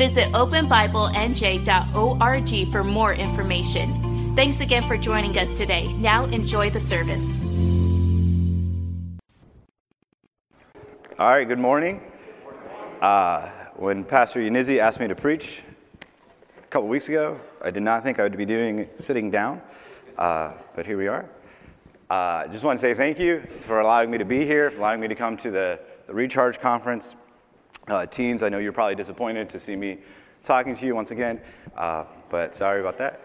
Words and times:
Visit 0.00 0.32
openbiblenj.org 0.32 2.72
for 2.72 2.82
more 2.82 3.12
information. 3.12 4.32
Thanks 4.34 4.60
again 4.60 4.88
for 4.88 4.96
joining 4.96 5.36
us 5.36 5.58
today. 5.58 5.92
Now 5.92 6.24
enjoy 6.24 6.70
the 6.70 6.80
service. 6.80 7.38
All 11.18 11.28
right, 11.28 11.46
good 11.46 11.58
morning. 11.58 12.00
Uh, 13.02 13.50
when 13.76 14.02
Pastor 14.02 14.40
Yunizi 14.40 14.78
asked 14.78 15.00
me 15.00 15.08
to 15.08 15.14
preach 15.14 15.58
a 16.56 16.66
couple 16.68 16.88
weeks 16.88 17.10
ago, 17.10 17.38
I 17.60 17.70
did 17.70 17.82
not 17.82 18.02
think 18.02 18.18
I 18.18 18.22
would 18.22 18.38
be 18.38 18.46
doing 18.46 18.88
sitting 18.96 19.30
down, 19.30 19.60
uh, 20.16 20.52
but 20.74 20.86
here 20.86 20.96
we 20.96 21.08
are. 21.08 21.28
I 22.08 22.14
uh, 22.14 22.48
just 22.48 22.64
want 22.64 22.78
to 22.78 22.80
say 22.80 22.94
thank 22.94 23.18
you 23.18 23.42
for 23.66 23.80
allowing 23.80 24.10
me 24.10 24.16
to 24.16 24.24
be 24.24 24.46
here, 24.46 24.72
allowing 24.78 25.02
me 25.02 25.08
to 25.08 25.14
come 25.14 25.36
to 25.36 25.50
the, 25.50 25.78
the 26.06 26.14
Recharge 26.14 26.58
Conference. 26.58 27.16
Uh, 27.90 28.06
teens, 28.06 28.44
I 28.44 28.48
know 28.48 28.58
you're 28.58 28.70
probably 28.70 28.94
disappointed 28.94 29.50
to 29.50 29.58
see 29.58 29.74
me 29.74 29.98
talking 30.44 30.76
to 30.76 30.86
you 30.86 30.94
once 30.94 31.10
again, 31.10 31.40
uh, 31.76 32.04
but 32.28 32.54
sorry 32.54 32.78
about 32.80 32.98
that. 32.98 33.20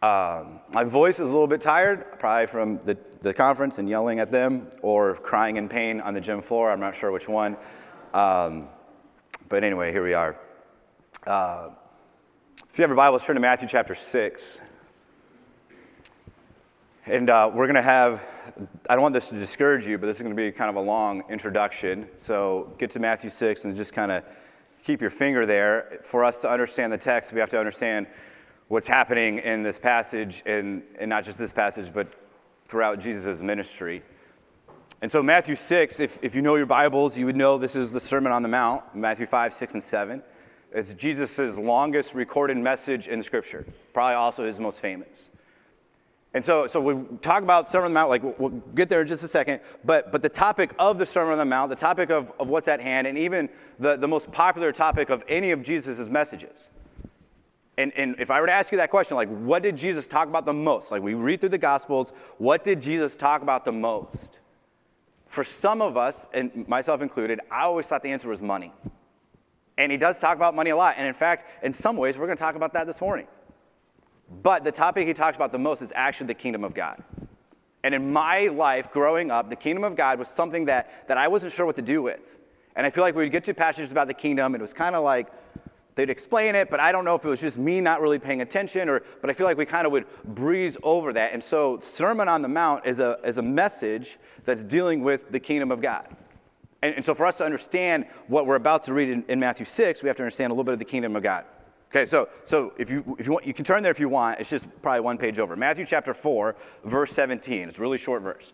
Um, 0.00 0.60
my 0.72 0.82
voice 0.82 1.16
is 1.16 1.28
a 1.28 1.32
little 1.32 1.46
bit 1.46 1.60
tired, 1.60 2.18
probably 2.18 2.46
from 2.46 2.80
the, 2.86 2.96
the 3.20 3.34
conference 3.34 3.76
and 3.76 3.86
yelling 3.86 4.18
at 4.18 4.30
them 4.30 4.68
or 4.80 5.16
crying 5.16 5.56
in 5.56 5.68
pain 5.68 6.00
on 6.00 6.14
the 6.14 6.22
gym 6.22 6.40
floor. 6.40 6.70
I'm 6.70 6.80
not 6.80 6.96
sure 6.96 7.12
which 7.12 7.28
one. 7.28 7.58
Um, 8.14 8.68
but 9.50 9.62
anyway, 9.62 9.92
here 9.92 10.02
we 10.02 10.14
are. 10.14 10.38
Uh, 11.26 11.68
if 12.72 12.78
you 12.78 12.82
have 12.82 12.88
your 12.88 12.96
Bibles, 12.96 13.24
turn 13.24 13.34
to 13.36 13.40
Matthew 13.40 13.68
chapter 13.68 13.94
6. 13.94 14.58
And 17.08 17.30
uh, 17.30 17.48
we're 17.54 17.66
going 17.66 17.76
to 17.76 17.82
have, 17.82 18.20
I 18.90 18.94
don't 18.94 19.02
want 19.02 19.14
this 19.14 19.28
to 19.28 19.38
discourage 19.38 19.86
you, 19.86 19.96
but 19.96 20.08
this 20.08 20.16
is 20.16 20.22
going 20.22 20.34
to 20.34 20.42
be 20.42 20.50
kind 20.50 20.68
of 20.68 20.74
a 20.74 20.80
long 20.80 21.22
introduction. 21.30 22.08
So 22.16 22.72
get 22.78 22.90
to 22.90 22.98
Matthew 22.98 23.30
6 23.30 23.64
and 23.64 23.76
just 23.76 23.92
kind 23.92 24.10
of 24.10 24.24
keep 24.82 25.00
your 25.00 25.10
finger 25.10 25.46
there. 25.46 26.00
For 26.02 26.24
us 26.24 26.40
to 26.40 26.50
understand 26.50 26.92
the 26.92 26.98
text, 26.98 27.32
we 27.32 27.38
have 27.38 27.50
to 27.50 27.60
understand 27.60 28.08
what's 28.66 28.88
happening 28.88 29.38
in 29.38 29.62
this 29.62 29.78
passage, 29.78 30.42
and, 30.46 30.82
and 30.98 31.08
not 31.08 31.24
just 31.24 31.38
this 31.38 31.52
passage, 31.52 31.94
but 31.94 32.08
throughout 32.66 32.98
Jesus' 32.98 33.40
ministry. 33.40 34.02
And 35.00 35.12
so, 35.12 35.22
Matthew 35.22 35.54
6, 35.54 36.00
if, 36.00 36.18
if 36.22 36.34
you 36.34 36.42
know 36.42 36.56
your 36.56 36.66
Bibles, 36.66 37.16
you 37.16 37.26
would 37.26 37.36
know 37.36 37.56
this 37.56 37.76
is 37.76 37.92
the 37.92 38.00
Sermon 38.00 38.32
on 38.32 38.42
the 38.42 38.48
Mount, 38.48 38.82
Matthew 38.96 39.26
5, 39.26 39.54
6, 39.54 39.74
and 39.74 39.82
7. 39.82 40.22
It's 40.72 40.92
Jesus' 40.94 41.56
longest 41.56 42.14
recorded 42.14 42.56
message 42.56 43.06
in 43.06 43.22
Scripture, 43.22 43.64
probably 43.92 44.16
also 44.16 44.44
his 44.44 44.58
most 44.58 44.80
famous. 44.80 45.30
And 46.36 46.44
so, 46.44 46.66
so 46.66 46.82
we 46.82 47.02
talk 47.22 47.42
about 47.42 47.66
Sermon 47.66 47.86
on 47.86 47.92
the 47.92 47.94
Mount, 47.94 48.10
like 48.10 48.38
we'll 48.38 48.50
get 48.74 48.90
there 48.90 49.00
in 49.00 49.08
just 49.08 49.24
a 49.24 49.28
second, 49.28 49.58
but, 49.86 50.12
but 50.12 50.20
the 50.20 50.28
topic 50.28 50.74
of 50.78 50.98
the 50.98 51.06
Sermon 51.06 51.32
on 51.32 51.38
the 51.38 51.46
Mount, 51.46 51.70
the 51.70 51.76
topic 51.76 52.10
of, 52.10 52.30
of 52.38 52.48
what's 52.48 52.68
at 52.68 52.78
hand, 52.78 53.06
and 53.06 53.16
even 53.16 53.48
the, 53.78 53.96
the 53.96 54.06
most 54.06 54.30
popular 54.30 54.70
topic 54.70 55.08
of 55.08 55.24
any 55.30 55.50
of 55.50 55.62
Jesus' 55.62 55.98
messages. 56.10 56.72
And, 57.78 57.90
and 57.96 58.16
if 58.18 58.30
I 58.30 58.38
were 58.42 58.48
to 58.48 58.52
ask 58.52 58.70
you 58.70 58.76
that 58.76 58.90
question, 58.90 59.16
like, 59.16 59.30
what 59.30 59.62
did 59.62 59.78
Jesus 59.78 60.06
talk 60.06 60.28
about 60.28 60.44
the 60.44 60.52
most? 60.52 60.90
Like, 60.90 61.00
we 61.00 61.14
read 61.14 61.40
through 61.40 61.48
the 61.48 61.56
Gospels, 61.56 62.12
what 62.36 62.64
did 62.64 62.82
Jesus 62.82 63.16
talk 63.16 63.40
about 63.40 63.64
the 63.64 63.72
most? 63.72 64.38
For 65.28 65.42
some 65.42 65.80
of 65.80 65.96
us, 65.96 66.28
and 66.34 66.68
myself 66.68 67.00
included, 67.00 67.40
I 67.50 67.62
always 67.62 67.86
thought 67.86 68.02
the 68.02 68.10
answer 68.10 68.28
was 68.28 68.42
money. 68.42 68.74
And 69.78 69.90
he 69.90 69.96
does 69.96 70.18
talk 70.18 70.36
about 70.36 70.54
money 70.54 70.68
a 70.68 70.76
lot. 70.76 70.96
And 70.98 71.08
in 71.08 71.14
fact, 71.14 71.64
in 71.64 71.72
some 71.72 71.96
ways, 71.96 72.18
we're 72.18 72.26
going 72.26 72.36
to 72.36 72.44
talk 72.44 72.56
about 72.56 72.74
that 72.74 72.86
this 72.86 73.00
morning. 73.00 73.26
But 74.30 74.64
the 74.64 74.72
topic 74.72 75.06
he 75.06 75.14
talks 75.14 75.36
about 75.36 75.52
the 75.52 75.58
most 75.58 75.82
is 75.82 75.92
actually 75.94 76.28
the 76.28 76.34
kingdom 76.34 76.64
of 76.64 76.74
God. 76.74 77.02
And 77.84 77.94
in 77.94 78.12
my 78.12 78.48
life 78.48 78.90
growing 78.92 79.30
up, 79.30 79.48
the 79.48 79.56
kingdom 79.56 79.84
of 79.84 79.94
God 79.94 80.18
was 80.18 80.28
something 80.28 80.64
that, 80.64 81.06
that 81.08 81.16
I 81.16 81.28
wasn't 81.28 81.52
sure 81.52 81.64
what 81.64 81.76
to 81.76 81.82
do 81.82 82.02
with. 82.02 82.20
And 82.74 82.84
I 82.84 82.90
feel 82.90 83.02
like 83.02 83.14
we 83.14 83.22
would 83.22 83.32
get 83.32 83.44
to 83.44 83.54
passages 83.54 83.90
about 83.90 84.08
the 84.08 84.14
kingdom, 84.14 84.54
and 84.54 84.60
it 84.60 84.62
was 84.62 84.74
kind 84.74 84.96
of 84.96 85.04
like 85.04 85.28
they'd 85.94 86.10
explain 86.10 86.54
it, 86.54 86.68
but 86.68 86.80
I 86.80 86.92
don't 86.92 87.04
know 87.04 87.14
if 87.14 87.24
it 87.24 87.28
was 87.28 87.40
just 87.40 87.56
me 87.56 87.80
not 87.80 88.00
really 88.00 88.18
paying 88.18 88.42
attention, 88.42 88.88
or, 88.88 89.02
but 89.20 89.30
I 89.30 89.32
feel 89.32 89.46
like 89.46 89.56
we 89.56 89.66
kind 89.66 89.86
of 89.86 89.92
would 89.92 90.04
breeze 90.24 90.76
over 90.82 91.12
that. 91.12 91.32
And 91.32 91.42
so, 91.42 91.78
Sermon 91.80 92.28
on 92.28 92.42
the 92.42 92.48
Mount 92.48 92.84
is 92.86 92.98
a, 92.98 93.18
is 93.24 93.38
a 93.38 93.42
message 93.42 94.18
that's 94.44 94.62
dealing 94.62 95.02
with 95.02 95.30
the 95.30 95.40
kingdom 95.40 95.70
of 95.70 95.80
God. 95.80 96.06
And, 96.82 96.96
and 96.96 97.04
so, 97.04 97.14
for 97.14 97.24
us 97.24 97.38
to 97.38 97.44
understand 97.44 98.06
what 98.26 98.46
we're 98.46 98.56
about 98.56 98.82
to 98.84 98.94
read 98.94 99.08
in, 99.08 99.24
in 99.28 99.40
Matthew 99.40 99.64
6, 99.64 100.02
we 100.02 100.08
have 100.08 100.16
to 100.16 100.22
understand 100.22 100.50
a 100.50 100.54
little 100.54 100.64
bit 100.64 100.74
of 100.74 100.78
the 100.78 100.84
kingdom 100.84 101.16
of 101.16 101.22
God. 101.22 101.44
Okay, 101.96 102.04
so, 102.04 102.28
so 102.44 102.74
if, 102.76 102.90
you, 102.90 103.16
if 103.18 103.24
you 103.24 103.32
want, 103.32 103.46
you 103.46 103.54
can 103.54 103.64
turn 103.64 103.82
there 103.82 103.90
if 103.90 103.98
you 103.98 104.10
want. 104.10 104.38
It's 104.38 104.50
just 104.50 104.66
probably 104.82 105.00
one 105.00 105.16
page 105.16 105.38
over. 105.38 105.56
Matthew 105.56 105.86
chapter 105.86 106.12
4, 106.12 106.54
verse 106.84 107.10
17. 107.12 107.70
It's 107.70 107.78
a 107.78 107.80
really 107.80 107.96
short 107.96 108.20
verse. 108.20 108.52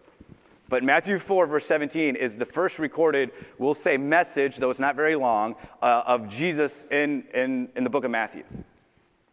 But 0.68 0.84
Matthew 0.84 1.18
4, 1.18 1.48
verse 1.48 1.66
17 1.66 2.14
is 2.14 2.36
the 2.36 2.46
first 2.46 2.78
recorded, 2.78 3.32
we'll 3.58 3.74
say, 3.74 3.96
message, 3.96 4.58
though 4.58 4.70
it's 4.70 4.78
not 4.78 4.94
very 4.94 5.16
long, 5.16 5.56
uh, 5.82 6.04
of 6.06 6.28
Jesus 6.28 6.86
in, 6.92 7.24
in, 7.34 7.68
in 7.74 7.82
the 7.82 7.90
book 7.90 8.04
of 8.04 8.12
Matthew. 8.12 8.44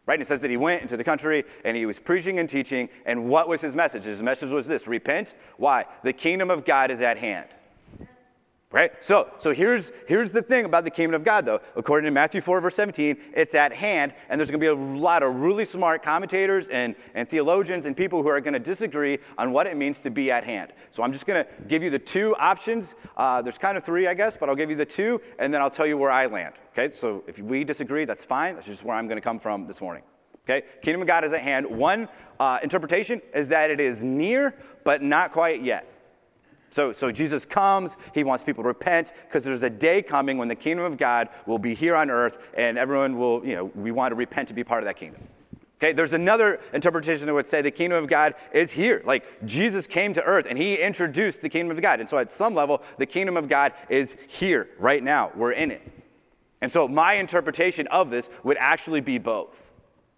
Right? 0.08 0.16
And 0.16 0.24
it 0.24 0.26
says 0.26 0.41
that 0.41 0.50
he 0.50 0.58
went 0.58 0.81
into 0.81 0.97
the 0.97 1.03
country 1.03 1.44
and 1.64 1.78
he 1.78 1.86
was 1.86 2.00
preaching 2.00 2.40
and 2.40 2.50
teaching. 2.50 2.90
And 3.06 3.30
what 3.30 3.47
was 3.47 3.62
his 3.62 3.76
message? 3.76 4.06
His 4.06 4.24
message 4.24 4.50
was 4.50 4.66
this 4.66 4.88
repent. 4.88 5.36
Why? 5.58 5.86
The 6.02 6.14
kingdom 6.14 6.50
of 6.50 6.66
God 6.66 6.90
is 6.90 7.02
at 7.02 7.20
hand. 7.20 7.50
Right? 8.72 8.91
So, 9.03 9.31
so 9.40 9.52
here's, 9.52 9.91
here's 10.07 10.31
the 10.31 10.44
thing 10.44 10.63
about 10.63 10.84
the 10.84 10.91
kingdom 10.91 11.16
of 11.16 11.24
God, 11.24 11.44
though. 11.44 11.59
According 11.75 12.06
to 12.06 12.12
Matthew 12.12 12.40
4, 12.40 12.62
verse 12.62 12.75
17, 12.75 13.18
it's 13.34 13.56
at 13.56 13.74
hand, 13.74 14.13
and 14.30 14.40
there's 14.40 14.52
going 14.52 14.59
to 14.59 14.63
be 14.63 14.68
a 14.68 15.00
lot 15.00 15.24
of 15.24 15.34
really 15.38 15.66
smart 15.66 16.03
commentators 16.03 16.68
and, 16.68 16.94
and 17.16 17.28
theologians 17.28 17.88
and 17.88 17.97
people 17.97 18.22
who 18.22 18.29
are 18.29 18.40
going 18.40 18.53
to 18.53 18.59
disagree 18.59 19.18
on 19.40 19.52
what 19.52 19.66
it 19.66 19.75
means 19.75 20.02
to 20.02 20.12
be 20.12 20.29
at 20.29 20.44
hand. 20.44 20.72
So 20.91 21.02
I'm 21.02 21.12
just 21.12 21.25
going 21.25 21.44
to 21.44 21.50
give 21.68 21.81
you 21.81 21.90
the 21.90 21.97
two 21.97 22.35
options. 22.35 22.94
Uh, 23.18 23.41
there's 23.41 23.58
kind 23.58 23.75
of 23.75 23.84
three, 23.84 24.06
I 24.06 24.13
guess, 24.13 24.38
but 24.38 24.50
I'll 24.50 24.56
give 24.56 24.69
you 24.69 24.75
the 24.75 24.85
two, 24.85 25.19
and 25.40 25.52
then 25.52 25.62
I'll 25.62 25.72
tell 25.72 25.88
you 25.88 25.97
where 25.97 26.12
I 26.12 26.28
land. 26.28 26.53
Okay? 26.74 26.94
So 26.94 27.24
if 27.25 27.40
we 27.40 27.63
disagree, 27.63 28.06
that's 28.06 28.24
fine. 28.24 28.53
That's 28.53 28.68
just 28.68 28.84
where 28.84 28.96
I'm 28.96 29.08
going 29.08 29.18
to 29.18 29.22
come 29.22 29.40
from 29.40 29.66
this 29.66 29.81
morning. 29.81 30.03
Okay? 30.47 30.68
Kingdom 30.84 31.02
of 31.02 31.08
God 31.08 31.24
is 31.24 31.34
at 31.34 31.41
hand. 31.41 31.66
One 31.66 32.08
uh, 32.40 32.59
interpretation 32.62 33.19
is 33.34 33.50
that 33.50 33.72
it 33.72 33.79
is 33.79 34.03
near, 34.03 34.53
but 34.84 35.02
not 35.02 35.31
quite 35.31 35.63
yet. 35.63 35.88
So, 36.72 36.91
so 36.94 37.12
Jesus 37.12 37.46
comes, 37.46 37.97
he 38.13 38.24
wants 38.24 38.44
people 38.44 38.63
to 38.63 38.68
repent 38.68 39.13
because 39.28 39.44
there's 39.44 39.63
a 39.63 39.69
day 39.69 40.02
coming 40.02 40.38
when 40.38 40.47
the 40.47 40.56
kingdom 40.56 40.85
of 40.85 40.97
God 40.97 41.30
will 41.46 41.59
be 41.59 41.74
here 41.74 41.96
on 41.96 42.09
earth 42.09 42.38
and 42.56 42.78
everyone 42.78 43.18
will, 43.18 43.46
you 43.46 43.56
know, 43.56 43.66
we 43.75 43.91
want 43.91 44.12
to 44.12 44.16
repent 44.16 44.47
to 44.50 44.53
be 44.53 44.63
part 44.63 44.84
of 44.84 44.85
that 44.85 44.97
kingdom. 44.97 45.22
Okay, 45.79 45.94
there's 45.94 46.13
another 46.13 46.59
interpretation 46.74 47.25
that 47.25 47.34
would 47.34 47.47
say 47.47 47.62
the 47.62 47.72
kingdom 47.72 48.03
of 48.03 48.09
God 48.09 48.35
is 48.53 48.69
here. 48.69 49.02
Like 49.06 49.46
Jesus 49.46 49.88
came 49.88 50.13
to 50.13 50.24
earth 50.24 50.46
and 50.50 50.58
he 50.58 50.75
introduced 50.75 51.41
the 51.41 51.47
kingdom 51.47 51.75
of 51.75 51.81
God. 51.81 52.02
And 52.02 52.09
so 52.09 52.18
at 52.18 52.29
some 52.29 52.53
level, 52.53 52.84
the 52.97 53.06
kingdom 53.06 53.38
of 53.38 53.47
God 53.47 53.72
is 53.88 54.18
here 54.28 54.69
right 54.78 55.02
now. 55.02 55.31
We're 55.35 55.53
in 55.53 55.72
it. 55.72 55.81
And 56.62 56.69
so 56.69 56.88
my 56.88 57.13
interpretation 57.13 57.88
of 57.88 58.09
this 58.09 58.29
would 58.44 58.58
actually 58.58 59.00
be 59.00 59.18
both. 59.18 59.56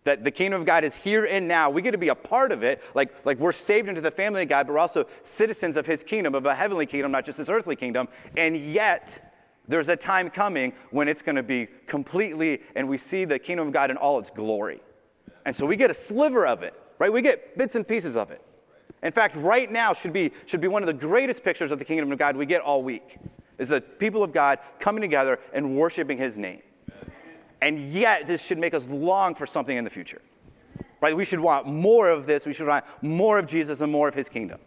That 0.03 0.23
the 0.23 0.31
kingdom 0.31 0.61
of 0.61 0.65
God 0.65 0.83
is 0.83 0.95
here 0.95 1.25
and 1.25 1.47
now. 1.47 1.69
We 1.69 1.81
get 1.81 1.91
to 1.91 1.97
be 1.97 2.07
a 2.09 2.15
part 2.15 2.51
of 2.51 2.63
it. 2.63 2.81
Like, 2.95 3.13
like 3.23 3.37
we're 3.37 3.51
saved 3.51 3.87
into 3.87 4.01
the 4.01 4.09
family 4.09 4.43
of 4.43 4.49
God, 4.49 4.65
but 4.65 4.73
we're 4.73 4.79
also 4.79 5.05
citizens 5.23 5.77
of 5.77 5.85
his 5.85 6.03
kingdom, 6.03 6.33
of 6.33 6.45
a 6.45 6.55
heavenly 6.55 6.87
kingdom, 6.87 7.11
not 7.11 7.25
just 7.25 7.37
his 7.37 7.49
earthly 7.49 7.75
kingdom. 7.75 8.07
And 8.35 8.57
yet, 8.73 9.31
there's 9.67 9.89
a 9.89 9.95
time 9.95 10.29
coming 10.29 10.73
when 10.89 11.07
it's 11.07 11.21
going 11.21 11.35
to 11.35 11.43
be 11.43 11.67
completely, 11.85 12.61
and 12.75 12.89
we 12.89 12.97
see 12.97 13.25
the 13.25 13.37
kingdom 13.37 13.67
of 13.67 13.73
God 13.73 13.91
in 13.91 13.97
all 13.97 14.17
its 14.17 14.31
glory. 14.31 14.81
And 15.45 15.55
so 15.55 15.65
we 15.65 15.75
get 15.75 15.91
a 15.91 15.93
sliver 15.93 16.47
of 16.47 16.63
it, 16.63 16.73
right? 16.99 17.13
We 17.13 17.21
get 17.21 17.57
bits 17.57 17.75
and 17.75 17.87
pieces 17.87 18.15
of 18.15 18.31
it. 18.31 18.41
In 19.03 19.11
fact, 19.11 19.35
right 19.35 19.71
now 19.71 19.93
should 19.93 20.13
be, 20.13 20.31
should 20.45 20.61
be 20.61 20.67
one 20.67 20.83
of 20.83 20.87
the 20.87 20.93
greatest 20.93 21.43
pictures 21.43 21.71
of 21.71 21.79
the 21.79 21.85
kingdom 21.85 22.11
of 22.11 22.17
God 22.17 22.35
we 22.35 22.45
get 22.45 22.61
all 22.61 22.83
week, 22.83 23.17
is 23.57 23.69
the 23.69 23.81
people 23.81 24.23
of 24.23 24.33
God 24.33 24.59
coming 24.79 25.01
together 25.01 25.39
and 25.53 25.77
worshiping 25.77 26.17
his 26.17 26.37
name. 26.37 26.61
And 27.61 27.91
yet, 27.91 28.27
this 28.27 28.43
should 28.43 28.57
make 28.57 28.73
us 28.73 28.87
long 28.87 29.35
for 29.35 29.45
something 29.45 29.77
in 29.77 29.83
the 29.83 29.89
future. 29.89 30.21
Right? 30.99 31.15
We 31.15 31.25
should 31.25 31.39
want 31.39 31.67
more 31.67 32.09
of 32.09 32.25
this. 32.25 32.45
We 32.45 32.53
should 32.53 32.67
want 32.67 32.85
more 33.01 33.37
of 33.39 33.45
Jesus 33.47 33.81
and 33.81 33.91
more 33.91 34.07
of 34.07 34.15
his 34.15 34.29
kingdom. 34.29 34.59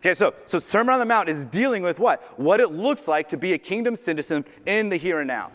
Okay, 0.00 0.14
so, 0.14 0.34
so 0.46 0.60
Sermon 0.60 0.92
on 0.92 1.00
the 1.00 1.06
Mount 1.06 1.28
is 1.28 1.44
dealing 1.44 1.82
with 1.82 1.98
what? 1.98 2.38
What 2.38 2.60
it 2.60 2.72
looks 2.72 3.08
like 3.08 3.28
to 3.30 3.36
be 3.36 3.52
a 3.52 3.58
kingdom 3.58 3.96
citizen 3.96 4.44
in 4.64 4.88
the 4.88 4.96
here 4.96 5.18
and 5.18 5.26
now. 5.26 5.50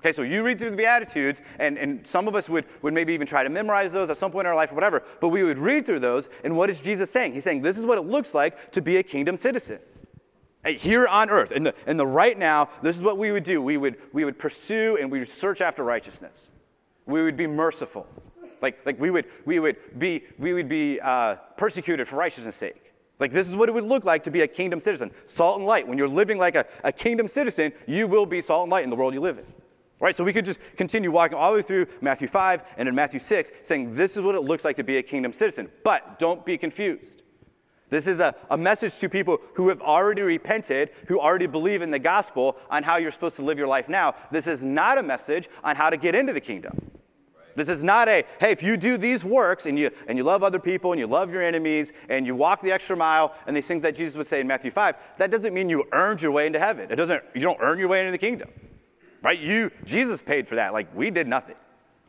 Okay, 0.00 0.12
so 0.12 0.22
you 0.22 0.42
read 0.42 0.58
through 0.58 0.70
the 0.70 0.76
Beatitudes, 0.76 1.40
and, 1.58 1.78
and 1.78 2.06
some 2.06 2.28
of 2.28 2.36
us 2.36 2.50
would, 2.50 2.66
would 2.82 2.92
maybe 2.92 3.14
even 3.14 3.26
try 3.26 3.42
to 3.42 3.48
memorize 3.48 3.92
those 3.92 4.10
at 4.10 4.18
some 4.18 4.30
point 4.30 4.46
in 4.46 4.50
our 4.50 4.54
life 4.54 4.70
or 4.70 4.74
whatever, 4.74 5.02
but 5.20 5.28
we 5.28 5.42
would 5.42 5.58
read 5.58 5.86
through 5.86 6.00
those, 6.00 6.28
and 6.44 6.54
what 6.54 6.68
is 6.68 6.80
Jesus 6.80 7.10
saying? 7.10 7.32
He's 7.32 7.44
saying, 7.44 7.62
This 7.62 7.78
is 7.78 7.86
what 7.86 7.96
it 7.96 8.02
looks 8.02 8.34
like 8.34 8.70
to 8.72 8.82
be 8.82 8.98
a 8.98 9.02
kingdom 9.02 9.38
citizen. 9.38 9.78
Here 10.66 11.06
on 11.06 11.30
earth, 11.30 11.52
in 11.52 11.62
the, 11.62 11.74
in 11.86 11.96
the 11.96 12.06
right 12.06 12.38
now, 12.38 12.68
this 12.82 12.96
is 12.96 13.02
what 13.02 13.18
we 13.18 13.30
would 13.32 13.44
do. 13.44 13.62
We 13.62 13.76
would, 13.76 13.96
we 14.12 14.24
would 14.24 14.38
pursue 14.38 14.96
and 15.00 15.10
we 15.10 15.20
would 15.20 15.28
search 15.28 15.60
after 15.60 15.84
righteousness. 15.84 16.48
We 17.06 17.22
would 17.22 17.36
be 17.36 17.46
merciful. 17.46 18.06
Like, 18.60 18.84
like 18.84 18.98
we 18.98 19.10
would, 19.10 19.26
we 19.44 19.58
would 19.60 19.76
be, 19.98 20.24
we 20.38 20.52
would 20.54 20.68
be 20.68 21.00
uh, 21.00 21.36
persecuted 21.56 22.08
for 22.08 22.16
righteousness' 22.16 22.56
sake. 22.56 22.92
Like, 23.18 23.32
this 23.32 23.48
is 23.48 23.54
what 23.54 23.68
it 23.68 23.72
would 23.72 23.84
look 23.84 24.04
like 24.04 24.24
to 24.24 24.30
be 24.30 24.42
a 24.42 24.48
kingdom 24.48 24.80
citizen 24.80 25.10
salt 25.26 25.58
and 25.58 25.66
light. 25.66 25.86
When 25.86 25.98
you're 25.98 26.08
living 26.08 26.38
like 26.38 26.54
a, 26.54 26.66
a 26.84 26.92
kingdom 26.92 27.28
citizen, 27.28 27.72
you 27.86 28.06
will 28.06 28.26
be 28.26 28.42
salt 28.42 28.64
and 28.64 28.70
light 28.70 28.84
in 28.84 28.90
the 28.90 28.96
world 28.96 29.14
you 29.14 29.20
live 29.20 29.38
in. 29.38 29.44
Right? 30.00 30.14
So 30.14 30.24
we 30.24 30.32
could 30.32 30.44
just 30.44 30.58
continue 30.76 31.10
walking 31.10 31.38
all 31.38 31.52
the 31.52 31.56
way 31.56 31.62
through 31.62 31.86
Matthew 32.02 32.28
5 32.28 32.62
and 32.76 32.88
in 32.88 32.94
Matthew 32.94 33.20
6, 33.20 33.52
saying 33.62 33.94
this 33.94 34.16
is 34.16 34.22
what 34.22 34.34
it 34.34 34.42
looks 34.42 34.64
like 34.64 34.76
to 34.76 34.84
be 34.84 34.98
a 34.98 35.02
kingdom 35.02 35.32
citizen. 35.32 35.70
But 35.84 36.18
don't 36.18 36.44
be 36.44 36.58
confused. 36.58 37.22
This 37.88 38.06
is 38.06 38.18
a, 38.18 38.34
a 38.50 38.56
message 38.56 38.98
to 38.98 39.08
people 39.08 39.38
who 39.54 39.68
have 39.68 39.80
already 39.80 40.22
repented, 40.22 40.90
who 41.06 41.20
already 41.20 41.46
believe 41.46 41.82
in 41.82 41.90
the 41.90 41.98
gospel 41.98 42.56
on 42.68 42.82
how 42.82 42.96
you're 42.96 43.12
supposed 43.12 43.36
to 43.36 43.42
live 43.42 43.58
your 43.58 43.68
life 43.68 43.88
now. 43.88 44.14
This 44.30 44.46
is 44.46 44.60
not 44.60 44.98
a 44.98 45.02
message 45.02 45.48
on 45.62 45.76
how 45.76 45.90
to 45.90 45.96
get 45.96 46.14
into 46.14 46.32
the 46.32 46.40
kingdom. 46.40 46.90
This 47.54 47.68
is 47.70 47.82
not 47.82 48.08
a, 48.08 48.24
hey, 48.38 48.50
if 48.50 48.62
you 48.62 48.76
do 48.76 48.98
these 48.98 49.24
works 49.24 49.64
and 49.64 49.78
you, 49.78 49.90
and 50.08 50.18
you 50.18 50.24
love 50.24 50.42
other 50.42 50.58
people 50.58 50.92
and 50.92 51.00
you 51.00 51.06
love 51.06 51.32
your 51.32 51.42
enemies 51.42 51.90
and 52.10 52.26
you 52.26 52.34
walk 52.34 52.60
the 52.60 52.70
extra 52.70 52.96
mile 52.96 53.34
and 53.46 53.56
these 53.56 53.66
things 53.66 53.82
that 53.82 53.96
Jesus 53.96 54.14
would 54.14 54.26
say 54.26 54.40
in 54.40 54.46
Matthew 54.46 54.70
5, 54.70 54.96
that 55.16 55.30
doesn't 55.30 55.54
mean 55.54 55.70
you 55.70 55.84
earned 55.92 56.20
your 56.20 56.32
way 56.32 56.46
into 56.46 56.58
heaven. 56.58 56.90
It 56.90 56.96
doesn't, 56.96 57.22
you 57.34 57.40
don't 57.40 57.58
earn 57.62 57.78
your 57.78 57.88
way 57.88 58.00
into 58.00 58.12
the 58.12 58.18
kingdom. 58.18 58.50
Right? 59.22 59.38
You, 59.38 59.70
Jesus 59.84 60.20
paid 60.20 60.46
for 60.46 60.56
that. 60.56 60.74
Like 60.74 60.94
we 60.94 61.10
did 61.10 61.26
nothing. 61.26 61.56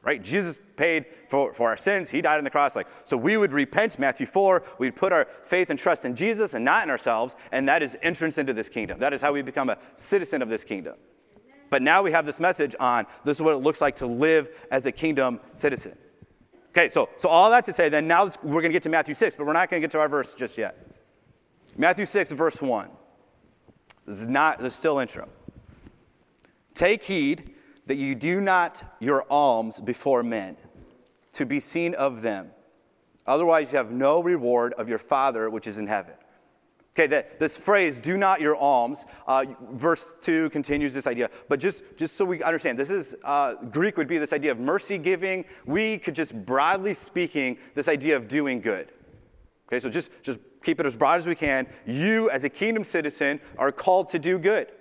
Right? 0.08 0.24
Jesus 0.24 0.58
paid 0.78 1.06
for, 1.28 1.54
for 1.54 1.68
our 1.68 1.76
sins. 1.76 2.10
He 2.10 2.22
died 2.22 2.38
on 2.38 2.46
the 2.46 2.50
cross. 2.50 2.78
Like, 2.78 2.88
so 3.04 3.18
we 3.18 3.36
would 3.36 3.52
repent, 3.52 4.00
Matthew 4.00 4.26
4. 4.26 4.64
We'd 4.80 4.96
put 4.96 5.12
our 5.12 5.28
faith 5.44 5.70
and 5.70 5.78
trust 5.78 6.06
in 6.06 6.16
Jesus 6.16 6.54
and 6.54 6.64
not 6.64 6.86
in 6.86 6.90
ourselves, 6.90 7.36
and 7.52 7.68
that 7.68 7.84
is 7.84 7.98
entrance 8.02 8.38
into 8.38 8.54
this 8.54 8.70
kingdom. 8.70 9.00
That 9.00 9.12
is 9.12 9.20
how 9.20 9.34
we 9.34 9.42
become 9.42 9.70
a 9.70 9.78
citizen 9.96 10.42
of 10.42 10.48
this 10.48 10.64
kingdom. 10.64 10.96
But 11.70 11.82
now 11.82 12.04
we 12.04 12.14
have 12.14 12.26
this 12.26 12.40
message 12.40 12.74
on 12.80 13.06
this 13.26 13.36
is 13.36 13.42
what 13.42 13.54
it 13.54 13.58
looks 13.58 13.82
like 13.82 13.98
to 13.98 14.08
live 14.08 14.48
as 14.72 14.86
a 14.86 14.94
kingdom 14.94 15.42
citizen. 15.54 15.98
Okay, 16.70 16.88
so, 16.88 17.10
so 17.18 17.28
all 17.28 17.52
that 17.52 17.66
to 17.66 17.74
say, 17.74 17.90
then 17.90 18.08
now 18.08 18.30
we're 18.44 18.62
going 18.62 18.64
to 18.64 18.70
get 18.70 18.84
to 18.84 18.90
Matthew 18.90 19.14
6, 19.14 19.36
but 19.36 19.46
we're 19.46 19.52
not 19.52 19.70
going 19.70 19.82
to 19.82 19.86
get 19.86 19.92
to 19.92 20.00
our 20.00 20.08
verse 20.08 20.34
just 20.36 20.58
yet. 20.58 20.88
Matthew 21.76 22.06
6, 22.06 22.32
verse 22.32 22.62
1. 22.62 22.88
This 24.06 24.22
is 24.22 24.28
not, 24.28 24.60
this 24.60 24.72
is 24.72 24.80
still 24.80 25.00
intro. 25.00 25.28
Take 26.76 27.04
heed 27.04 27.56
that 27.88 27.96
you 27.98 28.16
do 28.16 28.40
not 28.40 28.84
your 29.00 29.26
alms 29.32 29.80
before 29.80 30.24
men, 30.24 30.58
to 31.34 31.46
be 31.46 31.60
seen 31.60 31.96
of 31.96 32.22
them. 32.22 32.52
Otherwise, 33.26 33.72
you 33.72 33.78
have 33.78 33.92
no 33.92 34.22
reward 34.22 34.74
of 34.74 34.88
your 34.88 34.98
Father 34.98 35.50
which 35.50 35.68
is 35.68 35.78
in 35.78 35.88
heaven. 35.88 36.14
Okay, 36.98 37.08
that, 37.08 37.40
this 37.40 37.56
phrase, 37.56 38.00
do 38.00 38.18
not 38.18 38.42
your 38.42 38.56
alms, 38.56 39.06
uh, 39.28 39.46
verse 39.74 40.16
2 40.22 40.50
continues 40.50 40.96
this 40.96 41.06
idea. 41.06 41.30
But 41.48 41.60
just, 41.60 41.84
just 41.96 42.16
so 42.16 42.26
we 42.26 42.42
understand, 42.42 42.80
this 42.80 42.90
is, 42.90 43.14
uh, 43.24 43.54
Greek 43.70 43.98
would 43.98 44.08
be 44.08 44.18
this 44.18 44.34
idea 44.34 44.52
of 44.52 44.58
mercy 44.58 44.98
giving. 44.98 45.46
We 45.68 46.00
could 46.00 46.16
just 46.16 46.34
broadly 46.34 46.96
speaking, 46.96 47.60
this 47.76 47.88
idea 47.88 48.16
of 48.16 48.28
doing 48.28 48.62
good. 48.62 48.92
Okay, 49.68 49.80
so 49.80 49.92
just, 49.92 50.10
just 50.24 50.40
keep 50.64 50.80
it 50.80 50.88
as 50.88 50.96
broad 50.96 51.20
as 51.20 51.28
we 51.28 51.36
can. 51.36 51.68
You, 51.86 52.32
as 52.32 52.44
a 52.44 52.50
kingdom 52.50 52.84
citizen, 52.84 53.42
are 53.60 53.72
called 53.72 54.10
to 54.10 54.20
do 54.20 54.40
good. 54.40 54.72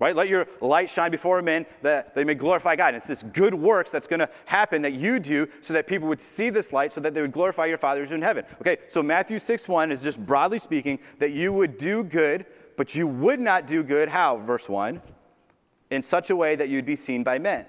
Right? 0.00 0.16
Let 0.16 0.28
your 0.28 0.46
light 0.62 0.88
shine 0.88 1.10
before 1.10 1.40
men 1.42 1.66
that 1.82 2.14
they 2.14 2.24
may 2.24 2.34
glorify 2.34 2.74
God. 2.74 2.88
And 2.88 2.96
it's 2.96 3.06
this 3.06 3.22
good 3.22 3.54
works 3.54 3.90
that's 3.90 4.06
going 4.06 4.20
to 4.20 4.30
happen 4.46 4.80
that 4.82 4.94
you 4.94 5.20
do 5.20 5.46
so 5.60 5.74
that 5.74 5.86
people 5.86 6.08
would 6.08 6.22
see 6.22 6.48
this 6.48 6.72
light 6.72 6.92
so 6.92 7.02
that 7.02 7.12
they 7.12 7.20
would 7.20 7.32
glorify 7.32 7.66
your 7.66 7.76
Father 7.76 8.00
who's 8.00 8.10
in 8.10 8.22
heaven. 8.22 8.44
Okay, 8.62 8.78
so 8.88 9.02
Matthew 9.02 9.38
6 9.38 9.68
1 9.68 9.92
is 9.92 10.02
just 10.02 10.24
broadly 10.24 10.58
speaking 10.58 10.98
that 11.18 11.32
you 11.32 11.52
would 11.52 11.76
do 11.76 12.02
good, 12.02 12.46
but 12.78 12.94
you 12.94 13.06
would 13.06 13.38
not 13.38 13.66
do 13.66 13.82
good. 13.82 14.08
How? 14.08 14.38
Verse 14.38 14.68
1 14.68 15.02
in 15.90 16.02
such 16.02 16.30
a 16.30 16.36
way 16.36 16.56
that 16.56 16.68
you'd 16.68 16.86
be 16.86 16.96
seen 16.96 17.22
by 17.22 17.38
men. 17.38 17.66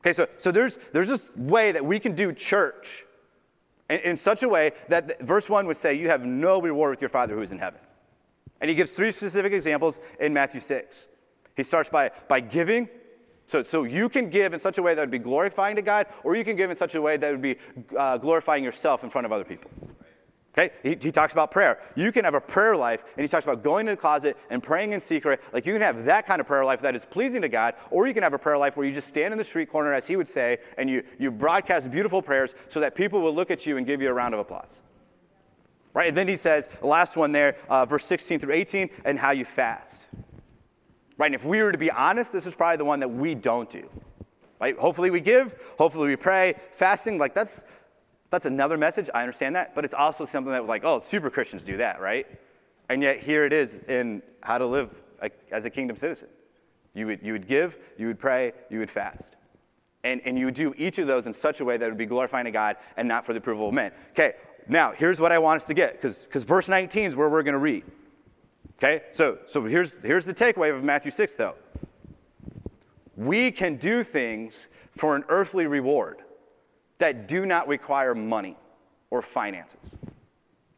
Okay, 0.00 0.12
so, 0.12 0.28
so 0.38 0.52
there's, 0.52 0.78
there's 0.92 1.08
this 1.08 1.34
way 1.34 1.72
that 1.72 1.84
we 1.84 1.98
can 1.98 2.14
do 2.14 2.32
church 2.32 3.04
in, 3.90 3.98
in 4.00 4.16
such 4.16 4.42
a 4.42 4.48
way 4.48 4.72
that 4.88 5.20
verse 5.20 5.48
1 5.48 5.66
would 5.66 5.76
say, 5.76 5.94
You 5.94 6.08
have 6.08 6.24
no 6.24 6.60
reward 6.60 6.90
with 6.90 7.00
your 7.00 7.08
Father 7.08 7.34
who 7.34 7.42
is 7.42 7.50
in 7.50 7.58
heaven. 7.58 7.80
And 8.60 8.68
he 8.68 8.74
gives 8.74 8.92
three 8.92 9.12
specific 9.12 9.52
examples 9.52 10.00
in 10.18 10.32
Matthew 10.32 10.60
6. 10.60 11.06
He 11.56 11.62
starts 11.62 11.88
by, 11.88 12.10
by 12.28 12.40
giving. 12.40 12.88
So, 13.46 13.62
so 13.62 13.84
you 13.84 14.08
can 14.08 14.30
give 14.30 14.52
in 14.52 14.60
such 14.60 14.78
a 14.78 14.82
way 14.82 14.94
that 14.94 15.00
would 15.00 15.10
be 15.10 15.18
glorifying 15.18 15.76
to 15.76 15.82
God, 15.82 16.06
or 16.22 16.36
you 16.36 16.44
can 16.44 16.56
give 16.56 16.70
in 16.70 16.76
such 16.76 16.94
a 16.94 17.00
way 17.00 17.16
that 17.16 17.30
would 17.30 17.42
be 17.42 17.56
uh, 17.96 18.18
glorifying 18.18 18.62
yourself 18.62 19.04
in 19.04 19.10
front 19.10 19.24
of 19.24 19.32
other 19.32 19.44
people. 19.44 19.70
Okay? 20.58 20.74
He, 20.82 20.96
he, 21.00 21.12
talks 21.12 21.32
about 21.32 21.50
prayer. 21.50 21.78
You 21.94 22.10
can 22.10 22.24
have 22.24 22.34
a 22.34 22.40
prayer 22.40 22.76
life, 22.76 23.04
and 23.16 23.22
he 23.22 23.28
talks 23.28 23.44
about 23.44 23.62
going 23.62 23.86
in 23.86 23.92
the 23.92 23.96
closet 23.96 24.36
and 24.50 24.62
praying 24.62 24.92
in 24.92 25.00
secret. 25.00 25.40
Like 25.52 25.64
you 25.66 25.72
can 25.72 25.82
have 25.82 26.04
that 26.04 26.26
kind 26.26 26.40
of 26.40 26.46
prayer 26.46 26.64
life 26.64 26.80
that 26.80 26.96
is 26.96 27.04
pleasing 27.04 27.42
to 27.42 27.48
God, 27.48 27.74
or 27.90 28.06
you 28.06 28.14
can 28.14 28.22
have 28.22 28.34
a 28.34 28.38
prayer 28.38 28.58
life 28.58 28.76
where 28.76 28.86
you 28.86 28.92
just 28.92 29.08
stand 29.08 29.32
in 29.32 29.38
the 29.38 29.44
street 29.44 29.70
corner, 29.70 29.94
as 29.94 30.06
he 30.06 30.16
would 30.16 30.28
say, 30.28 30.58
and 30.76 30.90
you, 30.90 31.04
you 31.18 31.30
broadcast 31.30 31.90
beautiful 31.90 32.20
prayers 32.20 32.54
so 32.68 32.80
that 32.80 32.94
people 32.94 33.20
will 33.20 33.34
look 33.34 33.50
at 33.50 33.66
you 33.66 33.76
and 33.76 33.86
give 33.86 34.02
you 34.02 34.08
a 34.08 34.12
round 34.12 34.34
of 34.34 34.40
applause. 34.40 34.70
Right? 35.98 36.06
And 36.06 36.16
then 36.16 36.28
he 36.28 36.36
says, 36.36 36.68
the 36.78 36.86
last 36.86 37.16
one 37.16 37.32
there, 37.32 37.56
uh, 37.68 37.84
verse 37.84 38.04
16 38.04 38.38
through 38.38 38.54
18, 38.54 38.88
and 39.04 39.18
how 39.18 39.32
you 39.32 39.44
fast. 39.44 40.06
Right? 41.16 41.26
And 41.26 41.34
if 41.34 41.44
we 41.44 41.60
were 41.60 41.72
to 41.72 41.76
be 41.76 41.90
honest, 41.90 42.32
this 42.32 42.46
is 42.46 42.54
probably 42.54 42.76
the 42.76 42.84
one 42.84 43.00
that 43.00 43.08
we 43.08 43.34
don't 43.34 43.68
do. 43.68 43.90
Right? 44.60 44.78
Hopefully 44.78 45.10
we 45.10 45.20
give, 45.20 45.56
hopefully 45.76 46.06
we 46.06 46.14
pray. 46.14 46.54
Fasting, 46.76 47.18
like 47.18 47.34
that's 47.34 47.64
that's 48.30 48.46
another 48.46 48.76
message. 48.76 49.10
I 49.12 49.22
understand 49.22 49.56
that, 49.56 49.74
but 49.74 49.84
it's 49.84 49.92
also 49.92 50.24
something 50.24 50.52
that 50.52 50.66
like, 50.66 50.84
oh, 50.84 51.00
super 51.00 51.30
Christians 51.30 51.64
do 51.64 51.78
that, 51.78 52.00
right? 52.00 52.28
And 52.88 53.02
yet 53.02 53.18
here 53.18 53.44
it 53.44 53.52
is 53.52 53.80
in 53.88 54.22
how 54.40 54.58
to 54.58 54.66
live 54.66 54.90
as 55.50 55.64
a 55.64 55.70
kingdom 55.70 55.96
citizen. 55.96 56.28
You 56.94 57.08
would, 57.08 57.22
you 57.24 57.32
would 57.32 57.48
give, 57.48 57.76
you 57.96 58.06
would 58.06 58.20
pray, 58.20 58.52
you 58.70 58.78
would 58.78 58.90
fast. 58.90 59.34
And, 60.04 60.20
and 60.24 60.38
you 60.38 60.44
would 60.44 60.54
do 60.54 60.72
each 60.78 60.98
of 60.98 61.08
those 61.08 61.26
in 61.26 61.34
such 61.34 61.58
a 61.58 61.64
way 61.64 61.76
that 61.76 61.88
would 61.88 61.98
be 61.98 62.06
glorifying 62.06 62.44
to 62.44 62.52
God 62.52 62.76
and 62.96 63.08
not 63.08 63.26
for 63.26 63.32
the 63.32 63.38
approval 63.38 63.66
of 63.66 63.74
men. 63.74 63.90
Okay, 64.12 64.34
now 64.68 64.92
here's 64.92 65.20
what 65.20 65.32
I 65.32 65.38
want 65.38 65.62
us 65.62 65.66
to 65.68 65.74
get, 65.74 66.00
because 66.00 66.44
verse 66.44 66.68
19 66.68 67.08
is 67.08 67.16
where 67.16 67.28
we're 67.28 67.42
going 67.42 67.54
to 67.54 67.58
read. 67.58 67.84
Okay, 68.78 69.02
so, 69.10 69.38
so 69.46 69.64
here's, 69.64 69.92
here's 70.02 70.24
the 70.24 70.34
takeaway 70.34 70.74
of 70.74 70.84
Matthew 70.84 71.10
6, 71.10 71.34
though. 71.34 71.54
We 73.16 73.50
can 73.50 73.76
do 73.76 74.04
things 74.04 74.68
for 74.92 75.16
an 75.16 75.24
earthly 75.28 75.66
reward 75.66 76.22
that 76.98 77.26
do 77.26 77.44
not 77.44 77.66
require 77.66 78.14
money 78.14 78.56
or 79.10 79.22
finances. 79.22 79.96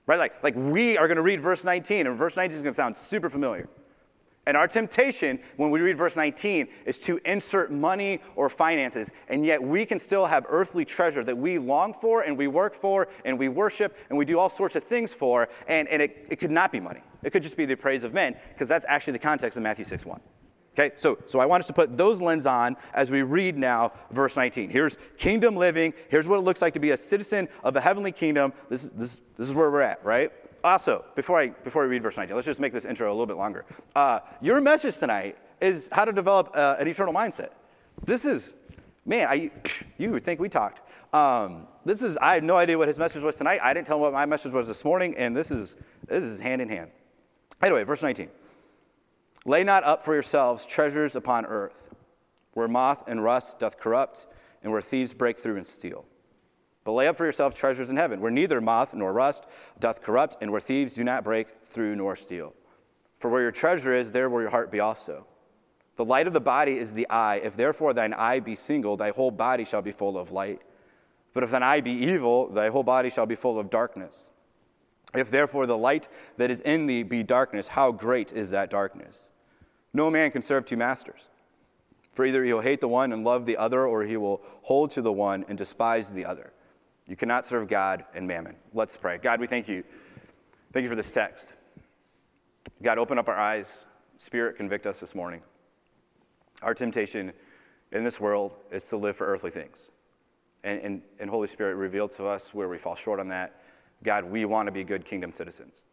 Right? 0.07 0.19
Like, 0.19 0.43
like 0.43 0.55
we 0.57 0.97
are 0.97 1.09
going 1.09 1.17
to 1.17 1.23
read 1.23 1.41
verse 1.41 1.65
19, 1.65 2.07
and 2.07 2.17
verse 2.17 2.37
19 2.37 2.57
is 2.57 2.63
going 2.63 2.73
to 2.73 2.77
sound 2.77 2.97
super 2.97 3.29
familiar. 3.29 3.69
And 4.47 4.57
our 4.57 4.67
temptation 4.67 5.39
when 5.57 5.71
we 5.71 5.81
read 5.81 5.99
verse 5.99 6.17
19 6.17 6.69
is 6.87 6.99
to 7.01 7.21
insert 7.25 7.71
money 7.71 8.21
or 8.37 8.49
finances, 8.49 9.11
and 9.29 9.45
yet 9.45 9.62
we 9.62 9.85
can 9.85 9.99
still 9.99 10.26
have 10.26 10.47
earthly 10.49 10.85
treasure 10.85 11.23
that 11.25 11.37
we 11.37 11.59
long 11.59 11.95
for 12.00 12.23
and 12.23 12.37
we 12.37 12.47
work 12.47 12.81
for 12.81 13.09
and 13.25 13.38
we 13.38 13.49
worship 13.49 13.97
and 14.09 14.19
we 14.19 14.25
do 14.25 14.38
all 14.38 14.49
sorts 14.49 14.76
of 14.76 14.85
things 14.85 15.12
for, 15.12 15.49
and, 15.69 15.88
and 15.88 16.00
it, 16.00 16.26
it 16.31 16.37
could 16.37 16.50
not 16.50 16.73
be 16.73 16.81
money. 16.81 17.00
It 17.23 17.31
could 17.31 17.43
just 17.43 17.57
be 17.57 17.67
the 17.67 17.76
praise 17.76 18.03
of 18.03 18.14
men, 18.14 18.35
because 18.55 18.69
that's 18.69 18.87
actually 18.88 19.12
the 19.12 19.19
context 19.19 19.59
of 19.59 19.62
Matthew 19.62 19.85
6 19.85 20.07
1. 20.07 20.21
Okay, 20.73 20.95
so, 20.97 21.19
so 21.26 21.41
I 21.41 21.47
want 21.47 21.61
us 21.61 21.67
to 21.67 21.73
put 21.73 21.97
those 21.97 22.21
lens 22.21 22.47
on 22.47 22.76
as 22.95 23.11
we 23.11 23.23
read 23.23 23.59
now 23.59 23.93
verse 24.12 24.37
19. 24.37 24.71
Here's 24.71 24.97
kingdom 25.19 25.57
living. 25.57 25.93
Here's 26.09 26.26
what 26.26 26.38
it 26.38 26.43
looks 26.43 26.62
like 26.62 26.75
to 26.75 26.81
be 26.81 26.93
a 26.93 26.97
citizen 26.97 27.49
of 27.64 27.76
a 27.76 27.81
heavenly 27.81 28.12
kingdom. 28.12 28.53
This, 28.69 28.85
is 28.85 28.91
this, 28.91 29.21
this 29.37 29.49
is 29.49 29.55
where 29.55 29.71
we're 29.71 29.83
at, 29.83 30.05
right? 30.05 30.33
Also, 30.62 31.05
before 31.14 31.40
I, 31.40 31.49
before 31.49 31.83
I 31.83 31.87
read 31.87 32.02
verse 32.02 32.17
19, 32.17 32.35
let's 32.35 32.47
just 32.47 32.61
make 32.61 32.73
this 32.73 32.85
intro 32.85 33.09
a 33.09 33.12
little 33.12 33.26
bit 33.26 33.37
longer. 33.37 33.64
Uh, 33.95 34.21
your 34.40 34.61
message 34.61 34.99
tonight 34.99 35.37
is 35.61 35.88
how 35.93 36.05
to 36.05 36.12
develop 36.12 36.50
uh, 36.55 36.76
an 36.79 36.88
eternal 36.88 37.14
mindset. 37.14 37.50
This 38.05 38.25
is, 38.25 38.55
man, 39.07 39.29
I, 39.29 39.50
you 39.99 40.11
would 40.11 40.25
think 40.25 40.40
we 40.40 40.49
talked. 40.49 40.81
Um, 41.14 41.67
this 41.85 42.02
is, 42.02 42.17
I 42.19 42.35
have 42.35 42.45
no 42.45 42.57
idea 42.57 42.79
what 42.79 42.88
his 42.88 42.99
message 42.99 43.23
was 43.23 43.37
tonight. 43.37 43.61
I 43.62 43.73
didn't 43.73 43.87
tell 43.87 43.97
him 43.97 44.02
what 44.02 44.12
my 44.12 44.26
message 44.26 44.52
was 44.52 44.67
this 44.67 44.85
morning, 44.85 45.17
and 45.17 45.37
this 45.37 45.50
is, 45.50 45.76
this 46.07 46.25
is 46.25 46.40
hand 46.40 46.62
in 46.62 46.69
hand. 46.69 46.90
Anyway, 47.62 47.83
verse 47.85 48.02
19. 48.02 48.29
Lay 49.47 49.64
not 49.64 49.85
up 49.85 50.05
for 50.05 50.12
yourselves 50.12 50.64
treasures 50.64 51.17
upon 51.17 51.47
earth, 51.47 51.88
where 52.52 52.69
moth 52.69 53.05
and 53.07 53.25
rust 53.25 53.59
doth 53.59 53.79
corrupt, 53.79 54.26
and 54.62 54.71
where 54.71 54.83
thieves 54.83 55.12
break 55.12 55.38
through 55.38 55.57
and 55.57 55.67
steal. 55.67 56.05
But 56.85 56.93
lay 56.93 57.09
up 57.09 57.17
for 57.17 57.25
yourselves 57.25 57.57
treasures 57.57 57.91
in 57.91 57.97
heaven, 57.97 58.21
where 58.21 58.31
neither 58.31 58.61
moth 58.61 58.95
nor 58.95 59.13
rust 59.13 59.45
doth 59.79 60.03
corrupt, 60.03 60.37
and 60.41 60.51
where 60.51 60.61
thieves 60.61 60.95
do 60.95 61.05
not 61.05 61.25
break 61.25 61.49
through 61.67 61.97
nor 61.97 62.17
steal. 62.17 62.55
For 63.19 63.29
where 63.29 63.43
your 63.43 63.53
treasure 63.53 63.95
is, 63.95 64.11
there 64.11 64.31
will 64.31 64.41
your 64.41 64.51
heart 64.51 64.71
be 64.71 64.81
also. 64.81 65.27
The 65.97 66.05
light 66.05 66.27
of 66.27 66.33
the 66.33 66.41
body 66.41 66.79
is 66.79 66.95
the 66.95 67.09
eye. 67.11 67.37
If 67.37 67.57
therefore 67.57 67.93
thine 67.93 68.15
eye 68.15 68.41
be 68.41 68.57
single, 68.57 68.97
thy 68.97 69.11
whole 69.11 69.31
body 69.31 69.65
shall 69.65 69.83
be 69.83 69.93
full 69.93 70.17
of 70.17 70.33
light. 70.33 70.63
But 71.35 71.43
if 71.43 71.51
thine 71.51 71.63
eye 71.63 71.83
be 71.83 71.91
evil, 71.91 72.49
thy 72.49 72.71
whole 72.71 72.83
body 72.83 73.11
shall 73.11 73.27
be 73.27 73.35
full 73.35 73.59
of 73.59 73.69
darkness. 73.69 74.31
If 75.15 75.31
therefore 75.31 75.67
the 75.67 75.77
light 75.77 76.09
that 76.39 76.51
is 76.51 76.63
in 76.63 76.87
thee 76.87 77.03
be 77.03 77.23
darkness, 77.23 77.69
how 77.69 77.93
great 77.93 78.33
is 78.33 78.51
that 78.51 78.71
darkness? 78.71 79.31
No 79.93 80.11
man 80.11 80.31
can 80.31 80.41
serve 80.41 80.65
two 80.65 80.77
masters. 80.79 81.29
For 82.13 82.25
either 82.25 82.45
he 82.45 82.53
will 82.53 82.61
hate 82.61 82.81
the 82.81 82.89
one 82.89 83.13
and 83.13 83.23
love 83.23 83.45
the 83.45 83.57
other, 83.57 83.87
or 83.87 84.05
he 84.05 84.17
will 84.17 84.41
hold 84.63 84.93
to 84.93 85.03
the 85.03 85.13
one 85.13 85.45
and 85.49 85.59
despise 85.59 86.13
the 86.13 86.25
other. 86.25 86.53
You 87.11 87.17
cannot 87.17 87.45
serve 87.45 87.67
God 87.67 88.05
and 88.14 88.25
mammon. 88.25 88.55
Let's 88.73 88.97
pray. 88.97 89.19
God, 89.19 89.40
we 89.40 89.49
thank 89.49 89.67
you. 89.67 89.83
Thank 90.73 90.85
you 90.85 90.88
for 90.88 90.95
this 90.95 91.11
text. 91.11 91.49
God, 92.85 92.99
open 92.99 93.19
up 93.19 93.26
our 93.26 93.37
eyes. 93.37 93.85
Spirit, 94.17 94.57
convict 94.57 94.87
us 94.87 95.00
this 95.00 95.12
morning. 95.12 95.43
Our 96.62 96.73
temptation 96.73 97.33
in 97.90 98.05
this 98.05 98.21
world 98.21 98.52
is 98.71 98.85
to 98.90 98.97
live 98.97 99.17
for 99.17 99.26
earthly 99.26 99.50
things. 99.50 99.88
And, 100.62 100.81
and, 100.83 101.02
and 101.19 101.29
Holy 101.29 101.49
Spirit, 101.49 101.75
reveal 101.75 102.07
to 102.11 102.29
us 102.29 102.55
where 102.55 102.69
we 102.69 102.79
fall 102.79 102.95
short 102.95 103.19
on 103.19 103.26
that. 103.31 103.61
God, 104.05 104.23
we 104.25 104.45
want 104.45 104.69
to 104.69 104.73
be 104.73 104.85
good 104.85 105.05
kingdom 105.05 105.33
citizens. 105.33 105.87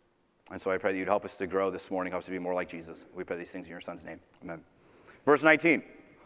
And 0.51 0.61
so 0.61 0.69
I 0.69 0.77
pray 0.77 0.91
that 0.91 0.99
you'd 0.99 1.07
help 1.07 1.25
us 1.25 1.35
to 1.37 1.47
grow 1.47 1.71
this 1.71 1.89
morning, 1.89 2.11
help 2.11 2.19
us 2.19 2.25
to 2.25 2.31
be 2.31 2.37
more 2.37 2.53
like 2.53 2.69
Jesus. 2.69 3.07
We 3.15 3.23
pray 3.23 3.37
these 3.37 3.49
things 3.49 3.65
in 3.65 3.71
your 3.71 3.81
son's 3.81 4.05
name. 4.05 4.19
Amen. 4.43 4.61
Verse 5.25 5.41
19. 5.41 5.81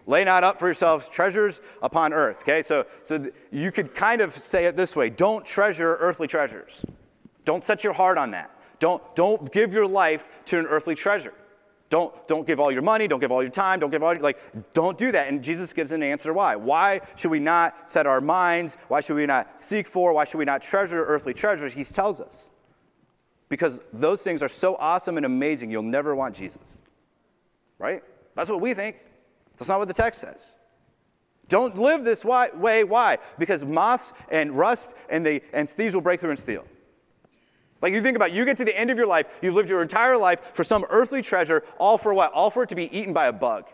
Lay 0.07 0.23
not 0.23 0.43
up 0.43 0.59
for 0.59 0.67
yourselves 0.67 1.09
treasures 1.09 1.61
upon 1.81 2.13
earth. 2.13 2.37
Okay, 2.41 2.61
so, 2.61 2.85
so 3.03 3.27
you 3.51 3.71
could 3.71 3.93
kind 3.93 4.21
of 4.21 4.33
say 4.33 4.65
it 4.65 4.75
this 4.75 4.95
way 4.95 5.09
don't 5.09 5.45
treasure 5.45 5.97
earthly 5.97 6.27
treasures. 6.27 6.83
Don't 7.45 7.63
set 7.63 7.83
your 7.83 7.93
heart 7.93 8.17
on 8.17 8.31
that. 8.31 8.51
Don't, 8.79 9.03
don't 9.15 9.51
give 9.51 9.73
your 9.73 9.87
life 9.87 10.27
to 10.45 10.59
an 10.59 10.65
earthly 10.65 10.95
treasure. 10.95 11.33
Don't, 11.91 12.27
don't 12.27 12.47
give 12.47 12.59
all 12.59 12.71
your 12.71 12.81
money, 12.81 13.05
don't 13.07 13.19
give 13.19 13.33
all 13.33 13.43
your 13.43 13.51
time, 13.51 13.79
don't 13.79 13.89
give 13.89 14.01
all 14.01 14.13
your, 14.13 14.23
like, 14.23 14.39
don't 14.73 14.97
do 14.97 15.11
that. 15.11 15.27
And 15.27 15.43
Jesus 15.43 15.73
gives 15.73 15.91
an 15.91 16.01
answer 16.01 16.31
why. 16.33 16.55
Why 16.55 17.01
should 17.17 17.31
we 17.31 17.39
not 17.39 17.89
set 17.89 18.07
our 18.07 18.21
minds? 18.21 18.77
Why 18.87 19.01
should 19.01 19.17
we 19.17 19.25
not 19.25 19.59
seek 19.59 19.87
for? 19.87 20.13
Why 20.13 20.23
should 20.23 20.37
we 20.37 20.45
not 20.45 20.61
treasure 20.61 21.03
earthly 21.03 21.33
treasures? 21.33 21.73
He 21.73 21.83
tells 21.83 22.21
us. 22.21 22.49
Because 23.49 23.81
those 23.91 24.21
things 24.21 24.41
are 24.41 24.47
so 24.47 24.77
awesome 24.77 25.17
and 25.17 25.25
amazing, 25.25 25.69
you'll 25.69 25.83
never 25.83 26.15
want 26.15 26.33
Jesus. 26.33 26.75
Right? 27.77 28.01
That's 28.35 28.49
what 28.49 28.61
we 28.61 28.73
think. 28.73 28.95
That's 29.61 29.69
not 29.69 29.77
what 29.77 29.87
the 29.87 29.93
text 29.93 30.21
says. 30.21 30.55
Don't 31.47 31.77
live 31.77 32.03
this 32.03 32.25
way. 32.25 32.83
Why? 32.83 33.19
Because 33.37 33.63
moths 33.63 34.11
and 34.31 34.57
rust 34.57 34.95
and, 35.07 35.23
they, 35.23 35.41
and 35.53 35.69
thieves 35.69 35.93
will 35.93 36.01
break 36.01 36.19
through 36.19 36.31
and 36.31 36.39
steal. 36.39 36.65
Like 37.79 37.93
you 37.93 38.01
think 38.01 38.15
about 38.15 38.31
it, 38.31 38.35
you 38.35 38.43
get 38.43 38.57
to 38.57 38.65
the 38.65 38.75
end 38.75 38.89
of 38.89 38.97
your 38.97 39.05
life, 39.05 39.27
you've 39.39 39.53
lived 39.53 39.69
your 39.69 39.83
entire 39.83 40.17
life 40.17 40.39
for 40.53 40.63
some 40.63 40.83
earthly 40.89 41.21
treasure, 41.21 41.63
all 41.77 41.99
for 41.99 42.11
what? 42.11 42.33
All 42.33 42.49
for 42.49 42.63
it 42.63 42.69
to 42.69 42.75
be 42.75 42.85
eaten 42.85 43.13
by 43.13 43.27
a 43.27 43.31
bug. 43.31 43.65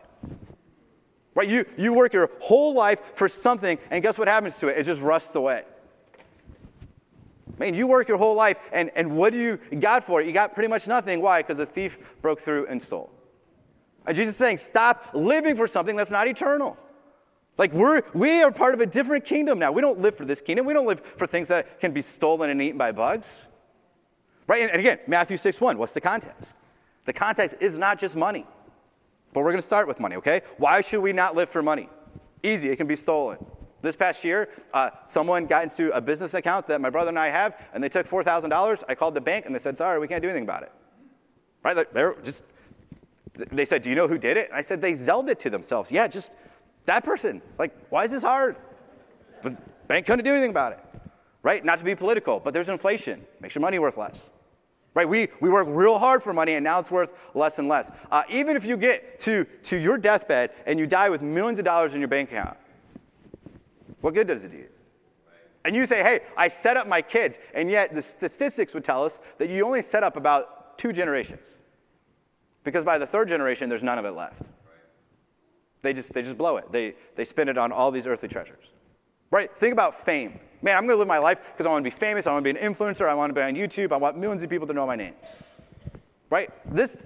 Right? 1.36 1.48
You, 1.48 1.63
you 1.77 1.94
work 1.94 2.12
your 2.12 2.32
whole 2.41 2.74
life 2.74 3.00
for 3.15 3.29
something, 3.29 3.77
and 3.89 4.03
guess 4.03 4.17
what 4.17 4.27
happens 4.27 4.58
to 4.60 4.67
it? 4.67 4.77
It 4.77 4.84
just 4.84 5.01
rusts 5.01 5.36
away. 5.36 5.63
Man, 7.60 7.74
you 7.74 7.88
work 7.88 8.10
your 8.10 8.17
whole 8.17 8.36
life, 8.36 8.58
and, 8.74 8.91
and 8.94 9.15
what 9.15 9.32
do 9.32 9.39
you 9.39 9.58
got 9.79 10.03
for 10.03 10.20
it? 10.20 10.27
You 10.27 10.34
got 10.34 10.53
pretty 10.53 10.67
much 10.67 10.86
nothing. 10.86 11.22
Why? 11.22 11.44
Because 11.44 11.60
a 11.60 11.65
thief 11.65 11.98
broke 12.22 12.41
through 12.41 12.67
and 12.67 12.82
stole. 12.82 13.10
And 14.07 14.15
Jesus 14.15 14.35
is 14.35 14.37
saying, 14.37 14.57
stop 14.57 15.09
living 15.13 15.55
for 15.55 15.67
something 15.67 15.95
that's 15.95 16.11
not 16.11 16.27
eternal. 16.27 16.77
Like 17.57 17.73
we're 17.73 18.03
we 18.13 18.41
are 18.43 18.51
part 18.51 18.73
of 18.73 18.81
a 18.81 18.85
different 18.85 19.25
kingdom 19.25 19.59
now. 19.59 19.71
We 19.71 19.81
don't 19.81 19.99
live 19.99 20.15
for 20.15 20.25
this 20.25 20.41
kingdom. 20.41 20.65
We 20.65 20.73
don't 20.73 20.87
live 20.87 21.01
for 21.17 21.27
things 21.27 21.47
that 21.49 21.79
can 21.79 21.91
be 21.91 22.01
stolen 22.01 22.49
and 22.49 22.61
eaten 22.61 22.77
by 22.77 22.91
bugs. 22.91 23.47
Right? 24.47 24.61
And, 24.61 24.71
and 24.71 24.79
again, 24.79 24.99
Matthew 25.07 25.37
6 25.37 25.59
1, 25.59 25.77
what's 25.77 25.93
the 25.93 26.01
context? 26.01 26.53
The 27.05 27.13
context 27.13 27.55
is 27.59 27.77
not 27.77 27.99
just 27.99 28.15
money. 28.15 28.45
But 29.33 29.41
we're 29.41 29.51
going 29.51 29.61
to 29.61 29.67
start 29.67 29.87
with 29.87 29.99
money, 29.99 30.15
okay? 30.15 30.41
Why 30.57 30.81
should 30.81 31.01
we 31.01 31.13
not 31.13 31.35
live 31.35 31.49
for 31.49 31.61
money? 31.61 31.89
Easy, 32.43 32.69
it 32.69 32.77
can 32.77 32.87
be 32.87 32.95
stolen. 32.95 33.37
This 33.81 33.95
past 33.95 34.23
year, 34.23 34.49
uh, 34.73 34.89
someone 35.05 35.45
got 35.45 35.63
into 35.63 35.91
a 35.91 36.01
business 36.01 36.33
account 36.33 36.67
that 36.67 36.81
my 36.81 36.89
brother 36.89 37.09
and 37.09 37.19
I 37.19 37.29
have, 37.29 37.59
and 37.73 37.83
they 37.83 37.89
took 37.89 38.07
$4,000. 38.07 38.83
I 38.87 38.95
called 38.95 39.13
the 39.13 39.21
bank, 39.21 39.45
and 39.45 39.53
they 39.53 39.59
said, 39.59 39.77
sorry, 39.77 39.99
we 39.99 40.07
can't 40.07 40.21
do 40.21 40.29
anything 40.29 40.43
about 40.43 40.63
it. 40.63 40.71
Right? 41.63 41.93
They're 41.93 42.15
just 42.23 42.43
they 43.51 43.65
said, 43.65 43.82
Do 43.82 43.89
you 43.89 43.96
know 43.96 44.08
who 44.08 44.17
did 44.17 44.38
it? 44.38 44.50
I 44.53 44.62
said, 44.62 44.82
They 44.82 44.94
zelled 44.94 45.29
it 45.29 45.39
to 45.41 45.50
themselves. 45.50 45.91
Yeah, 45.91 46.08
just 46.08 46.32
that 46.86 47.03
person. 47.03 47.41
Like, 47.58 47.75
why 47.89 48.03
is 48.06 48.12
this 48.12 48.24
hard? 48.24 48.56
But 49.41 49.88
bank 49.88 50.06
couldn't 50.06 50.25
do 50.25 50.32
anything 50.32 50.51
about 50.51 50.74
it. 50.74 50.79
Right? 51.44 51.63
Not 51.63 51.79
to 51.79 51.86
be 51.86 51.96
political, 51.96 52.39
but 52.39 52.53
there's 52.53 52.70
inflation. 52.70 53.25
Makes 53.39 53.56
your 53.56 53.62
money 53.62 53.79
worth 53.79 53.98
less. 53.98 54.22
Right? 54.94 55.08
We, 55.08 55.29
we 55.39 55.50
work 55.50 55.67
real 55.70 56.00
hard 56.00 56.24
for 56.24 56.34
money, 56.34 56.56
and 56.56 56.63
now 56.63 56.79
it's 56.79 56.89
worth 56.89 57.12
less 57.36 57.60
and 57.60 57.67
less. 57.67 57.91
Uh, 58.12 58.24
even 58.29 58.58
if 58.58 58.65
you 58.65 58.75
get 58.75 59.20
to, 59.20 59.46
to 59.63 59.77
your 59.77 59.98
deathbed 59.98 60.51
and 60.65 60.79
you 60.79 60.88
die 60.88 61.10
with 61.10 61.22
millions 61.22 61.60
of 61.60 61.65
dollars 61.65 61.94
in 61.94 62.00
your 62.00 62.08
bank 62.08 62.32
account, 62.32 62.58
what 64.01 64.15
good 64.15 64.27
does 64.27 64.44
it 64.44 64.51
do 64.51 64.58
you? 64.58 64.67
And 65.65 65.75
you 65.75 65.86
say, 65.86 66.01
hey, 66.01 66.22
I 66.36 66.48
set 66.48 66.77
up 66.77 66.88
my 66.88 67.01
kids, 67.01 67.38
and 67.53 67.70
yet 67.70 67.94
the 67.94 68.01
statistics 68.01 68.74
would 68.74 68.84
tell 68.84 69.03
us 69.03 69.20
that 69.38 69.50
you 69.50 69.65
only 69.65 69.82
set 69.82 70.01
up 70.01 70.15
about 70.15 70.77
two 70.77 70.94
generations. 70.94 71.58
Because 72.67 72.83
by 72.83 72.97
the 72.97 73.05
third 73.05 73.29
generation, 73.29 73.69
there's 73.69 73.81
none 73.81 73.97
of 73.97 74.03
it 74.03 74.12
left. 74.12 74.41
They 75.83 75.93
just, 75.93 76.12
they 76.12 76.21
just 76.21 76.38
blow 76.38 76.57
it. 76.57 76.69
They, 76.69 76.95
they 77.15 77.24
spend 77.24 77.50
it 77.50 77.57
on 77.57 77.71
all 77.71 77.91
these 77.91 78.05
earthly 78.05 78.27
treasures. 78.27 78.65
Right? 79.31 79.50
Think 79.57 79.71
about 79.71 79.97
fame. 79.97 80.38
Man, 80.62 80.75
I'm 80.75 80.83
going 80.83 80.95
to 80.95 81.00
live 81.00 81.07
my 81.07 81.17
life 81.17 81.38
because 81.53 81.65
I 81.65 81.69
want 81.69 81.86
to 81.86 81.89
be 81.89 81.95
famous. 81.95 82.27
I 82.27 82.33
want 82.33 82.43
to 82.45 82.53
be 82.53 82.59
an 82.59 82.74
influencer. 82.74 83.07
I 83.07 83.13
want 83.13 83.29
to 83.29 83.33
be 83.33 83.39
on 83.39 83.53
YouTube. 83.53 83.93
I 83.93 83.95
want 83.95 84.17
millions 84.17 84.43
of 84.43 84.50
people 84.50 84.67
to 84.67 84.74
know 84.74 84.86
my 84.86 84.97
name. 84.97 85.13
Right? 86.29 86.50
This, 86.75 86.97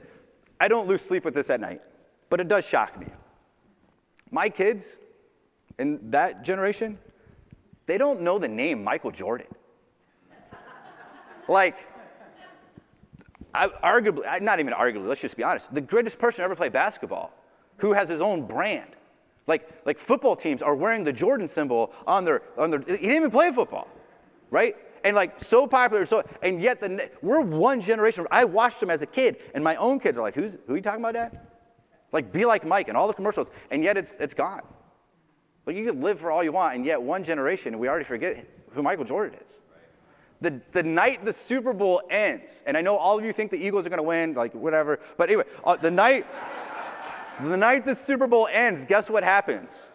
I 0.60 0.68
don't 0.68 0.88
lose 0.88 1.04
sleep 1.04 1.24
with 1.24 1.36
this 1.36 1.52
at 1.52 1.62
night, 1.62 1.84
but 2.32 2.42
it 2.42 2.48
does 2.48 2.66
shock 2.66 3.00
me. 3.00 3.06
My 4.32 4.50
kids 4.50 4.98
in 5.78 6.10
that 6.10 6.44
generation, 6.44 6.98
they 7.86 8.00
don't 8.00 8.22
know 8.22 8.40
the 8.40 8.48
name 8.48 8.84
Michael 8.84 9.12
Jordan. 9.12 9.46
like, 11.48 11.78
I, 13.54 13.68
arguably, 13.68 14.42
not 14.42 14.60
even 14.60 14.74
arguably, 14.74 15.08
let's 15.08 15.22
just 15.22 15.36
be 15.36 15.44
honest, 15.44 15.74
the 15.74 15.82
greatest 15.82 16.20
person 16.20 16.38
to 16.38 16.44
ever 16.44 16.56
play 16.56 16.70
basketball, 16.70 17.34
who 17.78 17.94
has 17.94 18.10
his 18.10 18.22
own 18.22 18.46
brand. 18.46 18.92
Like, 19.48 19.70
like 19.86 19.98
football 19.98 20.36
teams 20.36 20.62
are 20.62 20.76
wearing 20.76 21.04
the 21.04 21.14
Jordan 21.14 21.48
symbol 21.48 21.94
on 22.08 22.26
their, 22.26 22.42
on 22.58 22.72
their, 22.72 22.80
he 22.80 22.96
didn't 22.96 23.16
even 23.16 23.32
play 23.32 23.52
football, 23.52 23.88
right? 24.50 24.76
And 25.04 25.16
like 25.16 25.44
so 25.44 25.68
popular, 25.68 26.06
so, 26.06 26.24
and 26.42 26.62
yet 26.62 26.80
the, 26.80 27.10
we're 27.22 27.42
one 27.42 27.82
generation. 27.82 28.28
I 28.32 28.46
watched 28.46 28.82
him 28.82 28.90
as 28.90 29.02
a 29.02 29.08
kid, 29.08 29.38
and 29.54 29.64
my 29.64 29.76
own 29.78 30.00
kids 30.00 30.18
are 30.18 30.22
like, 30.22 30.36
Who's, 30.36 30.58
who 30.68 30.74
are 30.74 30.78
you 30.78 30.84
talking 30.84 31.02
about, 31.02 31.14
Dad? 31.14 31.40
Like, 32.12 32.32
be 32.32 32.46
like 32.46 32.66
Mike 32.66 32.88
and 32.88 32.98
all 32.98 33.08
the 33.08 33.14
commercials, 33.14 33.50
and 33.72 33.84
yet 33.84 33.98
it's, 33.98 34.16
it's 34.20 34.34
gone. 34.34 34.62
Like, 35.66 35.76
you 35.76 35.86
can 35.86 36.02
live 36.02 36.20
for 36.20 36.32
all 36.32 36.44
you 36.44 36.52
want, 36.52 36.76
and 36.76 36.86
yet 36.86 37.02
one 37.02 37.24
generation, 37.24 37.80
we 37.80 37.88
already 37.88 38.06
forget 38.06 38.46
who 38.72 38.84
Michael 38.84 39.06
Jordan 39.06 39.40
is. 39.44 39.61
The, 40.42 40.60
the 40.72 40.82
night 40.82 41.24
the 41.24 41.34
Super 41.34 41.72
Bowl 41.72 42.02
ends, 42.10 42.64
and 42.66 42.76
I 42.76 42.82
know 42.82 42.98
all 42.98 43.18
of 43.18 43.24
you 43.24 43.32
think 43.32 43.52
the 43.52 43.64
Eagles 43.64 43.86
are 43.86 43.90
going 43.90 43.98
to 43.98 44.04
win, 44.04 44.34
like 44.34 44.54
whatever, 44.54 45.00
but 45.16 45.30
anyway, 45.30 45.44
uh, 45.64 45.76
the 45.76 45.92
night 45.92 46.26
the 47.40 47.58
night 47.58 47.86
the 47.86 47.96
Super 47.96 48.28
Bowl 48.28 48.48
ends, 48.52 48.86
guess 48.86 49.10
what 49.10 49.24
happens? 49.24 49.90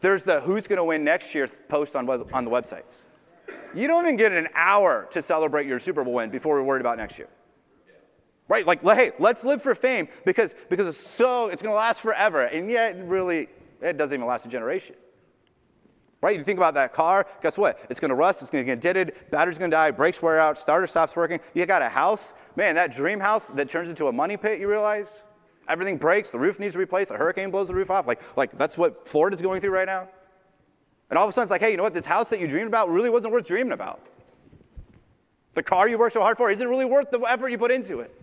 There's 0.00 0.24
the 0.24 0.40
who's 0.40 0.66
going 0.66 0.78
to 0.78 0.84
win 0.84 1.04
next 1.04 1.34
year 1.34 1.48
post 1.68 1.96
on, 1.96 2.08
on 2.08 2.44
the 2.44 2.50
websites. 2.50 3.02
You 3.74 3.88
don't 3.88 4.04
even 4.04 4.16
get 4.16 4.32
an 4.32 4.48
hour 4.54 5.08
to 5.12 5.22
celebrate 5.22 5.66
your 5.66 5.80
Super 5.80 6.04
Bowl 6.04 6.14
win 6.14 6.30
before 6.30 6.56
we're 6.56 6.62
worried 6.62 6.80
about 6.80 6.98
next 6.98 7.18
year. 7.18 7.28
Right? 8.48 8.66
Like, 8.66 8.82
hey, 8.82 9.12
let's 9.18 9.44
live 9.44 9.62
for 9.62 9.74
fame 9.74 10.08
because, 10.24 10.54
because 10.68 10.86
it's 10.86 10.98
so, 10.98 11.48
it's 11.48 11.62
going 11.62 11.72
to 11.72 11.76
last 11.76 12.00
forever. 12.00 12.42
And 12.42 12.70
yet, 12.70 13.08
really, 13.08 13.48
it 13.80 13.96
doesn't 13.96 14.14
even 14.14 14.26
last 14.26 14.44
a 14.44 14.48
generation. 14.48 14.96
Right? 16.22 16.38
You 16.38 16.44
think 16.44 16.56
about 16.56 16.74
that 16.74 16.92
car, 16.92 17.26
guess 17.42 17.58
what? 17.58 17.80
It's 17.90 17.98
to 17.98 18.14
rust, 18.14 18.42
it's 18.42 18.50
to 18.52 18.62
get 18.62 18.80
dented, 18.80 19.14
battery's 19.32 19.58
to 19.58 19.68
die, 19.68 19.90
brakes 19.90 20.22
wear 20.22 20.38
out, 20.38 20.56
starter 20.56 20.86
stops 20.86 21.16
working. 21.16 21.40
You 21.52 21.66
got 21.66 21.82
a 21.82 21.88
house, 21.88 22.32
man, 22.54 22.76
that 22.76 22.92
dream 22.92 23.18
house 23.18 23.48
that 23.48 23.68
turns 23.68 23.88
into 23.88 24.06
a 24.06 24.12
money 24.12 24.36
pit, 24.36 24.60
you 24.60 24.68
realize? 24.68 25.24
Everything 25.68 25.96
breaks, 25.96 26.30
the 26.30 26.38
roof 26.38 26.60
needs 26.60 26.74
to 26.74 26.78
replaced, 26.78 27.10
a 27.10 27.16
hurricane 27.16 27.50
blows 27.50 27.66
the 27.66 27.74
roof 27.74 27.90
off. 27.90 28.06
Like, 28.06 28.20
like 28.36 28.56
that's 28.56 28.78
what 28.78 29.08
Florida's 29.08 29.42
going 29.42 29.60
through 29.60 29.72
right 29.72 29.86
now. 29.86 30.08
And 31.10 31.18
all 31.18 31.24
of 31.24 31.30
a 31.30 31.32
sudden 31.32 31.42
it's 31.42 31.50
like, 31.50 31.60
hey, 31.60 31.72
you 31.72 31.76
know 31.76 31.82
what? 31.82 31.92
This 31.92 32.06
house 32.06 32.30
that 32.30 32.38
you 32.38 32.46
dreamed 32.46 32.68
about 32.68 32.88
really 32.88 33.10
wasn't 33.10 33.32
worth 33.32 33.46
dreaming 33.46 33.72
about. 33.72 34.06
The 35.54 35.62
car 35.62 35.88
you 35.88 35.98
worked 35.98 36.14
so 36.14 36.20
hard 36.20 36.36
for 36.36 36.52
isn't 36.52 36.66
really 36.66 36.84
worth 36.84 37.10
the 37.10 37.18
effort 37.20 37.48
you 37.48 37.58
put 37.58 37.72
into 37.72 37.98
it. 37.98 38.14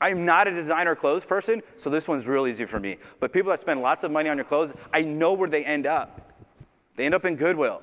I'm 0.00 0.24
not 0.24 0.48
a 0.48 0.50
designer 0.50 0.96
clothes 0.96 1.24
person, 1.24 1.62
so 1.76 1.88
this 1.88 2.08
one's 2.08 2.26
real 2.26 2.48
easy 2.48 2.64
for 2.64 2.80
me. 2.80 2.96
But 3.20 3.32
people 3.32 3.50
that 3.50 3.60
spend 3.60 3.80
lots 3.80 4.02
of 4.02 4.10
money 4.10 4.28
on 4.28 4.36
your 4.36 4.44
clothes, 4.44 4.72
I 4.92 5.02
know 5.02 5.32
where 5.34 5.48
they 5.48 5.64
end 5.64 5.86
up. 5.86 6.31
They 6.96 7.04
end 7.06 7.14
up 7.14 7.24
in 7.24 7.36
Goodwill. 7.36 7.82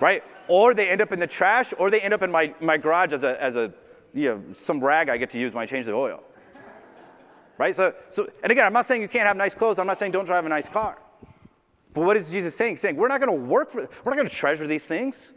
right? 0.00 0.22
Or 0.48 0.74
they 0.74 0.88
end 0.88 1.00
up 1.00 1.12
in 1.12 1.18
the 1.18 1.26
trash, 1.26 1.72
or 1.78 1.90
they 1.90 2.00
end 2.00 2.14
up 2.14 2.22
in 2.22 2.30
my, 2.30 2.54
my 2.60 2.76
garage 2.76 3.12
as 3.12 3.22
a, 3.22 3.42
as 3.42 3.56
a 3.56 3.72
you 4.14 4.30
know, 4.30 4.42
some 4.58 4.82
rag 4.82 5.08
I 5.08 5.16
get 5.16 5.30
to 5.30 5.38
use 5.38 5.52
when 5.52 5.62
I 5.62 5.66
change 5.66 5.86
the 5.86 5.92
oil. 5.92 6.22
Right? 7.58 7.74
So, 7.74 7.94
so, 8.08 8.28
and 8.42 8.52
again, 8.52 8.64
I'm 8.64 8.72
not 8.72 8.86
saying 8.86 9.02
you 9.02 9.08
can't 9.08 9.26
have 9.26 9.36
nice 9.36 9.54
clothes. 9.54 9.78
I'm 9.78 9.86
not 9.86 9.98
saying 9.98 10.12
don't 10.12 10.24
drive 10.24 10.46
a 10.46 10.48
nice 10.48 10.68
car. 10.68 10.98
But 11.92 12.02
what 12.02 12.16
is 12.16 12.30
Jesus 12.30 12.56
saying? 12.56 12.74
He's 12.74 12.80
saying 12.80 12.96
we're 12.96 13.08
not 13.08 13.20
going 13.20 13.36
to 13.36 13.44
work 13.44 13.70
for, 13.70 13.80
we're 13.80 14.10
not 14.12 14.16
going 14.16 14.28
to 14.28 14.34
treasure 14.34 14.66
these 14.66 14.84
things. 14.84 15.32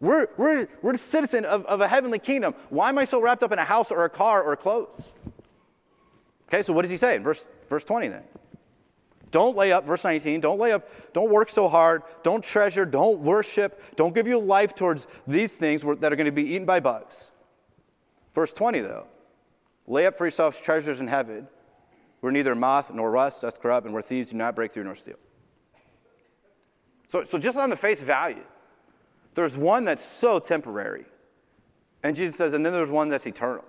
We're, 0.00 0.28
we're, 0.36 0.68
we're 0.82 0.92
a 0.92 0.98
citizen 0.98 1.46
of, 1.46 1.64
of 1.64 1.80
a 1.80 1.88
heavenly 1.88 2.18
kingdom. 2.18 2.54
Why 2.68 2.90
am 2.90 2.98
I 2.98 3.06
so 3.06 3.20
wrapped 3.20 3.42
up 3.42 3.52
in 3.52 3.58
a 3.58 3.64
house 3.64 3.90
or 3.90 4.04
a 4.04 4.10
car 4.10 4.42
or 4.42 4.54
clothes? 4.54 5.14
Okay, 6.48 6.62
so 6.62 6.74
what 6.74 6.82
does 6.82 6.90
he 6.90 6.98
say 6.98 7.16
in 7.16 7.22
verse, 7.22 7.48
verse 7.70 7.84
20 7.84 8.08
then? 8.08 8.22
Don't 9.34 9.56
lay 9.56 9.72
up, 9.72 9.84
verse 9.84 10.04
19, 10.04 10.40
don't 10.40 10.60
lay 10.60 10.70
up, 10.70 10.88
don't 11.12 11.28
work 11.28 11.50
so 11.50 11.68
hard, 11.68 12.04
don't 12.22 12.40
treasure, 12.40 12.86
don't 12.86 13.18
worship, 13.18 13.82
don't 13.96 14.14
give 14.14 14.28
your 14.28 14.40
life 14.40 14.76
towards 14.76 15.08
these 15.26 15.56
things 15.56 15.82
that 15.82 16.12
are 16.12 16.14
going 16.14 16.26
to 16.26 16.30
be 16.30 16.44
eaten 16.54 16.64
by 16.64 16.78
bugs. 16.78 17.32
Verse 18.32 18.52
20, 18.52 18.78
though, 18.78 19.08
lay 19.88 20.06
up 20.06 20.16
for 20.16 20.24
yourselves 20.24 20.60
treasures 20.60 21.00
in 21.00 21.08
heaven, 21.08 21.48
where 22.20 22.30
neither 22.30 22.54
moth 22.54 22.94
nor 22.94 23.10
rust 23.10 23.40
doth 23.40 23.60
corrupt, 23.60 23.86
and 23.86 23.92
where 23.92 24.04
thieves 24.04 24.30
do 24.30 24.36
not 24.36 24.54
break 24.54 24.70
through 24.70 24.84
nor 24.84 24.94
steal. 24.94 25.18
So, 27.08 27.24
so 27.24 27.36
just 27.36 27.58
on 27.58 27.70
the 27.70 27.76
face 27.76 28.00
value, 28.00 28.44
there's 29.34 29.56
one 29.56 29.84
that's 29.84 30.06
so 30.06 30.38
temporary, 30.38 31.06
And 32.04 32.14
Jesus 32.14 32.36
says, 32.36 32.54
and 32.54 32.64
then 32.64 32.72
there's 32.72 32.88
one 32.88 33.08
that's 33.08 33.26
eternal. 33.26 33.64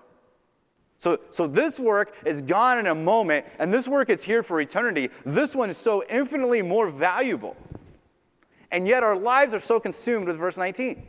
So, 1.05 1.19
so 1.29 1.45
this 1.45 1.79
work 1.79 2.15
is 2.25 2.41
gone 2.41 2.79
in 2.79 2.87
a 2.87 2.95
moment, 2.95 3.45
and 3.59 3.71
this 3.71 3.87
work 3.87 4.09
is 4.09 4.23
here 4.23 4.41
for 4.41 4.59
eternity. 4.59 5.11
This 5.23 5.53
one 5.53 5.69
is 5.69 5.77
so 5.77 6.03
infinitely 6.09 6.63
more 6.63 6.89
valuable. 6.89 7.55
And 8.71 8.87
yet 8.87 9.03
our 9.03 9.15
lives 9.15 9.53
are 9.53 9.59
so 9.59 9.79
consumed 9.79 10.25
with 10.25 10.37
verse 10.37 10.57
19. 10.57 11.05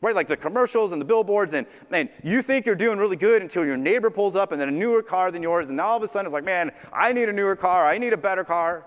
Right? 0.00 0.14
Like 0.14 0.28
the 0.28 0.36
commercials 0.38 0.92
and 0.92 1.00
the 1.00 1.04
billboards, 1.04 1.52
and, 1.52 1.66
and 1.90 2.08
you 2.24 2.40
think 2.40 2.64
you're 2.64 2.74
doing 2.74 2.98
really 2.98 3.16
good 3.16 3.42
until 3.42 3.66
your 3.66 3.76
neighbor 3.76 4.08
pulls 4.08 4.34
up 4.34 4.50
and 4.50 4.58
then 4.58 4.70
a 4.70 4.72
newer 4.72 5.02
car 5.02 5.30
than 5.30 5.42
yours, 5.42 5.68
and 5.68 5.76
now 5.76 5.88
all 5.88 5.98
of 5.98 6.02
a 6.02 6.08
sudden 6.08 6.24
it's 6.24 6.32
like, 6.32 6.44
man, 6.44 6.72
I 6.90 7.12
need 7.12 7.28
a 7.28 7.34
newer 7.34 7.56
car, 7.56 7.86
I 7.86 7.98
need 7.98 8.14
a 8.14 8.16
better 8.16 8.44
car. 8.44 8.86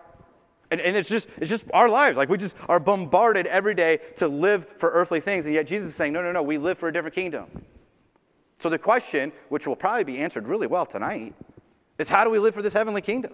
And, 0.71 0.81
and 0.81 0.97
it's 0.97 1.07
just 1.07 1.27
it's 1.37 1.51
just 1.51 1.65
our 1.71 1.87
lives. 1.87 2.17
Like 2.17 2.29
we 2.29 2.39
just 2.39 2.55
are 2.67 2.79
bombarded 2.79 3.45
every 3.45 3.75
day 3.75 3.99
to 4.15 4.27
live 4.27 4.65
for 4.77 4.89
earthly 4.89 5.19
things, 5.19 5.45
and 5.45 5.53
yet 5.53 5.67
Jesus 5.67 5.89
is 5.89 5.95
saying, 5.95 6.13
no, 6.13 6.23
no, 6.23 6.31
no, 6.31 6.41
we 6.41 6.57
live 6.57 6.79
for 6.79 6.87
a 6.87 6.91
different 6.91 7.13
kingdom. 7.13 7.45
So 8.63 8.69
the 8.69 8.79
question, 8.79 9.33
which 9.49 9.67
will 9.67 9.75
probably 9.75 10.05
be 10.05 10.19
answered 10.19 10.47
really 10.47 10.67
well 10.67 10.85
tonight, 10.85 11.33
is 11.97 12.07
how 12.07 12.23
do 12.23 12.29
we 12.29 12.39
live 12.39 12.53
for 12.53 12.61
this 12.61 12.71
heavenly 12.71 13.01
kingdom? 13.01 13.33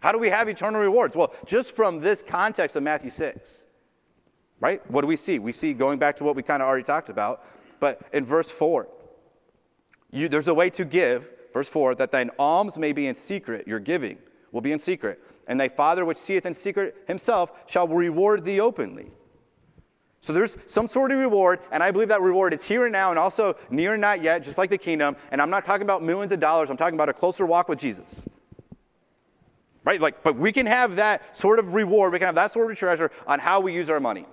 How 0.00 0.12
do 0.12 0.18
we 0.18 0.28
have 0.28 0.46
eternal 0.46 0.78
rewards? 0.78 1.16
Well, 1.16 1.32
just 1.46 1.74
from 1.74 2.00
this 2.00 2.22
context 2.22 2.76
of 2.76 2.82
Matthew 2.82 3.10
6, 3.10 3.64
right? 4.60 4.82
What 4.90 5.00
do 5.00 5.06
we 5.06 5.16
see? 5.16 5.38
We 5.38 5.52
see, 5.52 5.72
going 5.72 5.98
back 5.98 6.18
to 6.18 6.24
what 6.24 6.36
we 6.36 6.42
kind 6.42 6.60
of 6.60 6.68
already 6.68 6.84
talked 6.84 7.08
about, 7.08 7.46
but 7.80 8.02
in 8.12 8.26
verse 8.26 8.50
4, 8.50 8.86
you, 10.10 10.28
there's 10.28 10.48
a 10.48 10.54
way 10.54 10.68
to 10.68 10.84
give, 10.84 11.30
verse 11.54 11.68
4, 11.68 11.94
that 11.94 12.12
thine 12.12 12.30
alms 12.38 12.76
may 12.76 12.92
be 12.92 13.06
in 13.06 13.14
secret, 13.14 13.66
your 13.66 13.80
giving 13.80 14.18
will 14.52 14.60
be 14.60 14.72
in 14.72 14.78
secret, 14.78 15.18
and 15.46 15.58
thy 15.58 15.70
Father 15.70 16.04
which 16.04 16.18
seeth 16.18 16.44
in 16.44 16.52
secret 16.52 16.94
himself 17.06 17.52
shall 17.64 17.88
reward 17.88 18.44
thee 18.44 18.60
openly. 18.60 19.12
So 20.20 20.32
there's 20.32 20.56
some 20.66 20.88
sort 20.88 21.12
of 21.12 21.18
reward, 21.18 21.60
and 21.70 21.82
I 21.82 21.90
believe 21.90 22.08
that 22.08 22.20
reward 22.20 22.52
is 22.52 22.62
here 22.62 22.84
and 22.84 22.92
now 22.92 23.10
and 23.10 23.18
also 23.18 23.56
near 23.70 23.94
and 23.94 24.00
not 24.00 24.22
yet, 24.22 24.42
just 24.42 24.58
like 24.58 24.70
the 24.70 24.78
kingdom. 24.78 25.16
And 25.30 25.40
I'm 25.40 25.50
not 25.50 25.64
talking 25.64 25.82
about 25.82 26.02
millions 26.02 26.32
of 26.32 26.40
dollars, 26.40 26.70
I'm 26.70 26.76
talking 26.76 26.94
about 26.94 27.08
a 27.08 27.12
closer 27.12 27.46
walk 27.46 27.68
with 27.68 27.78
Jesus. 27.78 28.20
Right? 29.84 30.00
Like, 30.00 30.22
but 30.22 30.36
we 30.36 30.52
can 30.52 30.66
have 30.66 30.96
that 30.96 31.36
sort 31.36 31.58
of 31.58 31.72
reward, 31.72 32.12
we 32.12 32.18
can 32.18 32.26
have 32.26 32.34
that 32.34 32.52
sort 32.52 32.70
of 32.70 32.76
treasure 32.76 33.10
on 33.26 33.38
how 33.38 33.60
we 33.60 33.72
use 33.72 33.88
our 33.88 34.00
money. 34.00 34.26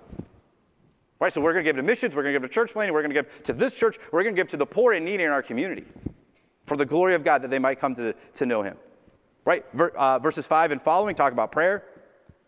Right? 1.18 1.32
So 1.32 1.40
we're 1.40 1.54
to 1.54 1.62
give 1.62 1.76
to 1.76 1.82
missions, 1.82 2.14
we're 2.14 2.24
to 2.24 2.32
give 2.32 2.42
to 2.42 2.48
church 2.48 2.72
planting, 2.72 2.92
we're 2.92 3.02
to 3.02 3.08
give 3.08 3.42
to 3.44 3.52
this 3.52 3.74
church, 3.74 3.98
we're 4.12 4.22
to 4.24 4.32
give 4.32 4.48
to 4.48 4.56
the 4.56 4.66
poor 4.66 4.92
and 4.92 5.04
needy 5.04 5.24
in 5.24 5.30
our 5.30 5.42
community 5.42 5.84
for 6.66 6.76
the 6.76 6.84
glory 6.84 7.14
of 7.14 7.24
God 7.24 7.42
that 7.42 7.50
they 7.50 7.58
might 7.58 7.78
come 7.78 7.94
to, 7.94 8.12
to 8.34 8.44
know 8.44 8.62
Him. 8.62 8.76
Right? 9.44 9.64
Ver, 9.72 9.88
uh, 9.90 10.18
verses 10.18 10.46
5 10.46 10.72
and 10.72 10.82
following 10.82 11.14
talk 11.14 11.32
about 11.32 11.52
prayer. 11.52 11.84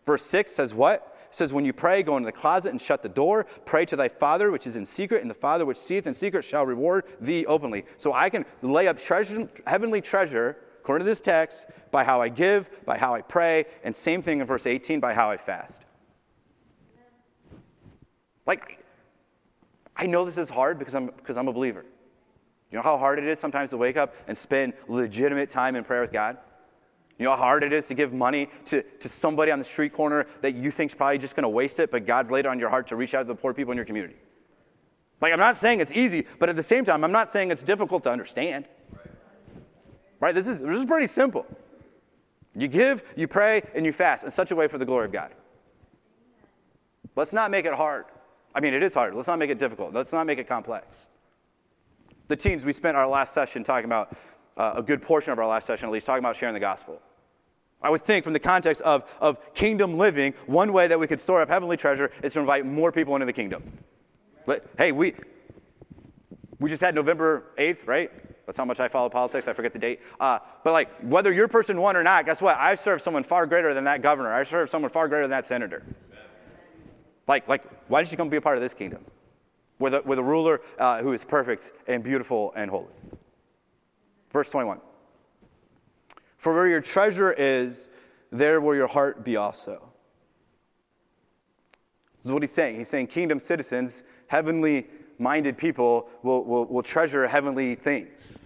Verse 0.05 0.23
6 0.25 0.51
says 0.51 0.73
what? 0.73 1.08
Says, 1.31 1.53
When 1.53 1.65
you 1.65 1.73
pray, 1.73 2.03
go 2.03 2.17
into 2.17 2.25
the 2.25 2.31
closet 2.31 2.69
and 2.69 2.81
shut 2.81 3.03
the 3.03 3.09
door. 3.09 3.45
Pray 3.65 3.85
to 3.85 3.95
thy 3.95 4.07
Father 4.07 4.51
which 4.51 4.67
is 4.67 4.75
in 4.75 4.85
secret, 4.85 5.21
and 5.21 5.29
the 5.29 5.35
Father 5.35 5.65
which 5.65 5.77
seeth 5.77 6.07
in 6.07 6.13
secret 6.13 6.43
shall 6.43 6.65
reward 6.65 7.05
thee 7.21 7.45
openly. 7.45 7.85
So 7.97 8.13
I 8.13 8.29
can 8.29 8.45
lay 8.61 8.87
up 8.87 8.97
treasure, 8.97 9.49
heavenly 9.67 10.01
treasure, 10.01 10.57
according 10.79 11.05
to 11.05 11.09
this 11.09 11.21
text, 11.21 11.67
by 11.91 12.03
how 12.03 12.21
I 12.21 12.29
give, 12.29 12.69
by 12.85 12.97
how 12.97 13.13
I 13.13 13.21
pray, 13.21 13.65
and 13.83 13.95
same 13.95 14.21
thing 14.21 14.41
in 14.41 14.47
verse 14.47 14.65
18, 14.65 14.99
by 14.99 15.13
how 15.13 15.29
I 15.29 15.37
fast. 15.37 15.81
Like, 18.45 18.83
I 19.95 20.07
know 20.07 20.25
this 20.25 20.37
is 20.37 20.49
hard 20.49 20.79
because 20.79 20.95
I'm, 20.95 21.07
because 21.07 21.37
I'm 21.37 21.47
a 21.47 21.53
believer. 21.53 21.85
You 22.71 22.77
know 22.77 22.81
how 22.81 22.97
hard 22.97 23.19
it 23.19 23.25
is 23.25 23.39
sometimes 23.39 23.71
to 23.71 23.77
wake 23.77 23.97
up 23.97 24.15
and 24.27 24.37
spend 24.37 24.73
legitimate 24.87 25.49
time 25.49 25.75
in 25.75 25.83
prayer 25.83 26.01
with 26.01 26.11
God? 26.11 26.37
You 27.19 27.25
know 27.25 27.31
how 27.31 27.37
hard 27.37 27.65
it 27.65 27.73
is 27.73 27.87
to 27.87 27.93
give 27.93 28.13
money 28.13 28.49
to, 28.65 28.81
to 28.81 29.09
somebody 29.09 29.51
on 29.51 29.59
the 29.59 29.65
street 29.65 29.91
corner 29.91 30.25
that 30.41 30.55
you 30.55 30.71
think 30.71 30.91
is 30.91 30.95
probably 30.95 31.17
just 31.17 31.35
going 31.35 31.43
to 31.43 31.49
waste 31.49 31.79
it, 31.81 31.91
but 31.91 32.05
God's 32.05 32.31
laid 32.31 32.41
it 32.41 32.45
on 32.45 32.59
your 32.59 32.69
heart 32.69 32.87
to 32.87 32.95
reach 32.95 33.13
out 33.13 33.23
to 33.23 33.27
the 33.27 33.35
poor 33.35 33.53
people 33.53 33.73
in 33.73 33.75
your 33.75 33.85
community. 33.85 34.15
Like, 35.19 35.33
I'm 35.33 35.39
not 35.39 35.57
saying 35.57 35.81
it's 35.81 35.91
easy, 35.91 36.25
but 36.39 36.47
at 36.47 36.55
the 36.55 36.63
same 36.63 36.85
time, 36.85 37.03
I'm 37.03 37.11
not 37.11 37.27
saying 37.27 37.51
it's 37.51 37.61
difficult 37.61 38.03
to 38.03 38.09
understand. 38.09 38.69
Right? 40.21 40.33
This, 40.33 40.47
is, 40.47 40.61
this 40.61 40.77
is 40.77 40.85
pretty 40.85 41.07
simple. 41.07 41.45
You 42.55 42.69
give, 42.69 43.03
you 43.17 43.27
pray, 43.27 43.63
and 43.75 43.85
you 43.85 43.91
fast 43.91 44.23
in 44.23 44.31
such 44.31 44.51
a 44.51 44.55
way 44.55 44.69
for 44.69 44.77
the 44.77 44.85
glory 44.85 45.05
of 45.05 45.11
God. 45.11 45.31
Let's 47.17 47.33
not 47.33 47.51
make 47.51 47.65
it 47.65 47.73
hard. 47.73 48.05
I 48.55 48.61
mean, 48.61 48.73
it 48.73 48.81
is 48.81 48.93
hard. 48.93 49.13
Let's 49.13 49.27
not 49.27 49.39
make 49.39 49.49
it 49.49 49.59
difficult. 49.59 49.93
Let's 49.93 50.13
not 50.13 50.25
make 50.25 50.39
it 50.39 50.47
complex. 50.47 51.07
The 52.27 52.37
teens, 52.37 52.63
we 52.63 52.71
spent 52.71 52.95
our 52.95 53.07
last 53.07 53.33
session 53.33 53.61
talking 53.61 53.85
about, 53.85 54.15
uh, 54.55 54.73
a 54.75 54.81
good 54.81 55.01
portion 55.01 55.33
of 55.33 55.39
our 55.39 55.47
last 55.47 55.67
session 55.67 55.89
at 55.89 55.91
least, 55.91 56.05
talking 56.05 56.23
about 56.23 56.37
sharing 56.37 56.53
the 56.53 56.61
gospel. 56.61 57.01
I 57.81 57.89
would 57.89 58.01
think, 58.01 58.23
from 58.23 58.33
the 58.33 58.39
context 58.39 58.81
of, 58.81 59.03
of 59.21 59.53
kingdom 59.53 59.97
living, 59.97 60.33
one 60.47 60.73
way 60.73 60.87
that 60.87 60.99
we 60.99 61.07
could 61.07 61.19
store 61.19 61.41
up 61.41 61.49
heavenly 61.49 61.77
treasure 61.77 62.11
is 62.21 62.33
to 62.33 62.39
invite 62.41 62.65
more 62.65 62.91
people 62.91 63.15
into 63.15 63.25
the 63.25 63.33
kingdom. 63.33 63.63
Hey, 64.77 64.91
we, 64.91 65.13
we 66.59 66.69
just 66.69 66.81
had 66.81 66.93
November 66.93 67.45
8th, 67.57 67.87
right? 67.87 68.11
That's 68.45 68.57
how 68.57 68.65
much 68.65 68.79
I 68.79 68.87
follow 68.87 69.09
politics. 69.09 69.47
I 69.47 69.53
forget 69.53 69.73
the 69.73 69.79
date. 69.79 70.01
Uh, 70.19 70.39
but, 70.63 70.73
like, 70.73 70.89
whether 71.01 71.31
your 71.31 71.47
person 71.47 71.79
won 71.79 71.95
or 71.95 72.03
not, 72.03 72.25
guess 72.25 72.41
what? 72.41 72.57
I 72.57 72.75
serve 72.75 73.01
someone 73.01 73.23
far 73.23 73.45
greater 73.45 73.73
than 73.73 73.83
that 73.85 74.01
governor. 74.01 74.33
I 74.33 74.43
serve 74.43 74.69
someone 74.69 74.91
far 74.91 75.07
greater 75.07 75.23
than 75.23 75.31
that 75.31 75.45
senator. 75.45 75.83
Like, 77.27 77.47
like 77.47 77.63
why 77.87 78.01
did 78.01 78.11
you 78.11 78.17
come 78.17 78.27
be 78.27 78.37
a 78.37 78.41
part 78.41 78.57
of 78.57 78.63
this 78.63 78.73
kingdom? 78.73 79.05
With 79.77 79.93
a, 79.93 80.01
with 80.01 80.19
a 80.19 80.23
ruler 80.23 80.61
uh, 80.79 81.01
who 81.01 81.13
is 81.13 81.23
perfect 81.23 81.71
and 81.87 82.03
beautiful 82.03 82.51
and 82.55 82.69
holy. 82.69 82.87
Verse 84.33 84.49
21. 84.49 84.81
For 86.39 86.53
where 86.53 86.67
your 86.67 86.81
treasure 86.81 87.33
is, 87.33 87.89
there 88.31 88.61
will 88.61 88.73
your 88.73 88.87
heart 88.87 89.23
be 89.23 89.35
also. 89.35 89.91
This 92.23 92.29
is 92.29 92.31
what 92.31 92.41
he's 92.41 92.51
saying. 92.51 92.77
He's 92.77 92.87
saying 92.87 93.07
kingdom 93.07 93.39
citizens, 93.39 94.03
heavenly 94.27 94.87
minded 95.19 95.57
people, 95.57 96.09
will, 96.23 96.43
will, 96.45 96.65
will 96.65 96.81
treasure 96.81 97.27
heavenly 97.27 97.75
things. 97.75 98.37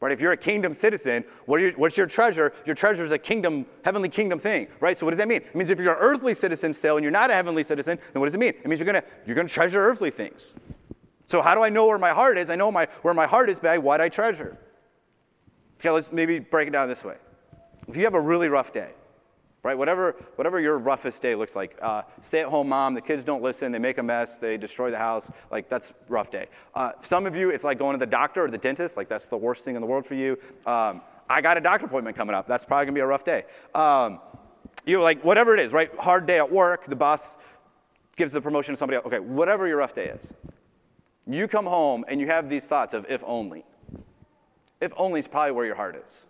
Right? 0.00 0.12
If 0.12 0.20
you're 0.20 0.32
a 0.32 0.36
kingdom 0.38 0.72
citizen, 0.72 1.24
what 1.44 1.60
your, 1.60 1.72
what's 1.72 1.98
your 1.98 2.06
treasure? 2.06 2.54
Your 2.64 2.74
treasure 2.74 3.04
is 3.04 3.12
a 3.12 3.18
kingdom, 3.18 3.66
heavenly 3.84 4.08
kingdom 4.08 4.38
thing, 4.38 4.66
right? 4.80 4.96
So 4.96 5.04
what 5.04 5.10
does 5.10 5.18
that 5.18 5.28
mean? 5.28 5.42
It 5.42 5.54
means 5.54 5.68
if 5.68 5.78
you're 5.78 5.94
an 5.94 6.00
earthly 6.00 6.34
citizen 6.34 6.72
still 6.72 6.96
and 6.96 7.04
you're 7.04 7.10
not 7.10 7.30
a 7.30 7.34
heavenly 7.34 7.64
citizen, 7.64 7.98
then 8.12 8.20
what 8.20 8.26
does 8.26 8.34
it 8.34 8.38
mean? 8.38 8.50
It 8.50 8.66
means 8.66 8.78
you're 8.78 8.86
gonna 8.86 9.04
you're 9.26 9.36
gonna 9.36 9.48
treasure 9.48 9.80
earthly 9.80 10.10
things. 10.10 10.54
So 11.26 11.42
how 11.42 11.54
do 11.54 11.62
I 11.62 11.68
know 11.68 11.86
where 11.86 11.98
my 11.98 12.10
heart 12.10 12.38
is? 12.38 12.50
I 12.50 12.56
know 12.56 12.70
my, 12.70 12.88
where 13.02 13.14
my 13.14 13.26
heart 13.26 13.50
is 13.50 13.58
by 13.58 13.78
what 13.78 14.00
I 14.00 14.08
treasure. 14.08 14.56
Okay, 15.80 15.90
let's 15.90 16.10
maybe 16.10 16.38
break 16.38 16.68
it 16.68 16.70
down 16.70 16.88
this 16.88 17.04
way. 17.04 17.16
If 17.88 17.96
you 17.96 18.04
have 18.04 18.14
a 18.14 18.20
really 18.20 18.48
rough 18.48 18.72
day, 18.72 18.90
right, 19.62 19.76
whatever, 19.76 20.16
whatever 20.36 20.60
your 20.60 20.78
roughest 20.78 21.20
day 21.22 21.34
looks 21.34 21.54
like, 21.54 21.76
uh, 21.82 22.02
stay 22.22 22.40
at 22.40 22.46
home 22.46 22.68
mom, 22.68 22.94
the 22.94 23.00
kids 23.00 23.24
don't 23.24 23.42
listen, 23.42 23.72
they 23.72 23.78
make 23.78 23.98
a 23.98 24.02
mess, 24.02 24.38
they 24.38 24.56
destroy 24.56 24.90
the 24.90 24.98
house, 24.98 25.26
like 25.50 25.68
that's 25.68 25.92
rough 26.08 26.30
day. 26.30 26.46
Uh, 26.74 26.92
some 27.02 27.26
of 27.26 27.36
you, 27.36 27.50
it's 27.50 27.64
like 27.64 27.78
going 27.78 27.94
to 27.94 27.98
the 27.98 28.10
doctor 28.10 28.44
or 28.44 28.50
the 28.50 28.58
dentist, 28.58 28.96
like 28.96 29.08
that's 29.08 29.28
the 29.28 29.36
worst 29.36 29.64
thing 29.64 29.74
in 29.74 29.80
the 29.80 29.86
world 29.86 30.06
for 30.06 30.14
you. 30.14 30.38
Um, 30.66 31.02
I 31.28 31.40
got 31.40 31.56
a 31.56 31.60
doctor 31.60 31.86
appointment 31.86 32.16
coming 32.16 32.34
up, 32.34 32.46
that's 32.46 32.64
probably 32.64 32.86
gonna 32.86 32.94
be 32.94 33.00
a 33.00 33.06
rough 33.06 33.24
day. 33.24 33.44
Um, 33.74 34.20
you 34.84 35.02
like 35.02 35.22
whatever 35.22 35.54
it 35.54 35.60
is, 35.60 35.72
right? 35.72 35.94
Hard 35.98 36.26
day 36.26 36.38
at 36.38 36.50
work, 36.50 36.86
the 36.86 36.96
boss 36.96 37.36
gives 38.16 38.32
the 38.32 38.40
promotion 38.40 38.74
to 38.74 38.78
somebody 38.78 38.96
else. 38.96 39.06
Okay, 39.06 39.18
whatever 39.18 39.66
your 39.66 39.78
rough 39.78 39.94
day 39.94 40.06
is. 40.06 40.26
You 41.26 41.48
come 41.48 41.66
home 41.66 42.04
and 42.08 42.20
you 42.20 42.28
have 42.28 42.48
these 42.48 42.64
thoughts 42.64 42.94
of 42.94 43.04
if 43.08 43.22
only. 43.26 43.64
If 44.80 44.92
only 44.96 45.20
is 45.20 45.26
probably 45.26 45.52
where 45.52 45.66
your 45.66 45.74
heart 45.74 45.96
is. 46.04 46.26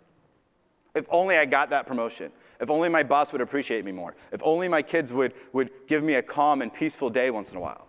If 0.95 1.05
only 1.09 1.37
I 1.37 1.45
got 1.45 1.69
that 1.69 1.85
promotion. 1.85 2.31
If 2.59 2.69
only 2.69 2.89
my 2.89 3.03
boss 3.03 3.31
would 3.31 3.41
appreciate 3.41 3.85
me 3.85 3.91
more. 3.91 4.15
If 4.31 4.41
only 4.43 4.67
my 4.67 4.81
kids 4.81 5.13
would, 5.13 5.33
would 5.53 5.69
give 5.87 6.03
me 6.03 6.15
a 6.15 6.23
calm 6.23 6.61
and 6.61 6.73
peaceful 6.73 7.09
day 7.09 7.29
once 7.29 7.49
in 7.49 7.57
a 7.57 7.59
while. 7.59 7.87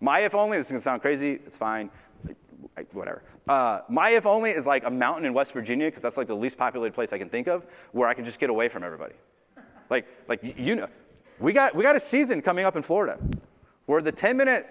My 0.00 0.20
if 0.20 0.34
only, 0.34 0.56
this 0.56 0.66
is 0.66 0.72
going 0.72 0.80
to 0.80 0.84
sound 0.84 1.02
crazy, 1.02 1.32
it's 1.32 1.56
fine, 1.56 1.90
whatever. 2.92 3.22
Uh, 3.48 3.80
my 3.88 4.10
if 4.10 4.26
only 4.26 4.50
is 4.50 4.66
like 4.66 4.84
a 4.84 4.90
mountain 4.90 5.24
in 5.24 5.34
West 5.34 5.52
Virginia, 5.52 5.88
because 5.88 6.02
that's 6.02 6.16
like 6.16 6.26
the 6.26 6.36
least 6.36 6.56
populated 6.56 6.94
place 6.94 7.12
I 7.12 7.18
can 7.18 7.28
think 7.28 7.48
of, 7.48 7.66
where 7.92 8.08
I 8.08 8.14
can 8.14 8.24
just 8.24 8.38
get 8.38 8.50
away 8.50 8.68
from 8.68 8.82
everybody. 8.82 9.14
Like, 9.88 10.06
like 10.28 10.40
you 10.42 10.74
know, 10.74 10.88
we 11.38 11.52
got, 11.52 11.74
we 11.74 11.82
got 11.82 11.96
a 11.96 12.00
season 12.00 12.42
coming 12.42 12.64
up 12.64 12.76
in 12.76 12.82
Florida 12.82 13.18
where 13.86 14.02
the 14.02 14.12
10 14.12 14.36
minute 14.36 14.66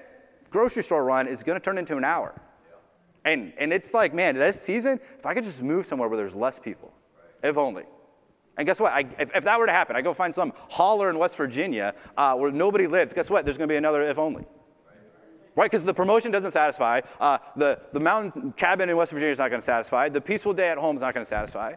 grocery 0.49 0.83
store 0.83 1.03
run 1.03 1.27
is 1.27 1.43
going 1.43 1.59
to 1.59 1.63
turn 1.63 1.77
into 1.77 1.97
an 1.97 2.03
hour. 2.03 2.33
And, 3.25 3.53
and 3.57 3.73
it's 3.73 3.93
like, 3.93 4.13
man, 4.13 4.35
this 4.35 4.61
season, 4.61 4.99
if 5.17 5.25
I 5.25 5.33
could 5.33 5.43
just 5.43 5.61
move 5.61 5.87
somewhere 5.87 6.07
where 6.07 6.17
there's 6.17 6.35
less 6.35 6.59
people, 6.59 6.93
if 7.43 7.57
only. 7.57 7.83
And 8.57 8.65
guess 8.65 8.79
what? 8.79 8.93
I, 8.93 8.99
if, 9.19 9.35
if, 9.35 9.43
that 9.43 9.59
were 9.59 9.65
to 9.65 9.71
happen, 9.71 9.95
I 9.95 10.01
go 10.01 10.13
find 10.13 10.33
some 10.33 10.53
holler 10.69 11.09
in 11.09 11.17
West 11.17 11.35
Virginia 11.35 11.95
uh, 12.15 12.35
where 12.35 12.51
nobody 12.51 12.87
lives. 12.87 13.11
Guess 13.13 13.29
what? 13.29 13.43
There's 13.43 13.57
going 13.57 13.67
to 13.67 13.73
be 13.73 13.77
another 13.77 14.03
if 14.03 14.17
only. 14.17 14.45
Right? 15.55 15.69
Because 15.69 15.85
the 15.85 15.93
promotion 15.93 16.31
doesn't 16.31 16.51
satisfy. 16.51 17.01
Uh, 17.19 17.39
the, 17.55 17.79
the 17.93 17.99
mountain 17.99 18.53
cabin 18.55 18.89
in 18.89 18.95
West 18.95 19.11
Virginia 19.11 19.31
is 19.31 19.39
not 19.39 19.49
going 19.49 19.61
to 19.61 19.65
satisfy. 19.65 20.07
The 20.07 20.21
peaceful 20.21 20.53
day 20.53 20.69
at 20.69 20.77
home 20.77 20.95
is 20.95 21.01
not 21.01 21.13
going 21.13 21.25
to 21.25 21.29
satisfy. 21.29 21.75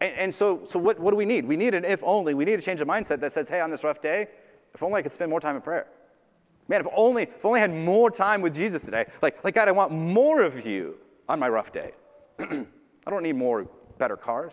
And, 0.00 0.14
and 0.14 0.34
so, 0.34 0.62
so 0.68 0.78
what, 0.78 0.98
what 0.98 1.12
do 1.12 1.16
we 1.16 1.24
need? 1.24 1.44
We 1.44 1.56
need 1.56 1.74
an 1.74 1.84
if 1.84 2.02
only. 2.02 2.34
We 2.34 2.44
need 2.44 2.56
to 2.56 2.62
change 2.62 2.80
the 2.80 2.86
mindset 2.86 3.20
that 3.20 3.32
says, 3.32 3.48
hey, 3.48 3.60
on 3.60 3.70
this 3.70 3.84
rough 3.84 4.00
day, 4.00 4.26
if 4.74 4.82
only 4.82 4.98
I 4.98 5.02
could 5.02 5.12
spend 5.12 5.30
more 5.30 5.40
time 5.40 5.54
in 5.54 5.62
prayer. 5.62 5.86
Man, 6.70 6.80
if 6.80 6.86
only, 6.94 7.24
if 7.24 7.44
only 7.44 7.58
I 7.58 7.62
had 7.62 7.74
more 7.74 8.12
time 8.12 8.40
with 8.42 8.54
Jesus 8.54 8.84
today. 8.84 9.06
Like, 9.20 9.42
like 9.42 9.56
God, 9.56 9.66
I 9.66 9.72
want 9.72 9.90
more 9.90 10.40
of 10.40 10.64
you 10.64 10.98
on 11.28 11.40
my 11.40 11.48
rough 11.48 11.72
day. 11.72 11.90
I 12.38 13.10
don't 13.10 13.24
need 13.24 13.34
more 13.34 13.66
better 13.98 14.16
cars. 14.16 14.52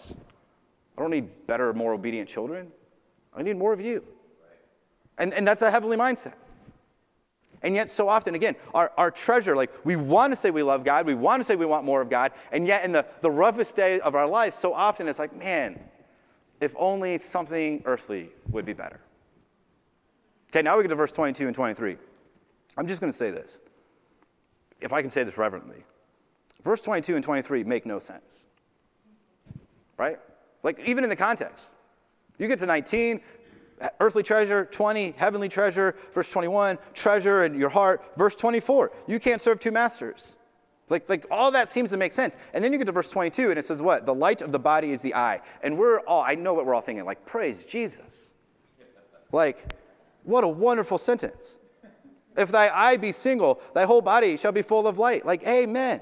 I 0.97 1.01
don't 1.01 1.11
need 1.11 1.45
better, 1.45 1.73
more 1.73 1.93
obedient 1.93 2.27
children. 2.27 2.71
I 3.35 3.43
need 3.43 3.55
more 3.55 3.71
of 3.71 3.79
you. 3.79 4.03
And, 5.19 5.31
and 5.31 5.47
that's 5.47 5.61
a 5.61 5.69
heavenly 5.69 5.95
mindset. 5.95 6.33
And 7.61 7.75
yet, 7.75 7.91
so 7.91 8.09
often, 8.09 8.33
again, 8.33 8.55
our, 8.73 8.91
our 8.97 9.11
treasure, 9.11 9.55
like 9.55 9.71
we 9.83 9.95
want 9.95 10.31
to 10.31 10.35
say 10.35 10.49
we 10.49 10.63
love 10.63 10.83
God, 10.83 11.05
we 11.05 11.13
want 11.13 11.39
to 11.39 11.43
say 11.43 11.55
we 11.55 11.67
want 11.67 11.85
more 11.85 12.01
of 12.01 12.09
God, 12.09 12.31
and 12.51 12.65
yet 12.65 12.83
in 12.83 12.91
the, 12.91 13.05
the 13.21 13.31
roughest 13.31 13.75
day 13.75 13.99
of 13.99 14.15
our 14.15 14.27
lives, 14.27 14.57
so 14.57 14.73
often 14.73 15.07
it's 15.07 15.19
like, 15.19 15.35
man, 15.35 15.79
if 16.61 16.75
only 16.77 17.19
something 17.19 17.83
earthly 17.85 18.29
would 18.49 18.65
be 18.65 18.73
better. 18.73 19.01
Okay, 20.49 20.61
now 20.61 20.77
we 20.77 20.83
get 20.83 20.89
to 20.89 20.95
verse 20.95 21.11
22 21.11 21.45
and 21.45 21.55
23. 21.55 21.97
I'm 22.77 22.87
just 22.87 23.01
going 23.01 23.11
to 23.11 23.17
say 23.17 23.31
this, 23.31 23.61
if 24.79 24.93
I 24.93 25.01
can 25.01 25.09
say 25.09 25.23
this 25.23 25.37
reverently. 25.37 25.83
Verse 26.63 26.81
22 26.81 27.15
and 27.15 27.23
23 27.23 27.63
make 27.63 27.85
no 27.85 27.99
sense. 27.99 28.43
Right? 29.97 30.19
Like, 30.63 30.79
even 30.85 31.03
in 31.03 31.09
the 31.09 31.15
context. 31.15 31.71
You 32.37 32.47
get 32.47 32.59
to 32.59 32.65
19, 32.65 33.19
earthly 33.99 34.23
treasure, 34.23 34.65
20, 34.65 35.15
heavenly 35.17 35.49
treasure, 35.49 35.95
verse 36.13 36.29
21, 36.29 36.77
treasure 36.93 37.45
in 37.45 37.57
your 37.57 37.69
heart, 37.69 38.11
verse 38.15 38.35
24, 38.35 38.91
you 39.07 39.19
can't 39.19 39.41
serve 39.41 39.59
two 39.59 39.71
masters. 39.71 40.35
Like, 40.89 41.09
like 41.09 41.25
all 41.29 41.51
that 41.51 41.67
seems 41.67 41.89
to 41.89 41.97
make 41.97 42.13
sense. 42.13 42.37
And 42.53 42.63
then 42.63 42.71
you 42.71 42.77
get 42.77 42.85
to 42.85 42.91
verse 42.91 43.09
22 43.09 43.49
and 43.49 43.59
it 43.59 43.65
says 43.65 43.81
what? 43.81 44.05
The 44.05 44.13
light 44.13 44.41
of 44.41 44.51
the 44.51 44.59
body 44.59 44.91
is 44.91 45.01
the 45.01 45.15
eye. 45.15 45.41
And 45.63 45.77
we're 45.77 45.99
all, 46.01 46.21
I 46.21 46.35
know 46.35 46.53
what 46.53 46.65
we're 46.65 46.75
all 46.75 46.81
thinking, 46.81 47.05
like, 47.05 47.25
praise 47.25 47.63
Jesus. 47.63 48.27
Like, 49.31 49.73
what 50.23 50.43
a 50.43 50.47
wonderful 50.47 50.97
sentence. 50.97 51.57
If 52.37 52.51
thy 52.51 52.69
eye 52.69 52.97
be 52.97 53.11
single, 53.11 53.59
thy 53.73 53.85
whole 53.85 54.01
body 54.01 54.37
shall 54.37 54.51
be 54.51 54.61
full 54.61 54.87
of 54.87 54.99
light. 54.99 55.25
Like, 55.25 55.45
amen. 55.45 56.01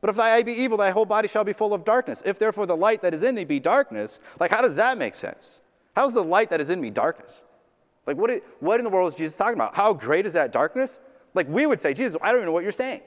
But 0.00 0.10
if 0.10 0.16
thy 0.16 0.34
eye 0.34 0.42
be 0.42 0.52
evil, 0.52 0.76
thy 0.78 0.90
whole 0.90 1.06
body 1.06 1.28
shall 1.28 1.44
be 1.44 1.52
full 1.52 1.72
of 1.72 1.84
darkness. 1.84 2.22
If 2.26 2.38
therefore 2.38 2.66
the 2.66 2.76
light 2.76 3.02
that 3.02 3.14
is 3.14 3.22
in 3.22 3.34
thee 3.34 3.44
be 3.44 3.60
darkness, 3.60 4.20
like, 4.40 4.50
how 4.50 4.62
does 4.62 4.76
that 4.76 4.98
make 4.98 5.14
sense? 5.14 5.62
How's 5.94 6.14
the 6.14 6.24
light 6.24 6.50
that 6.50 6.60
is 6.60 6.70
in 6.70 6.80
me 6.80 6.90
darkness? 6.90 7.42
Like, 8.06 8.16
what, 8.16 8.30
what 8.60 8.80
in 8.80 8.84
the 8.84 8.90
world 8.90 9.12
is 9.12 9.16
Jesus 9.16 9.36
talking 9.36 9.54
about? 9.54 9.74
How 9.74 9.92
great 9.92 10.26
is 10.26 10.32
that 10.34 10.52
darkness? 10.52 10.98
Like, 11.32 11.48
we 11.48 11.66
would 11.66 11.80
say, 11.80 11.94
Jesus, 11.94 12.20
I 12.20 12.28
don't 12.28 12.36
even 12.36 12.46
know 12.46 12.52
what 12.52 12.62
you're 12.62 12.72
saying. 12.72 13.00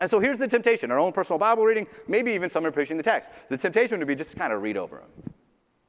And 0.00 0.08
so 0.08 0.18
here's 0.18 0.38
the 0.38 0.48
temptation 0.48 0.90
our 0.90 0.98
own 0.98 1.12
personal 1.12 1.38
Bible 1.38 1.64
reading, 1.64 1.86
maybe 2.08 2.32
even 2.32 2.48
some 2.48 2.64
are 2.64 2.72
preaching 2.72 2.96
the 2.96 3.02
text. 3.02 3.28
The 3.50 3.56
temptation 3.56 3.98
would 3.98 4.08
be 4.08 4.14
just 4.14 4.30
to 4.30 4.36
kind 4.36 4.52
of 4.52 4.62
read 4.62 4.76
over 4.76 4.96
them. 4.96 5.34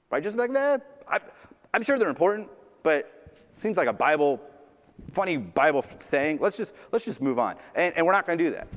Right? 0.10 0.22
Just 0.22 0.36
like, 0.36 0.52
that. 0.54 1.04
I, 1.08 1.20
I'm 1.74 1.84
sure 1.84 1.98
they're 1.98 2.10
important, 2.10 2.50
but 2.84 3.30
it 3.32 3.46
seems 3.56 3.78
like 3.78 3.88
a 3.88 3.94
Bible, 3.94 4.42
funny 5.12 5.38
Bible 5.38 5.86
saying. 6.00 6.40
Let's 6.42 6.58
just, 6.58 6.74
let's 6.92 7.06
just 7.06 7.22
move 7.22 7.40
on. 7.40 7.56
And, 7.76 7.96
and 7.96 8.06
we're 8.06 8.12
not 8.12 8.26
going 8.26 8.38
to 8.38 8.44
do 8.44 8.52
that. 8.52 8.68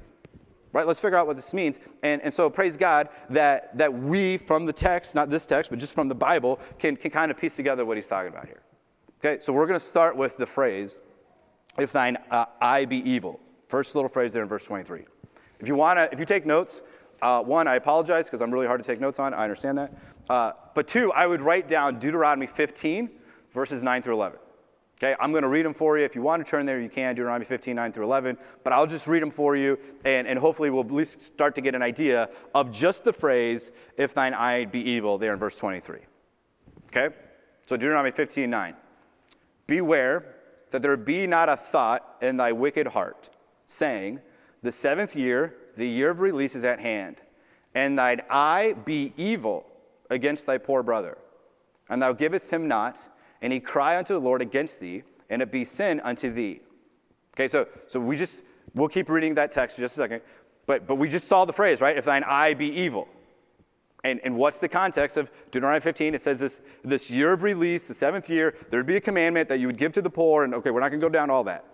Right? 0.72 0.86
Let's 0.86 0.98
figure 0.98 1.16
out 1.16 1.28
what 1.28 1.36
this 1.36 1.54
means. 1.54 1.78
And, 2.02 2.20
and 2.22 2.34
so 2.34 2.50
praise 2.50 2.76
God 2.76 3.08
that, 3.30 3.76
that 3.78 3.92
we, 3.92 4.38
from 4.38 4.66
the 4.66 4.72
text, 4.72 5.14
not 5.14 5.30
this 5.30 5.46
text, 5.46 5.70
but 5.70 5.78
just 5.78 5.94
from 5.94 6.08
the 6.08 6.16
Bible, 6.16 6.58
can, 6.80 6.96
can 6.96 7.12
kind 7.12 7.30
of 7.30 7.38
piece 7.38 7.54
together 7.54 7.84
what 7.84 7.96
he's 7.96 8.08
talking 8.08 8.32
about 8.32 8.46
here. 8.46 8.62
Okay, 9.24 9.40
so 9.40 9.52
we're 9.52 9.66
going 9.66 9.78
to 9.78 9.86
start 9.86 10.16
with 10.16 10.36
the 10.36 10.46
phrase, 10.46 10.98
if 11.78 11.92
thine 11.92 12.18
uh, 12.30 12.46
eye 12.60 12.84
be 12.84 12.98
evil. 13.08 13.38
First 13.68 13.94
little 13.94 14.08
phrase 14.08 14.32
there 14.32 14.42
in 14.42 14.48
verse 14.48 14.64
23. 14.64 15.04
If 15.60 15.68
you 15.68 15.76
want 15.76 15.98
to, 15.98 16.12
if 16.12 16.18
you 16.18 16.26
take 16.26 16.44
notes, 16.44 16.82
uh, 17.22 17.40
one, 17.40 17.68
I 17.68 17.76
apologize 17.76 18.26
because 18.26 18.42
I'm 18.42 18.52
really 18.52 18.66
hard 18.66 18.82
to 18.82 18.86
take 18.86 19.00
notes 19.00 19.18
on. 19.18 19.32
I 19.32 19.44
understand 19.44 19.78
that. 19.78 19.96
Uh, 20.28 20.52
but 20.74 20.88
two, 20.88 21.12
I 21.12 21.26
would 21.26 21.40
write 21.40 21.68
down 21.68 21.98
Deuteronomy 21.98 22.46
15, 22.46 23.08
verses 23.52 23.82
9 23.82 24.02
through 24.02 24.14
11. 24.14 24.38
Okay, 25.04 25.14
I'm 25.20 25.32
going 25.32 25.42
to 25.42 25.48
read 25.48 25.66
them 25.66 25.74
for 25.74 25.98
you. 25.98 26.04
If 26.06 26.14
you 26.14 26.22
want 26.22 26.42
to 26.42 26.50
turn 26.50 26.64
there, 26.64 26.80
you 26.80 26.88
can, 26.88 27.14
Deuteronomy 27.14 27.44
15, 27.44 27.76
9 27.76 27.92
through 27.92 28.04
11. 28.04 28.38
But 28.62 28.72
I'll 28.72 28.86
just 28.86 29.06
read 29.06 29.20
them 29.20 29.30
for 29.30 29.54
you, 29.54 29.78
and, 30.06 30.26
and 30.26 30.38
hopefully 30.38 30.70
we'll 30.70 30.82
at 30.82 30.90
least 30.90 31.20
start 31.20 31.54
to 31.56 31.60
get 31.60 31.74
an 31.74 31.82
idea 31.82 32.30
of 32.54 32.72
just 32.72 33.04
the 33.04 33.12
phrase, 33.12 33.70
if 33.98 34.14
thine 34.14 34.32
eye 34.32 34.64
be 34.64 34.80
evil, 34.80 35.18
there 35.18 35.34
in 35.34 35.38
verse 35.38 35.56
23. 35.56 35.98
Okay? 36.88 37.14
So 37.66 37.76
Deuteronomy 37.76 38.12
15, 38.12 38.48
9. 38.48 38.74
Beware 39.66 40.36
that 40.70 40.80
there 40.80 40.96
be 40.96 41.26
not 41.26 41.50
a 41.50 41.56
thought 41.58 42.16
in 42.22 42.38
thy 42.38 42.52
wicked 42.52 42.86
heart, 42.86 43.28
saying, 43.66 44.20
the 44.62 44.72
seventh 44.72 45.14
year, 45.14 45.54
the 45.76 45.86
year 45.86 46.08
of 46.08 46.20
release, 46.20 46.56
is 46.56 46.64
at 46.64 46.80
hand, 46.80 47.16
and 47.74 47.98
thine 47.98 48.22
eye 48.30 48.74
be 48.86 49.12
evil 49.18 49.66
against 50.08 50.46
thy 50.46 50.56
poor 50.56 50.82
brother. 50.82 51.18
And 51.90 52.00
thou 52.00 52.14
givest 52.14 52.48
him 52.48 52.66
not, 52.68 52.98
and 53.44 53.52
he 53.52 53.60
cry 53.60 53.98
unto 53.98 54.14
the 54.14 54.20
Lord 54.20 54.40
against 54.40 54.80
thee, 54.80 55.02
and 55.28 55.42
it 55.42 55.52
be 55.52 55.66
sin 55.66 56.00
unto 56.00 56.32
thee. 56.32 56.62
Okay, 57.34 57.46
so, 57.46 57.68
so 57.86 58.00
we 58.00 58.16
just, 58.16 58.42
we'll 58.74 58.88
keep 58.88 59.10
reading 59.10 59.34
that 59.34 59.52
text 59.52 59.76
just 59.76 59.94
a 59.94 59.96
second. 59.98 60.22
But, 60.64 60.86
but 60.86 60.94
we 60.94 61.10
just 61.10 61.28
saw 61.28 61.44
the 61.44 61.52
phrase, 61.52 61.82
right? 61.82 61.94
If 61.94 62.06
thine 62.06 62.24
eye 62.24 62.54
be 62.54 62.68
evil. 62.68 63.06
And, 64.02 64.18
and 64.24 64.38
what's 64.38 64.60
the 64.60 64.68
context 64.68 65.18
of 65.18 65.30
Deuteronomy 65.50 65.82
15? 65.82 66.14
It 66.14 66.22
says 66.22 66.38
this, 66.38 66.62
this 66.84 67.10
year 67.10 67.34
of 67.34 67.42
release, 67.42 67.86
the 67.86 67.92
seventh 67.92 68.30
year, 68.30 68.54
there 68.70 68.80
would 68.80 68.86
be 68.86 68.96
a 68.96 69.00
commandment 69.00 69.50
that 69.50 69.60
you 69.60 69.66
would 69.66 69.76
give 69.76 69.92
to 69.92 70.00
the 70.00 70.08
poor. 70.08 70.44
And 70.44 70.54
okay, 70.54 70.70
we're 70.70 70.80
not 70.80 70.88
going 70.88 71.00
to 71.00 71.06
go 71.06 71.10
down 71.10 71.28
all 71.28 71.44
that. 71.44 71.66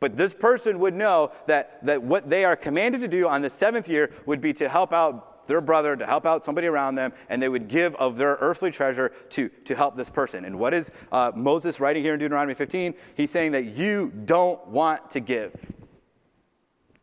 But 0.00 0.16
this 0.16 0.34
person 0.34 0.80
would 0.80 0.94
know 0.94 1.30
that, 1.46 1.78
that 1.86 2.02
what 2.02 2.28
they 2.28 2.44
are 2.44 2.56
commanded 2.56 3.02
to 3.02 3.08
do 3.08 3.28
on 3.28 3.42
the 3.42 3.50
seventh 3.50 3.88
year 3.88 4.10
would 4.26 4.40
be 4.40 4.52
to 4.54 4.68
help 4.68 4.92
out 4.92 5.37
their 5.48 5.60
brother, 5.60 5.96
to 5.96 6.06
help 6.06 6.24
out 6.24 6.44
somebody 6.44 6.68
around 6.68 6.94
them, 6.94 7.12
and 7.28 7.42
they 7.42 7.48
would 7.48 7.66
give 7.66 7.96
of 7.96 8.16
their 8.16 8.36
earthly 8.40 8.70
treasure 8.70 9.10
to, 9.30 9.48
to 9.64 9.74
help 9.74 9.96
this 9.96 10.08
person. 10.08 10.44
And 10.44 10.58
what 10.58 10.72
is 10.72 10.92
uh, 11.10 11.32
Moses 11.34 11.80
writing 11.80 12.02
here 12.02 12.14
in 12.14 12.20
Deuteronomy 12.20 12.54
15? 12.54 12.94
He's 13.16 13.30
saying 13.30 13.52
that 13.52 13.64
you 13.64 14.12
don't 14.24 14.64
want 14.68 15.10
to 15.10 15.20
give. 15.20 15.52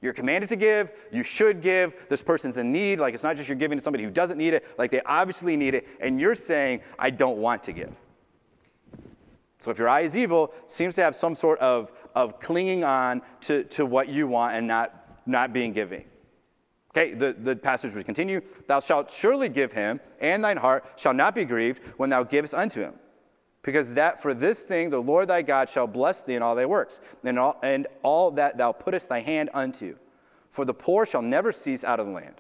You're 0.02 0.14
commanded 0.14 0.50
to 0.50 0.56
give. 0.56 0.92
You 1.12 1.24
should 1.24 1.62
give. 1.62 1.94
This 2.08 2.24
person's 2.24 2.56
in 2.58 2.72
need. 2.72 3.00
Like 3.00 3.14
it's 3.14 3.24
not 3.24 3.36
just 3.36 3.50
you're 3.50 3.58
giving 3.58 3.78
to 3.78 3.84
somebody 3.84 4.04
who 4.04 4.12
doesn't 4.12 4.38
need 4.38 4.54
it. 4.54 4.66
Like 4.78 4.92
they 4.92 5.02
obviously 5.02 5.58
need 5.58 5.74
it. 5.74 5.88
And 6.00 6.22
you're 6.22 6.36
saying, 6.36 6.82
I 6.98 7.10
don't 7.10 7.38
want 7.38 7.64
to 7.64 7.74
give. 7.74 7.92
So 9.60 9.72
if 9.72 9.80
your 9.80 9.90
eye 9.90 10.02
is 10.02 10.16
evil, 10.16 10.54
seems 10.68 10.94
to 10.96 11.02
have 11.02 11.16
some 11.16 11.36
sort 11.36 11.60
of 11.60 11.92
of 12.16 12.40
clinging 12.40 12.84
on 12.84 13.22
to, 13.42 13.66
to 13.66 13.86
what 13.86 14.08
you 14.08 14.26
want 14.26 14.56
and 14.56 14.66
not, 14.66 15.20
not 15.26 15.52
being 15.54 15.74
giving. 15.74 16.06
Okay, 16.96 17.14
the, 17.14 17.34
the 17.34 17.58
passage 17.58 17.94
would 17.94 18.06
continue. 18.06 18.42
Thou 18.68 18.80
shalt 18.80 19.12
surely 19.12 19.50
give 19.50 19.74
him, 19.74 20.00
and 20.22 20.42
thine 20.42 20.56
heart 20.56 20.86
shall 20.96 21.14
not 21.14 21.36
be 21.36 21.44
grieved 21.44 21.82
when 21.98 22.10
thou 22.10 22.24
givest 22.24 22.54
unto 22.54 22.80
him. 22.82 22.94
Because 23.64 23.96
that 23.96 24.22
for 24.22 24.34
this 24.34 24.64
thing 24.64 24.90
the 24.90 25.02
Lord 25.02 25.28
thy 25.28 25.42
God 25.42 25.70
shall 25.70 25.88
bless 25.88 26.24
thee 26.24 26.36
in 26.36 26.42
all 26.42 26.56
thy 26.56 26.66
works, 26.66 27.02
and 27.26 27.38
all, 27.38 27.60
and 27.62 27.88
all 28.02 28.32
that 28.32 28.58
thou 28.58 28.72
puttest 28.72 29.10
thy 29.10 29.20
hand 29.20 29.50
unto. 29.54 29.98
For 30.52 30.64
the 30.64 30.74
poor 30.74 31.06
shall 31.06 31.22
never 31.22 31.52
cease 31.52 31.84
out 31.84 32.00
of 32.00 32.06
the 32.06 32.14
land. 32.14 32.36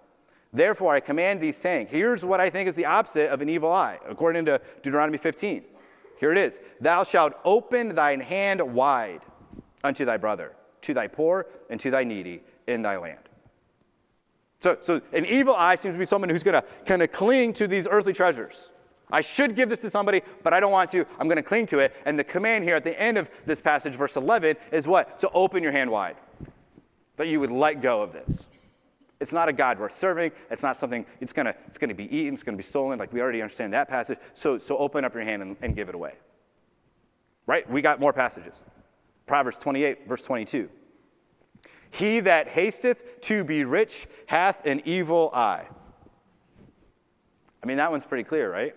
Therefore 0.54 0.94
I 0.94 1.02
command 1.02 1.41
thee, 1.41 1.52
saying, 1.52 1.88
Here's 1.89 2.24
what 2.24 2.39
I 2.39 2.50
think 2.50 2.70
is 2.70 2.76
the 2.76 2.86
opposite 2.86 3.30
of 3.30 3.41
an 3.41 3.50
evil 3.50 3.74
eye, 3.74 4.00
according 4.08 4.46
to 4.46 4.62
Deuteronomy 4.82 5.18
15. 5.18 5.63
Here 6.18 6.32
it 6.32 6.38
is 6.38 6.62
Thou 6.80 7.04
shalt 7.04 7.34
open 7.44 7.94
thine 7.94 8.22
hand 8.22 8.62
wide 8.62 9.22
unto 9.84 10.06
thy 10.06 10.15
brother, 10.15 10.54
to 10.84 10.94
thy 10.94 11.08
poor, 11.08 11.48
and 11.70 11.78
to 11.82 11.91
thy 11.91 12.06
needy 12.06 12.41
in 12.68 12.84
thy 12.84 12.96
land. 12.96 13.25
So, 14.60 14.78
so 14.82 15.02
an 15.13 15.26
evil 15.26 15.56
eye 15.56 15.76
seems 15.76 15.96
to 15.96 16.00
be 16.00 16.06
someone 16.06 16.30
who's 16.30 16.44
going 16.44 16.60
to 16.62 16.63
kind 16.86 17.02
of 17.02 17.12
cling 17.12 17.54
to 17.54 17.68
these 17.68 17.88
earthly 17.89 18.13
treasures. 18.13 18.70
I 19.12 19.22
should 19.22 19.56
give 19.56 19.70
this 19.70 19.80
to 19.80 19.89
somebody, 19.89 20.22
but 20.44 20.54
I 20.54 20.60
don't 20.60 20.72
want 20.72 20.91
to. 20.91 21.06
I'm 21.20 21.28
going 21.28 21.38
to 21.38 21.44
cling 21.44 21.68
to 21.68 21.80
it. 21.80 21.96
And 22.06 22.18
the 22.18 22.24
command 22.24 22.63
here 22.63 22.76
at 22.76 22.84
the 22.84 23.00
end 23.00 23.18
of 23.18 23.30
this 23.46 23.62
passage, 23.62 23.94
verse 23.94 24.15
11, 24.15 24.58
is 24.72 24.88
what? 24.88 25.20
To 25.20 25.30
open 25.30 25.62
your 25.62 25.72
hand 25.72 25.91
wide. 25.91 26.15
That 27.18 27.28
you 27.28 27.39
would 27.39 27.52
let 27.52 27.82
go 27.82 28.02
of 28.02 28.13
this. 28.13 28.48
It's 29.20 29.32
not 29.32 29.48
a 29.48 29.54
God 29.54 29.80
worth 29.80 29.96
serving. 29.96 30.32
It's 30.52 30.63
not 30.63 30.76
something, 30.76 31.06
it's 31.22 31.34
going 31.34 31.46
to, 31.46 31.56
it's 31.68 31.78
to 31.78 31.94
be 31.94 32.15
eaten, 32.15 32.34
it's 32.34 32.44
going 32.44 32.58
to 32.58 32.62
be 32.62 32.68
stolen. 32.68 33.00
Like 33.00 33.13
we 33.13 33.22
already 33.22 33.41
understand 33.41 33.74
that 33.74 33.88
passage. 33.88 34.18
So, 34.34 34.58
so 34.58 34.78
open 34.78 35.06
up 35.06 35.13
your 35.13 35.24
hand 35.24 35.41
and, 35.41 35.56
and 35.62 35.76
give 35.76 35.88
it 35.88 35.96
away. 35.96 36.13
Right? 37.48 37.70
We 37.70 37.82
got 37.82 38.00
more 38.00 38.12
passages. 38.12 38.63
Proverbs 39.26 39.58
28, 39.58 40.08
verse 40.08 40.22
22. 40.22 40.70
He 41.91 42.19
that 42.21 42.48
hasteth 42.48 43.21
to 43.21 43.43
be 43.43 43.63
rich 43.63 44.08
hath 44.28 44.65
an 44.65 44.82
evil 44.86 45.32
eye. 45.34 45.67
I 47.63 47.67
mean, 47.67 47.78
that 47.78 47.89
one's 47.89 48.06
pretty 48.06 48.24
clear, 48.24 48.52
right? 48.52 48.76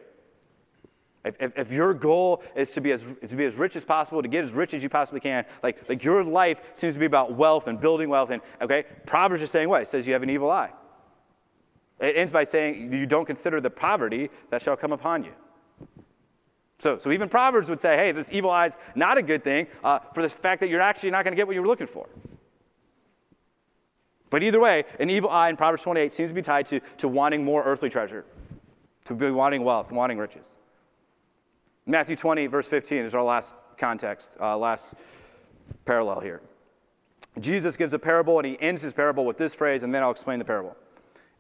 If, 1.25 1.35
if, 1.41 1.59
if, 1.59 1.73
your 1.73 1.93
goal 1.93 2.43
is 2.57 2.71
to 2.71 2.81
be, 2.81 2.93
as, 2.93 3.05
to 3.29 3.37
be 3.37 3.45
as 3.45 3.55
rich 3.57 3.77
as 3.77 3.85
possible, 3.85 4.23
to 4.23 4.29
get 4.29 4.45
as 4.45 4.53
rich 4.53 4.73
as 4.73 4.83
you 4.83 4.89
possibly 4.89 5.21
can, 5.21 5.45
like, 5.63 5.87
like 5.89 6.03
your 6.03 6.25
life 6.25 6.61
seems 6.73 6.95
to 6.95 7.01
be 7.01 7.07
about 7.07 7.35
wealth 7.35 7.67
and 7.67 7.79
building 7.79 8.09
wealth, 8.09 8.31
and 8.31 8.41
okay, 8.63 8.85
Proverbs 9.05 9.43
is 9.43 9.51
saying 9.51 9.69
what? 9.69 9.83
It 9.83 9.89
says 9.89 10.07
you 10.07 10.13
have 10.15 10.23
an 10.23 10.31
evil 10.31 10.51
eye. 10.51 10.71
It 12.01 12.17
ends 12.17 12.33
by 12.33 12.45
saying 12.45 12.93
you 12.93 13.05
don't 13.05 13.27
consider 13.27 13.61
the 13.61 13.71
poverty 13.71 14.31
that 14.51 14.63
shall 14.63 14.77
come 14.77 14.93
upon 14.93 15.25
you. 15.25 15.33
So, 16.79 16.97
so 16.97 17.11
even 17.11 17.29
Proverbs 17.29 17.69
would 17.69 17.81
say, 17.81 17.97
hey, 17.97 18.13
this 18.13 18.31
evil 18.31 18.51
eye 18.51 18.67
is 18.67 18.77
not 18.95 19.19
a 19.19 19.23
good 19.23 19.43
thing 19.43 19.67
uh, 19.83 19.99
for 20.15 20.23
the 20.23 20.29
fact 20.29 20.61
that 20.61 20.69
you're 20.69 20.81
actually 20.81 21.11
not 21.11 21.25
going 21.25 21.33
to 21.33 21.37
get 21.37 21.47
what 21.47 21.55
you 21.55 21.61
were 21.61 21.67
looking 21.67 21.89
for. 21.89 22.09
But 24.31 24.43
either 24.43 24.61
way, 24.61 24.85
an 24.99 25.11
evil 25.11 25.31
eye 25.31 25.49
in 25.49 25.57
Proverbs 25.57 25.83
28 25.83 26.13
seems 26.13 26.31
to 26.31 26.35
be 26.35 26.43
tied 26.43 26.67
to, 26.67 26.81
to 26.99 27.09
wanting 27.09 27.45
more 27.45 27.65
earthly 27.65 27.89
treasure, 27.89 28.25
to 29.07 29.15
be 29.15 29.31
wanting 29.31 29.65
wealth, 29.65 29.91
wanting 29.91 30.19
riches. 30.19 30.59
Matthew 31.87 32.17
20, 32.17 32.47
verse 32.47 32.67
15 32.67 33.05
is 33.05 33.15
our 33.15 33.23
last 33.25 33.55
context, 33.79 34.37
uh, 34.41 34.57
last 34.59 34.95
parallel 35.85 36.21
here. 36.21 36.43
Jesus 37.41 37.77
gives 37.77 37.93
a 37.93 37.99
parable 37.99 38.39
and 38.39 38.47
he 38.47 38.61
ends 38.61 38.83
his 38.83 38.93
parable 38.93 39.25
with 39.25 39.39
this 39.39 39.55
phrase, 39.55 39.83
and 39.83 39.95
then 39.95 40.03
I'll 40.03 40.11
explain 40.11 40.39
the 40.39 40.45
parable. 40.45 40.77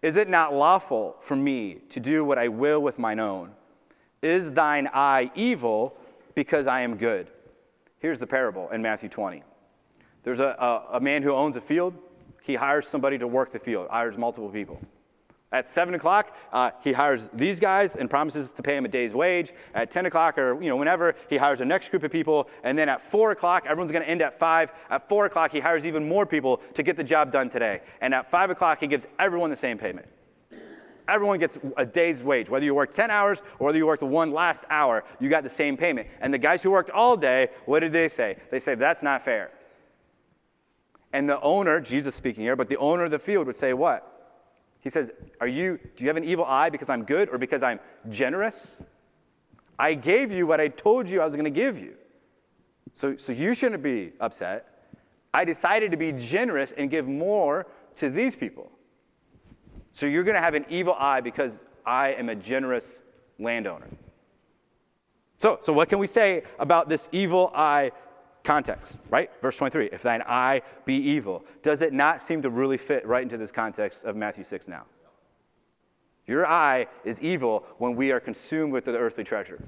Is 0.00 0.16
it 0.16 0.28
not 0.28 0.54
lawful 0.54 1.16
for 1.20 1.36
me 1.36 1.78
to 1.90 2.00
do 2.00 2.24
what 2.24 2.38
I 2.38 2.48
will 2.48 2.80
with 2.80 2.98
mine 2.98 3.18
own? 3.18 3.50
Is 4.22 4.52
thine 4.52 4.88
eye 4.92 5.30
evil 5.34 5.96
because 6.34 6.66
I 6.66 6.82
am 6.82 6.96
good? 6.96 7.30
Here's 7.98 8.20
the 8.20 8.26
parable 8.26 8.68
in 8.70 8.80
Matthew 8.80 9.08
20. 9.08 9.42
There's 10.22 10.40
a, 10.40 10.56
a, 10.58 10.96
a 10.96 11.00
man 11.00 11.22
who 11.22 11.32
owns 11.32 11.56
a 11.56 11.60
field. 11.60 11.94
He 12.48 12.54
hires 12.54 12.88
somebody 12.88 13.18
to 13.18 13.26
work 13.26 13.50
the 13.50 13.58
field, 13.58 13.88
hires 13.90 14.16
multiple 14.16 14.48
people. 14.48 14.80
At 15.52 15.68
7 15.68 15.92
o'clock, 15.92 16.34
uh, 16.50 16.70
he 16.82 16.92
hires 16.92 17.28
these 17.34 17.60
guys 17.60 17.94
and 17.94 18.08
promises 18.08 18.52
to 18.52 18.62
pay 18.62 18.74
them 18.74 18.86
a 18.86 18.88
day's 18.88 19.12
wage. 19.12 19.52
At 19.74 19.90
10 19.90 20.06
o'clock 20.06 20.38
or 20.38 20.60
you 20.62 20.70
know, 20.70 20.76
whenever, 20.76 21.14
he 21.28 21.36
hires 21.36 21.58
the 21.58 21.66
next 21.66 21.90
group 21.90 22.04
of 22.04 22.10
people. 22.10 22.48
And 22.64 22.78
then 22.78 22.88
at 22.88 23.02
4 23.02 23.32
o'clock, 23.32 23.64
everyone's 23.66 23.92
going 23.92 24.02
to 24.02 24.08
end 24.08 24.22
at 24.22 24.38
5. 24.38 24.70
At 24.88 25.08
4 25.10 25.26
o'clock, 25.26 25.52
he 25.52 25.60
hires 25.60 25.84
even 25.84 26.08
more 26.08 26.24
people 26.24 26.62
to 26.72 26.82
get 26.82 26.96
the 26.96 27.04
job 27.04 27.30
done 27.30 27.50
today. 27.50 27.82
And 28.00 28.14
at 28.14 28.30
5 28.30 28.48
o'clock, 28.48 28.80
he 28.80 28.86
gives 28.86 29.06
everyone 29.18 29.50
the 29.50 29.56
same 29.56 29.76
payment. 29.76 30.06
Everyone 31.06 31.38
gets 31.38 31.58
a 31.76 31.84
day's 31.84 32.22
wage. 32.22 32.48
Whether 32.48 32.64
you 32.64 32.74
work 32.74 32.92
10 32.92 33.10
hours 33.10 33.42
or 33.58 33.66
whether 33.66 33.76
you 33.76 33.86
worked 33.86 34.02
one 34.02 34.32
last 34.32 34.64
hour, 34.70 35.04
you 35.20 35.28
got 35.28 35.42
the 35.42 35.50
same 35.50 35.76
payment. 35.76 36.08
And 36.22 36.32
the 36.32 36.38
guys 36.38 36.62
who 36.62 36.70
worked 36.70 36.88
all 36.88 37.14
day, 37.14 37.48
what 37.66 37.80
did 37.80 37.92
they 37.92 38.08
say? 38.08 38.38
They 38.50 38.58
say, 38.58 38.74
that's 38.74 39.02
not 39.02 39.22
fair. 39.22 39.50
And 41.18 41.28
the 41.28 41.40
owner, 41.40 41.80
Jesus 41.80 42.14
speaking 42.14 42.44
here, 42.44 42.54
but 42.54 42.68
the 42.68 42.76
owner 42.76 43.02
of 43.02 43.10
the 43.10 43.18
field 43.18 43.48
would 43.48 43.56
say, 43.56 43.72
what? 43.72 44.36
He 44.78 44.88
says, 44.88 45.10
Are 45.40 45.48
you, 45.48 45.80
do 45.96 46.04
you 46.04 46.08
have 46.08 46.16
an 46.16 46.22
evil 46.22 46.44
eye 46.44 46.70
because 46.70 46.88
I'm 46.88 47.02
good 47.02 47.28
or 47.30 47.38
because 47.38 47.60
I'm 47.60 47.80
generous? 48.08 48.76
I 49.80 49.94
gave 49.94 50.30
you 50.30 50.46
what 50.46 50.60
I 50.60 50.68
told 50.68 51.10
you 51.10 51.20
I 51.20 51.24
was 51.24 51.34
going 51.34 51.44
to 51.44 51.50
give 51.50 51.76
you. 51.76 51.94
So, 52.94 53.16
so 53.16 53.32
you 53.32 53.52
shouldn't 53.52 53.82
be 53.82 54.12
upset. 54.20 54.92
I 55.34 55.44
decided 55.44 55.90
to 55.90 55.96
be 55.96 56.12
generous 56.12 56.70
and 56.70 56.88
give 56.88 57.08
more 57.08 57.66
to 57.96 58.10
these 58.10 58.36
people. 58.36 58.70
So 59.90 60.06
you're 60.06 60.22
going 60.22 60.36
to 60.36 60.40
have 60.40 60.54
an 60.54 60.66
evil 60.68 60.94
eye 60.96 61.20
because 61.20 61.58
I 61.84 62.10
am 62.10 62.28
a 62.28 62.36
generous 62.36 63.02
landowner. 63.40 63.88
So, 65.38 65.58
so 65.62 65.72
what 65.72 65.88
can 65.88 65.98
we 65.98 66.06
say 66.06 66.44
about 66.60 66.88
this 66.88 67.08
evil 67.10 67.50
eye 67.56 67.90
context, 68.44 68.98
right? 69.10 69.30
Verse 69.42 69.56
23 69.56 69.90
if 69.92 70.02
thine 70.02 70.22
eye 70.26 70.62
be 70.84 70.94
evil. 70.94 71.44
Does 71.62 71.82
it 71.82 71.92
not 71.92 72.22
seem 72.22 72.42
to 72.42 72.50
really 72.50 72.78
fit 72.78 73.06
right 73.06 73.22
into 73.22 73.36
this 73.36 73.52
context 73.52 74.04
of 74.04 74.16
Matthew 74.16 74.44
6 74.44 74.68
now? 74.68 74.84
Your 76.26 76.46
eye 76.46 76.86
is 77.04 77.20
evil 77.20 77.64
when 77.78 77.96
we 77.96 78.12
are 78.12 78.20
consumed 78.20 78.72
with 78.72 78.84
the 78.84 78.96
earthly 78.96 79.24
treasure. 79.24 79.62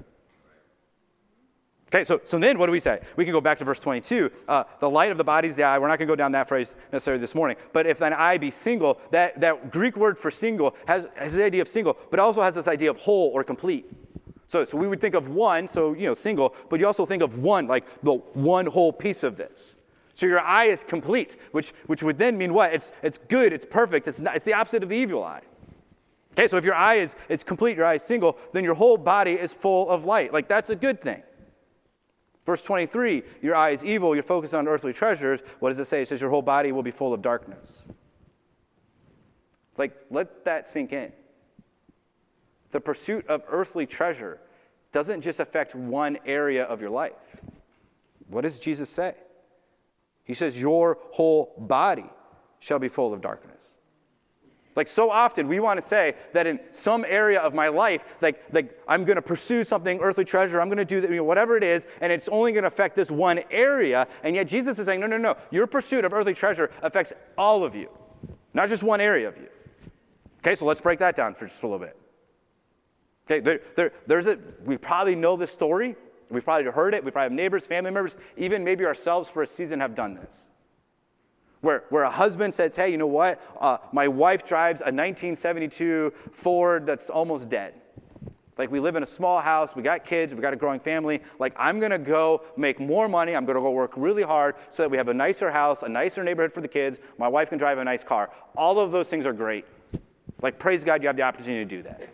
Okay, 1.93 2.05
so, 2.05 2.21
so 2.23 2.39
then 2.39 2.57
what 2.57 2.67
do 2.67 2.71
we 2.71 2.79
say? 2.79 3.01
We 3.17 3.25
can 3.25 3.33
go 3.33 3.41
back 3.41 3.57
to 3.57 3.65
verse 3.65 3.79
22. 3.79 4.31
Uh, 4.47 4.63
the 4.79 4.89
light 4.89 5.11
of 5.11 5.17
the 5.17 5.25
body 5.25 5.49
is 5.49 5.57
the 5.57 5.63
eye. 5.63 5.77
We're 5.77 5.89
not 5.89 5.99
going 5.99 6.07
to 6.07 6.11
go 6.11 6.15
down 6.15 6.31
that 6.31 6.47
phrase 6.47 6.77
necessarily 6.93 7.19
this 7.19 7.35
morning. 7.35 7.57
But 7.73 7.85
if 7.85 7.97
thine 7.97 8.13
eye 8.13 8.37
be 8.37 8.49
single, 8.49 8.97
that, 9.11 9.41
that 9.41 9.71
Greek 9.71 9.97
word 9.97 10.17
for 10.17 10.31
single 10.31 10.73
has, 10.85 11.05
has 11.15 11.33
the 11.33 11.43
idea 11.43 11.61
of 11.61 11.67
single, 11.67 11.97
but 12.09 12.19
also 12.19 12.41
has 12.41 12.55
this 12.55 12.69
idea 12.69 12.89
of 12.89 12.97
whole 12.97 13.29
or 13.33 13.43
complete. 13.43 13.91
So, 14.51 14.65
so 14.65 14.77
we 14.77 14.85
would 14.85 14.99
think 14.99 15.15
of 15.15 15.29
one, 15.29 15.65
so, 15.65 15.93
you 15.93 16.05
know, 16.05 16.13
single, 16.13 16.53
but 16.67 16.77
you 16.77 16.85
also 16.85 17.05
think 17.05 17.23
of 17.23 17.37
one, 17.37 17.67
like 17.67 17.85
the 18.03 18.15
one 18.33 18.65
whole 18.65 18.91
piece 18.91 19.23
of 19.23 19.37
this. 19.37 19.77
So 20.13 20.25
your 20.25 20.41
eye 20.41 20.65
is 20.65 20.83
complete, 20.83 21.37
which, 21.53 21.73
which 21.85 22.03
would 22.03 22.17
then 22.17 22.37
mean 22.37 22.53
what? 22.53 22.73
It's, 22.73 22.91
it's 23.01 23.17
good, 23.17 23.53
it's 23.53 23.63
perfect, 23.63 24.09
it's, 24.09 24.19
not, 24.19 24.35
it's 24.35 24.43
the 24.43 24.53
opposite 24.53 24.83
of 24.83 24.89
the 24.89 24.95
evil 24.95 25.23
eye. 25.23 25.39
Okay, 26.33 26.49
so 26.49 26.57
if 26.57 26.65
your 26.65 26.75
eye 26.75 26.95
is, 26.95 27.15
is 27.29 27.45
complete, 27.45 27.77
your 27.77 27.85
eye 27.85 27.93
is 27.93 28.03
single, 28.03 28.37
then 28.51 28.65
your 28.65 28.73
whole 28.73 28.97
body 28.97 29.31
is 29.31 29.53
full 29.53 29.89
of 29.89 30.03
light. 30.03 30.33
Like 30.33 30.49
that's 30.49 30.69
a 30.69 30.75
good 30.75 31.01
thing. 31.01 31.23
Verse 32.45 32.61
23, 32.61 33.23
your 33.41 33.55
eye 33.55 33.69
is 33.69 33.85
evil, 33.85 34.15
you're 34.15 34.21
focused 34.21 34.53
on 34.53 34.67
earthly 34.67 34.91
treasures. 34.91 35.39
What 35.59 35.69
does 35.69 35.79
it 35.79 35.85
say? 35.85 36.01
It 36.01 36.09
says 36.09 36.19
your 36.19 36.29
whole 36.29 36.41
body 36.41 36.73
will 36.73 36.83
be 36.83 36.91
full 36.91 37.13
of 37.13 37.21
darkness. 37.21 37.85
Like, 39.77 39.95
let 40.09 40.43
that 40.43 40.67
sink 40.67 40.91
in 40.91 41.13
the 42.71 42.79
pursuit 42.79 43.27
of 43.27 43.43
earthly 43.49 43.85
treasure 43.85 44.39
doesn't 44.91 45.21
just 45.21 45.39
affect 45.39 45.75
one 45.75 46.17
area 46.25 46.63
of 46.63 46.81
your 46.81 46.89
life. 46.89 47.13
What 48.27 48.41
does 48.41 48.59
Jesus 48.59 48.89
say? 48.89 49.15
He 50.23 50.33
says, 50.33 50.59
Your 50.59 50.97
whole 51.11 51.53
body 51.57 52.09
shall 52.59 52.79
be 52.79 52.89
full 52.89 53.13
of 53.13 53.21
darkness. 53.21 53.71
Like 54.75 54.87
so 54.87 55.11
often, 55.11 55.49
we 55.49 55.59
want 55.59 55.81
to 55.81 55.85
say 55.85 56.15
that 56.31 56.47
in 56.47 56.59
some 56.71 57.03
area 57.05 57.41
of 57.41 57.53
my 57.53 57.67
life, 57.67 58.03
like, 58.21 58.41
like 58.53 58.79
I'm 58.87 59.03
going 59.03 59.17
to 59.17 59.21
pursue 59.21 59.65
something, 59.65 59.99
earthly 59.99 60.23
treasure, 60.23 60.61
I'm 60.61 60.69
going 60.69 60.77
to 60.77 60.85
do 60.85 61.01
you 61.01 61.17
know, 61.17 61.23
whatever 61.25 61.57
it 61.57 61.63
is, 61.63 61.87
and 61.99 62.11
it's 62.11 62.29
only 62.29 62.53
going 62.53 62.63
to 62.63 62.69
affect 62.69 62.95
this 62.95 63.11
one 63.11 63.41
area. 63.51 64.07
And 64.23 64.33
yet 64.33 64.47
Jesus 64.47 64.79
is 64.79 64.85
saying, 64.85 65.01
no, 65.01 65.07
no, 65.07 65.17
no. 65.17 65.35
Your 65.49 65.67
pursuit 65.67 66.05
of 66.05 66.13
earthly 66.13 66.33
treasure 66.33 66.71
affects 66.81 67.11
all 67.37 67.65
of 67.65 67.75
you, 67.75 67.89
not 68.53 68.69
just 68.69 68.81
one 68.81 69.01
area 69.01 69.27
of 69.27 69.35
you. 69.37 69.49
Okay, 70.39 70.55
so 70.55 70.65
let's 70.65 70.81
break 70.81 70.99
that 70.99 71.17
down 71.17 71.35
for 71.35 71.47
just 71.47 71.61
a 71.63 71.67
little 71.67 71.85
bit. 71.85 72.00
Okay, 73.31 73.39
there, 73.39 73.61
there, 73.77 73.93
there's 74.07 74.27
a, 74.27 74.37
we 74.65 74.75
probably 74.75 75.15
know 75.15 75.37
this 75.37 75.51
story. 75.51 75.95
We've 76.29 76.43
probably 76.43 76.69
heard 76.69 76.93
it. 76.93 77.01
We 77.05 77.11
probably 77.11 77.27
have 77.27 77.31
neighbors, 77.31 77.65
family 77.65 77.89
members, 77.89 78.17
even 78.35 78.65
maybe 78.65 78.85
ourselves 78.85 79.29
for 79.29 79.41
a 79.41 79.47
season 79.47 79.79
have 79.79 79.95
done 79.95 80.15
this. 80.15 80.49
Where, 81.61 81.85
where 81.89 82.03
a 82.03 82.11
husband 82.11 82.53
says, 82.53 82.75
Hey, 82.75 82.91
you 82.91 82.97
know 82.97 83.07
what? 83.07 83.39
Uh, 83.59 83.77
my 83.93 84.09
wife 84.09 84.45
drives 84.45 84.81
a 84.81 84.91
1972 84.91 86.11
Ford 86.33 86.85
that's 86.85 87.09
almost 87.09 87.47
dead. 87.47 87.75
Like, 88.57 88.69
we 88.69 88.81
live 88.81 88.97
in 88.97 89.03
a 89.03 89.07
small 89.07 89.39
house, 89.39 89.77
we 89.77 89.81
got 89.81 90.03
kids, 90.03 90.35
we 90.35 90.41
got 90.41 90.53
a 90.53 90.57
growing 90.57 90.81
family. 90.81 91.21
Like, 91.39 91.53
I'm 91.57 91.79
gonna 91.79 91.97
go 91.97 92.41
make 92.57 92.81
more 92.81 93.07
money, 93.07 93.33
I'm 93.33 93.45
gonna 93.45 93.61
go 93.61 93.71
work 93.71 93.93
really 93.95 94.23
hard 94.23 94.55
so 94.71 94.83
that 94.83 94.89
we 94.91 94.97
have 94.97 95.07
a 95.07 95.13
nicer 95.13 95.49
house, 95.49 95.83
a 95.83 95.89
nicer 95.89 96.21
neighborhood 96.21 96.51
for 96.51 96.59
the 96.59 96.67
kids, 96.67 96.99
my 97.17 97.29
wife 97.29 97.49
can 97.49 97.57
drive 97.57 97.77
a 97.77 97.83
nice 97.83 98.03
car. 98.03 98.29
All 98.57 98.77
of 98.77 98.91
those 98.91 99.07
things 99.07 99.25
are 99.25 99.33
great. 99.33 99.65
Like, 100.41 100.59
praise 100.59 100.83
God, 100.83 101.01
you 101.01 101.07
have 101.07 101.15
the 101.15 101.23
opportunity 101.23 101.63
to 101.63 101.77
do 101.77 101.83
that. 101.83 102.09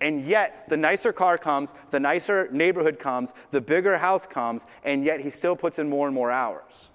And 0.00 0.26
yet, 0.26 0.68
the 0.68 0.76
nicer 0.76 1.12
car 1.12 1.38
comes, 1.38 1.72
the 1.90 2.00
nicer 2.00 2.48
neighborhood 2.52 2.98
comes, 2.98 3.32
the 3.50 3.60
bigger 3.60 3.96
house 3.96 4.26
comes, 4.26 4.66
and 4.84 5.04
yet 5.04 5.20
he 5.20 5.30
still 5.30 5.56
puts 5.56 5.78
in 5.78 5.88
more 5.88 6.06
and 6.06 6.14
more 6.14 6.30
hours. 6.30 6.90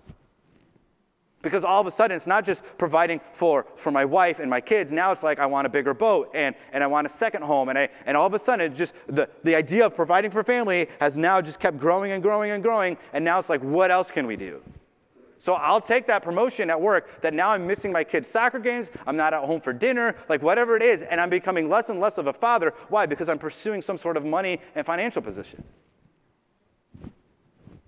Because 1.42 1.64
all 1.64 1.82
of 1.82 1.88
a 1.88 1.92
sudden, 1.92 2.16
it's 2.16 2.28
not 2.28 2.46
just 2.46 2.64
providing 2.78 3.20
for, 3.34 3.66
for 3.76 3.90
my 3.90 4.06
wife 4.06 4.40
and 4.40 4.50
my 4.50 4.62
kids. 4.62 4.92
Now 4.92 5.12
it's 5.12 5.24
like, 5.24 5.40
I 5.40 5.48
want 5.48 5.66
a 5.66 5.70
bigger 5.70 5.96
boat 5.96 6.30
and, 6.36 6.54
and 6.72 6.84
I 6.84 6.88
want 6.88 7.08
a 7.08 7.10
second 7.10 7.42
home. 7.42 7.70
And, 7.70 7.80
I, 7.80 7.90
and 8.06 8.16
all 8.16 8.28
of 8.28 8.34
a 8.36 8.40
sudden, 8.40 8.72
it 8.72 8.76
just 8.76 8.94
the, 9.08 9.28
the 9.44 9.56
idea 9.56 9.88
of 9.88 9.96
providing 9.96 10.30
for 10.30 10.44
family 10.44 10.88
has 11.00 11.18
now 11.18 11.42
just 11.42 11.60
kept 11.60 11.80
growing 11.80 12.12
and 12.12 12.22
growing 12.22 12.52
and 12.52 12.62
growing. 12.62 12.96
And 13.14 13.26
now 13.26 13.40
it's 13.40 13.50
like, 13.50 13.62
what 13.62 13.90
else 13.90 14.12
can 14.12 14.28
we 14.28 14.36
do? 14.36 14.62
So 15.42 15.54
I'll 15.54 15.82
take 15.82 16.06
that 16.06 16.22
promotion 16.22 16.70
at 16.70 16.80
work 16.80 17.20
that 17.22 17.34
now 17.34 17.50
I'm 17.50 17.66
missing 17.66 17.92
my 17.92 18.04
kids' 18.04 18.28
soccer 18.28 18.60
games, 18.60 18.92
I'm 19.08 19.18
not 19.18 19.34
at 19.34 19.44
home 19.44 19.60
for 19.60 19.74
dinner, 19.74 20.16
like 20.30 20.44
whatever 20.44 20.76
it 20.76 20.84
is, 20.84 21.02
and 21.02 21.20
I'm 21.20 21.32
becoming 21.32 21.68
less 21.68 21.90
and 21.90 22.00
less 22.00 22.20
of 22.20 22.28
a 22.28 22.34
father. 22.34 22.76
Why? 22.90 23.08
Because 23.08 23.28
I'm 23.28 23.40
pursuing 23.40 23.82
some 23.82 23.98
sort 23.98 24.18
of 24.18 24.24
money 24.24 24.62
and 24.76 24.86
financial 24.86 25.20
position. 25.20 25.64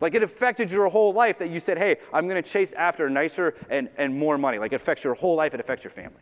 Like 0.01 0.15
it 0.15 0.23
affected 0.23 0.71
your 0.71 0.89
whole 0.89 1.13
life 1.13 1.37
that 1.37 1.51
you 1.51 1.59
said, 1.59 1.77
hey, 1.77 1.97
I'm 2.11 2.27
going 2.27 2.41
to 2.41 2.49
chase 2.49 2.73
after 2.73 3.07
nicer 3.07 3.53
and, 3.69 3.87
and 3.97 4.17
more 4.17 4.39
money. 4.39 4.57
Like 4.57 4.73
it 4.73 4.77
affects 4.77 5.03
your 5.03 5.13
whole 5.13 5.35
life, 5.35 5.53
it 5.53 5.59
affects 5.59 5.83
your 5.83 5.91
family. 5.91 6.21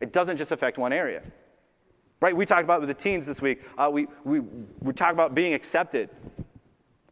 It 0.00 0.12
doesn't 0.12 0.36
just 0.36 0.50
affect 0.50 0.78
one 0.78 0.92
area. 0.92 1.22
Right? 2.20 2.36
We 2.36 2.44
talked 2.44 2.64
about 2.64 2.80
with 2.80 2.88
the 2.88 2.94
teens 2.94 3.24
this 3.24 3.40
week, 3.40 3.62
uh, 3.78 3.88
we, 3.88 4.08
we, 4.24 4.40
we 4.80 4.92
talk 4.92 5.12
about 5.12 5.36
being 5.36 5.54
accepted. 5.54 6.10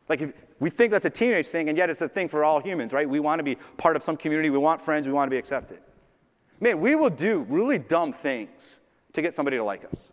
Like 0.08 0.22
if, 0.22 0.32
we 0.58 0.70
think 0.70 0.90
that's 0.90 1.04
a 1.04 1.10
teenage 1.10 1.46
thing, 1.46 1.68
and 1.68 1.76
yet 1.76 1.90
it's 1.90 2.00
a 2.00 2.08
thing 2.08 2.28
for 2.28 2.44
all 2.44 2.60
humans, 2.60 2.92
right? 2.92 3.08
We 3.08 3.20
want 3.20 3.40
to 3.40 3.42
be 3.42 3.56
part 3.76 3.96
of 3.96 4.02
some 4.02 4.16
community, 4.16 4.50
we 4.50 4.58
want 4.58 4.80
friends, 4.80 5.06
we 5.06 5.12
want 5.12 5.28
to 5.28 5.30
be 5.30 5.38
accepted. 5.38 5.78
Man, 6.60 6.80
we 6.80 6.94
will 6.94 7.10
do 7.10 7.40
really 7.48 7.78
dumb 7.78 8.12
things 8.12 8.80
to 9.12 9.22
get 9.22 9.34
somebody 9.34 9.58
to 9.58 9.64
like 9.64 9.84
us. 9.84 10.12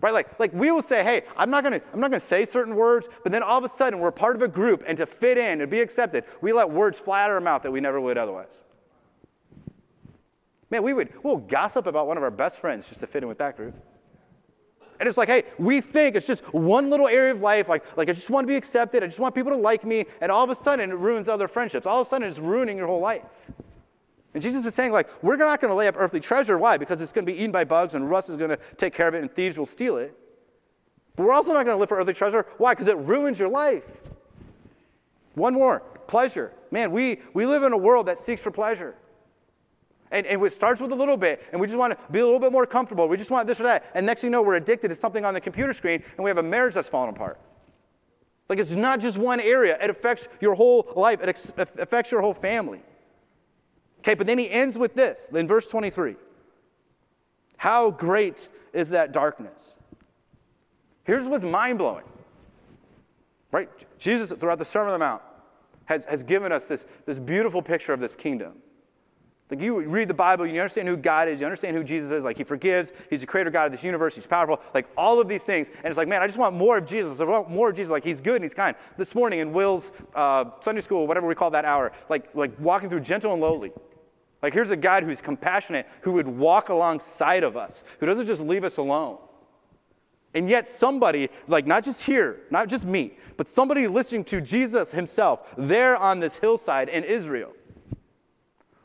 Right? 0.00 0.12
Like, 0.12 0.40
like 0.40 0.52
we 0.52 0.70
will 0.70 0.82
say, 0.82 1.04
hey, 1.04 1.22
I'm 1.36 1.50
not 1.50 1.62
gonna, 1.62 1.80
I'm 1.92 2.00
not 2.00 2.10
gonna 2.10 2.20
say 2.20 2.46
certain 2.46 2.74
words, 2.74 3.08
but 3.22 3.32
then 3.32 3.42
all 3.42 3.58
of 3.58 3.64
a 3.64 3.68
sudden 3.68 4.00
we're 4.00 4.10
part 4.10 4.34
of 4.34 4.42
a 4.42 4.48
group, 4.48 4.82
and 4.86 4.96
to 4.96 5.06
fit 5.06 5.36
in 5.38 5.60
and 5.60 5.70
be 5.70 5.80
accepted, 5.80 6.24
we 6.40 6.52
let 6.52 6.70
words 6.70 6.98
fly 6.98 7.22
out 7.22 7.30
of 7.30 7.34
our 7.34 7.40
mouth 7.40 7.62
that 7.62 7.70
we 7.70 7.80
never 7.80 8.00
would 8.00 8.16
otherwise. 8.16 8.64
Man, 10.70 10.82
we 10.82 10.92
would 10.92 11.12
we'll 11.22 11.36
gossip 11.36 11.86
about 11.86 12.06
one 12.06 12.16
of 12.16 12.22
our 12.22 12.30
best 12.30 12.58
friends 12.58 12.86
just 12.86 13.00
to 13.00 13.06
fit 13.06 13.22
in 13.22 13.28
with 13.28 13.38
that 13.38 13.56
group. 13.56 13.74
And 15.00 15.08
it's 15.08 15.16
like, 15.16 15.28
hey, 15.28 15.44
we 15.58 15.80
think 15.80 16.14
it's 16.14 16.26
just 16.26 16.42
one 16.52 16.90
little 16.90 17.08
area 17.08 17.32
of 17.32 17.40
life, 17.40 17.70
like, 17.70 17.84
like 17.96 18.10
I 18.10 18.12
just 18.12 18.28
want 18.28 18.44
to 18.44 18.48
be 18.48 18.54
accepted, 18.54 19.02
I 19.02 19.06
just 19.06 19.18
want 19.18 19.34
people 19.34 19.50
to 19.50 19.56
like 19.56 19.82
me, 19.82 20.04
and 20.20 20.30
all 20.30 20.44
of 20.44 20.50
a 20.50 20.54
sudden 20.54 20.90
it 20.90 20.94
ruins 20.94 21.26
other 21.26 21.48
friendships. 21.48 21.86
All 21.86 22.02
of 22.02 22.06
a 22.06 22.10
sudden 22.10 22.28
it's 22.28 22.38
ruining 22.38 22.76
your 22.76 22.86
whole 22.86 23.00
life. 23.00 23.22
And 24.34 24.42
Jesus 24.42 24.64
is 24.64 24.74
saying, 24.74 24.92
like, 24.92 25.08
we're 25.22 25.36
not 25.36 25.60
going 25.60 25.70
to 25.70 25.74
lay 25.74 25.88
up 25.88 25.96
earthly 25.98 26.20
treasure. 26.20 26.58
Why? 26.58 26.76
Because 26.76 27.00
it's 27.00 27.12
going 27.12 27.24
to 27.24 27.32
be 27.32 27.36
eaten 27.36 27.50
by 27.50 27.64
bugs 27.64 27.94
and 27.94 28.08
rust 28.08 28.28
is 28.28 28.36
going 28.36 28.50
to 28.50 28.58
take 28.76 28.94
care 28.94 29.08
of 29.08 29.14
it 29.14 29.22
and 29.22 29.32
thieves 29.32 29.58
will 29.58 29.66
steal 29.66 29.96
it. 29.96 30.14
But 31.16 31.24
we're 31.24 31.32
also 31.32 31.52
not 31.52 31.64
going 31.64 31.74
to 31.74 31.80
live 31.80 31.88
for 31.88 31.98
earthly 31.98 32.14
treasure. 32.14 32.46
Why? 32.58 32.72
Because 32.72 32.86
it 32.86 32.96
ruins 32.98 33.38
your 33.38 33.48
life. 33.48 33.84
One 35.34 35.54
more 35.54 35.80
pleasure. 36.06 36.52
Man, 36.70 36.92
we, 36.92 37.20
we 37.32 37.46
live 37.46 37.62
in 37.62 37.72
a 37.72 37.78
world 37.78 38.06
that 38.06 38.18
seeks 38.18 38.42
for 38.42 38.50
pleasure. 38.50 38.94
And, 40.10 40.26
and 40.26 40.44
it 40.44 40.52
starts 40.52 40.80
with 40.80 40.90
a 40.90 40.94
little 40.94 41.16
bit, 41.16 41.42
and 41.52 41.60
we 41.60 41.66
just 41.66 41.78
want 41.78 41.92
to 41.92 42.12
be 42.12 42.18
a 42.18 42.24
little 42.24 42.40
bit 42.40 42.50
more 42.50 42.66
comfortable. 42.66 43.06
We 43.06 43.16
just 43.16 43.30
want 43.30 43.46
this 43.46 43.60
or 43.60 43.64
that. 43.64 43.84
And 43.94 44.04
next 44.04 44.22
thing 44.22 44.28
you 44.28 44.32
know, 44.32 44.42
we're 44.42 44.56
addicted 44.56 44.88
to 44.88 44.94
something 44.96 45.24
on 45.24 45.34
the 45.34 45.40
computer 45.40 45.72
screen, 45.72 46.02
and 46.16 46.24
we 46.24 46.30
have 46.30 46.38
a 46.38 46.42
marriage 46.42 46.74
that's 46.74 46.88
falling 46.88 47.14
apart. 47.14 47.38
Like 48.48 48.58
it's 48.58 48.72
not 48.72 48.98
just 48.98 49.16
one 49.16 49.38
area, 49.38 49.78
it 49.80 49.90
affects 49.90 50.26
your 50.40 50.54
whole 50.56 50.92
life, 50.96 51.20
it 51.22 51.28
ex- 51.28 51.54
affects 51.56 52.10
your 52.10 52.20
whole 52.20 52.34
family. 52.34 52.82
Okay, 54.00 54.14
but 54.14 54.26
then 54.26 54.38
he 54.38 54.50
ends 54.50 54.76
with 54.76 54.94
this 54.94 55.30
in 55.32 55.46
verse 55.46 55.66
23. 55.66 56.16
How 57.58 57.92
great 57.92 58.48
is 58.72 58.90
that 58.90 59.12
darkness? 59.12 59.76
Here's 61.04 61.28
what's 61.28 61.44
mind 61.44 61.78
blowing, 61.78 62.04
right? 63.52 63.68
Jesus, 63.98 64.32
throughout 64.32 64.58
the 64.58 64.64
Sermon 64.64 64.94
on 64.94 64.98
the 64.98 65.04
Mount, 65.04 65.22
has, 65.84 66.04
has 66.06 66.22
given 66.24 66.50
us 66.50 66.66
this, 66.66 66.86
this 67.06 67.18
beautiful 67.18 67.62
picture 67.62 67.92
of 67.92 68.00
this 68.00 68.16
kingdom. 68.16 68.54
Like 69.50 69.60
you 69.60 69.80
read 69.80 70.06
the 70.06 70.14
Bible, 70.14 70.46
you 70.46 70.60
understand 70.60 70.86
who 70.86 70.96
God 70.96 71.28
is, 71.28 71.40
you 71.40 71.46
understand 71.46 71.76
who 71.76 71.82
Jesus 71.82 72.12
is. 72.12 72.22
Like 72.22 72.36
he 72.36 72.44
forgives, 72.44 72.92
he's 73.08 73.20
the 73.20 73.26
creator 73.26 73.50
God 73.50 73.66
of 73.66 73.72
this 73.72 73.82
universe, 73.82 74.14
he's 74.14 74.26
powerful, 74.26 74.60
like 74.74 74.86
all 74.96 75.20
of 75.20 75.26
these 75.26 75.42
things. 75.42 75.68
And 75.68 75.86
it's 75.86 75.96
like, 75.96 76.06
man, 76.06 76.22
I 76.22 76.26
just 76.26 76.38
want 76.38 76.54
more 76.54 76.78
of 76.78 76.86
Jesus. 76.86 77.20
I 77.20 77.24
want 77.24 77.50
more 77.50 77.70
of 77.70 77.76
Jesus. 77.76 77.90
Like 77.90 78.04
he's 78.04 78.20
good 78.20 78.36
and 78.36 78.44
he's 78.44 78.54
kind. 78.54 78.76
This 78.96 79.14
morning 79.14 79.40
in 79.40 79.52
Will's 79.52 79.90
uh, 80.14 80.44
Sunday 80.60 80.80
school, 80.82 81.06
whatever 81.08 81.26
we 81.26 81.34
call 81.34 81.50
that 81.50 81.64
hour, 81.64 81.90
like, 82.08 82.32
like 82.34 82.52
walking 82.60 82.88
through 82.88 83.00
gentle 83.00 83.32
and 83.32 83.42
lowly. 83.42 83.72
Like 84.40 84.54
here's 84.54 84.70
a 84.70 84.76
God 84.76 85.02
who's 85.02 85.20
compassionate, 85.20 85.86
who 86.02 86.12
would 86.12 86.28
walk 86.28 86.68
alongside 86.68 87.42
of 87.42 87.56
us, 87.56 87.82
who 87.98 88.06
doesn't 88.06 88.26
just 88.26 88.42
leave 88.42 88.62
us 88.62 88.76
alone. 88.76 89.18
And 90.32 90.48
yet, 90.48 90.68
somebody, 90.68 91.28
like 91.48 91.66
not 91.66 91.82
just 91.82 92.02
here, 92.02 92.42
not 92.52 92.68
just 92.68 92.84
me, 92.84 93.16
but 93.36 93.48
somebody 93.48 93.88
listening 93.88 94.22
to 94.26 94.40
Jesus 94.40 94.92
himself 94.92 95.40
there 95.58 95.96
on 95.96 96.20
this 96.20 96.36
hillside 96.36 96.88
in 96.88 97.02
Israel 97.02 97.52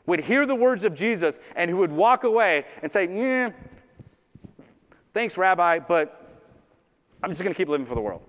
would 0.06 0.20
hear 0.20 0.46
the 0.46 0.54
words 0.54 0.84
of 0.84 0.94
Jesus 0.94 1.38
and 1.54 1.70
who 1.70 1.78
would 1.78 1.92
walk 1.92 2.24
away 2.24 2.64
and 2.82 2.90
say, 2.90 3.04
"Yeah, 3.06 3.50
thanks, 5.12 5.36
Rabbi, 5.36 5.80
but 5.80 6.26
I'm 7.22 7.30
just 7.30 7.42
going 7.42 7.52
to 7.52 7.56
keep 7.56 7.68
living 7.68 7.86
for 7.86 7.94
the 7.94 8.00
world. 8.00 8.22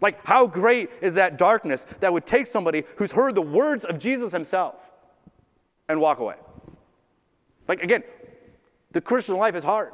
Like, 0.00 0.24
how 0.26 0.46
great 0.46 0.90
is 1.00 1.14
that 1.14 1.36
darkness 1.36 1.84
that 2.00 2.12
would 2.12 2.26
take 2.26 2.46
somebody 2.46 2.84
who's 2.96 3.12
heard 3.12 3.34
the 3.34 3.42
words 3.42 3.84
of 3.84 3.98
Jesus 3.98 4.32
himself 4.32 4.76
and 5.88 6.00
walk 6.00 6.18
away? 6.18 6.36
Like, 7.68 7.82
again, 7.82 8.02
the 8.92 9.00
Christian 9.00 9.36
life 9.36 9.54
is 9.54 9.62
hard. 9.62 9.92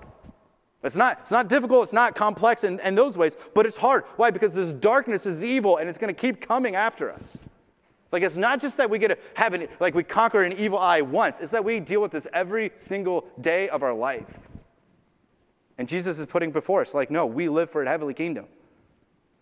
It's 0.83 0.97
not, 0.97 1.19
it's 1.23 1.33
not 1.33 1.49
difficult, 1.49 1.83
it's 1.83 1.93
not 1.93 2.15
complex 2.15 2.63
in, 2.63 2.79
in 2.81 2.95
those 2.95 3.19
ways, 3.19 3.37
but 3.55 3.67
it's 3.67 3.77
hard. 3.77 4.05
Why? 4.17 4.31
Because 4.31 4.55
this 4.55 4.73
darkness 4.73 5.27
is 5.27 5.43
evil 5.43 5.79
and 5.79 5.89
it's 5.89 5.99
going 5.99 6.15
to 6.15 6.19
keep 6.19 6.41
coming 6.41 6.77
after 6.77 7.11
us. 7.11 7.39
Like 8.13 8.23
it's 8.23 8.37
not 8.37 8.61
just 8.61 8.77
that 8.77 8.89
we 8.89 8.99
get 8.99 9.09
to 9.09 9.19
have 9.35 9.53
an, 9.53 9.69
like 9.81 9.95
we 9.95 10.05
conquer 10.05 10.43
an 10.43 10.53
evil 10.53 10.79
eye 10.79 11.01
once, 11.01 11.41
it's 11.41 11.53
that 11.53 11.65
we 11.65 11.81
deal 11.81 12.01
with 12.01 12.13
this 12.13 12.27
every 12.33 12.73
single 12.77 13.27
day 13.41 13.69
of 13.69 13.83
our 13.83 13.95
life. 13.95 14.27
And 15.79 15.89
Jesus 15.89 16.19
is 16.19 16.27
putting 16.27 16.53
before 16.53 16.81
us, 16.81 16.95
like, 16.95 17.11
no, 17.11 17.27
we 17.27 17.49
live 17.49 17.71
for 17.71 17.83
a 17.83 17.89
heavenly 17.89 18.15
kingdom. 18.15 18.47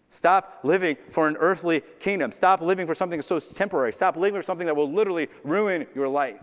Stop 0.08 0.60
living 0.62 0.96
for 1.10 1.28
an 1.28 1.36
earthly 1.38 1.82
kingdom. 2.00 2.32
Stop 2.32 2.60
living 2.60 2.86
for 2.86 2.94
something 2.94 3.20
so 3.22 3.38
temporary. 3.38 3.92
Stop 3.92 4.16
living 4.16 4.40
for 4.40 4.44
something 4.44 4.66
that 4.66 4.76
will 4.76 4.90
literally 4.90 5.28
ruin 5.42 5.86
your 5.94 6.08
life. 6.08 6.40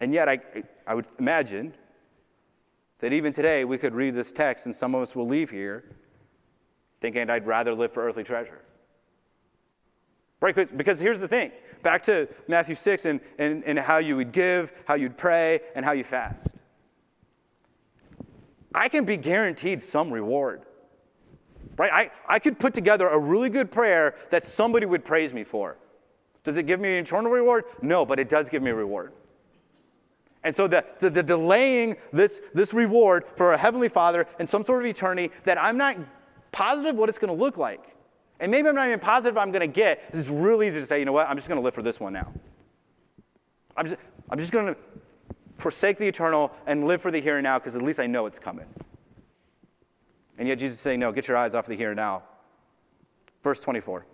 And 0.00 0.12
yet, 0.14 0.28
I, 0.28 0.40
I 0.86 0.94
would 0.94 1.06
imagine 1.18 1.74
that 3.00 3.12
even 3.12 3.32
today 3.32 3.64
we 3.64 3.78
could 3.78 3.94
read 3.94 4.14
this 4.14 4.32
text 4.32 4.66
and 4.66 4.74
some 4.74 4.94
of 4.94 5.02
us 5.02 5.14
will 5.14 5.26
leave 5.26 5.50
here 5.50 5.84
thinking, 7.00 7.30
I'd 7.30 7.46
rather 7.46 7.74
live 7.74 7.92
for 7.92 8.06
earthly 8.06 8.24
treasure. 8.24 8.60
Right? 10.40 10.76
Because 10.76 10.98
here's 10.98 11.20
the 11.20 11.28
thing 11.28 11.52
back 11.82 12.02
to 12.04 12.28
Matthew 12.48 12.74
6 12.74 13.04
and, 13.06 13.20
and, 13.38 13.64
and 13.64 13.78
how 13.78 13.98
you 13.98 14.16
would 14.16 14.32
give, 14.32 14.72
how 14.84 14.94
you'd 14.94 15.16
pray, 15.16 15.60
and 15.74 15.84
how 15.84 15.92
you 15.92 16.04
fast. 16.04 16.46
I 18.74 18.88
can 18.88 19.04
be 19.04 19.16
guaranteed 19.16 19.82
some 19.82 20.12
reward. 20.12 20.62
Right? 21.76 21.92
I, 21.92 22.34
I 22.34 22.38
could 22.38 22.58
put 22.58 22.74
together 22.74 23.08
a 23.08 23.18
really 23.18 23.48
good 23.48 23.70
prayer 23.70 24.14
that 24.30 24.44
somebody 24.44 24.86
would 24.86 25.04
praise 25.04 25.32
me 25.32 25.44
for. 25.44 25.78
Does 26.44 26.56
it 26.56 26.66
give 26.66 26.80
me 26.80 26.92
an 26.92 27.04
eternal 27.04 27.30
reward? 27.30 27.64
No, 27.82 28.04
but 28.04 28.18
it 28.18 28.28
does 28.28 28.48
give 28.48 28.62
me 28.62 28.70
a 28.70 28.74
reward. 28.74 29.12
And 30.42 30.54
so 30.54 30.66
the, 30.66 30.84
the, 31.00 31.10
the, 31.10 31.22
delaying 31.22 31.96
this, 32.12 32.40
this 32.54 32.72
reward 32.72 33.24
for 33.36 33.52
a 33.52 33.58
heavenly 33.58 33.90
father 33.90 34.26
and 34.38 34.48
some 34.48 34.64
sort 34.64 34.82
of 34.82 34.86
eternity 34.86 35.32
that 35.44 35.58
I'm 35.58 35.76
not 35.76 35.96
positive 36.50 36.96
what 36.96 37.08
it's 37.08 37.18
going 37.18 37.34
to 37.34 37.44
look 37.44 37.58
like 37.58 37.94
and 38.40 38.50
maybe 38.50 38.68
I'm 38.68 38.74
not 38.74 38.86
even 38.86 38.98
positive 38.98 39.36
I'm 39.36 39.52
going 39.52 39.60
to 39.60 39.66
get. 39.66 40.02
It's 40.12 40.28
really 40.28 40.68
easy 40.68 40.80
to 40.80 40.86
say, 40.86 40.98
you 40.98 41.04
know 41.04 41.12
what, 41.12 41.28
I'm 41.28 41.36
just 41.36 41.46
going 41.46 41.60
to 41.60 41.64
live 41.64 41.74
for 41.74 41.82
this 41.82 42.00
one 42.00 42.12
now. 42.12 42.32
I'm 43.76 43.86
just, 43.86 44.00
I'm 44.30 44.38
just 44.38 44.50
going 44.50 44.66
to 44.66 44.76
forsake 45.58 45.98
the 45.98 46.08
eternal 46.08 46.50
and 46.66 46.86
live 46.86 47.02
for 47.02 47.10
the 47.10 47.20
here 47.20 47.36
and 47.36 47.44
now 47.44 47.58
because 47.58 47.76
at 47.76 47.82
least 47.82 48.00
I 48.00 48.06
know 48.06 48.26
it's 48.26 48.38
coming. 48.38 48.66
And 50.38 50.48
yet 50.48 50.58
Jesus 50.58 50.78
is 50.78 50.80
saying, 50.80 51.00
no, 51.00 51.12
get 51.12 51.28
your 51.28 51.36
eyes 51.36 51.54
off 51.54 51.66
the 51.66 51.74
here 51.74 51.90
and 51.90 51.96
now. 51.96 52.22
Verse 53.44 53.60
24, 53.60 54.06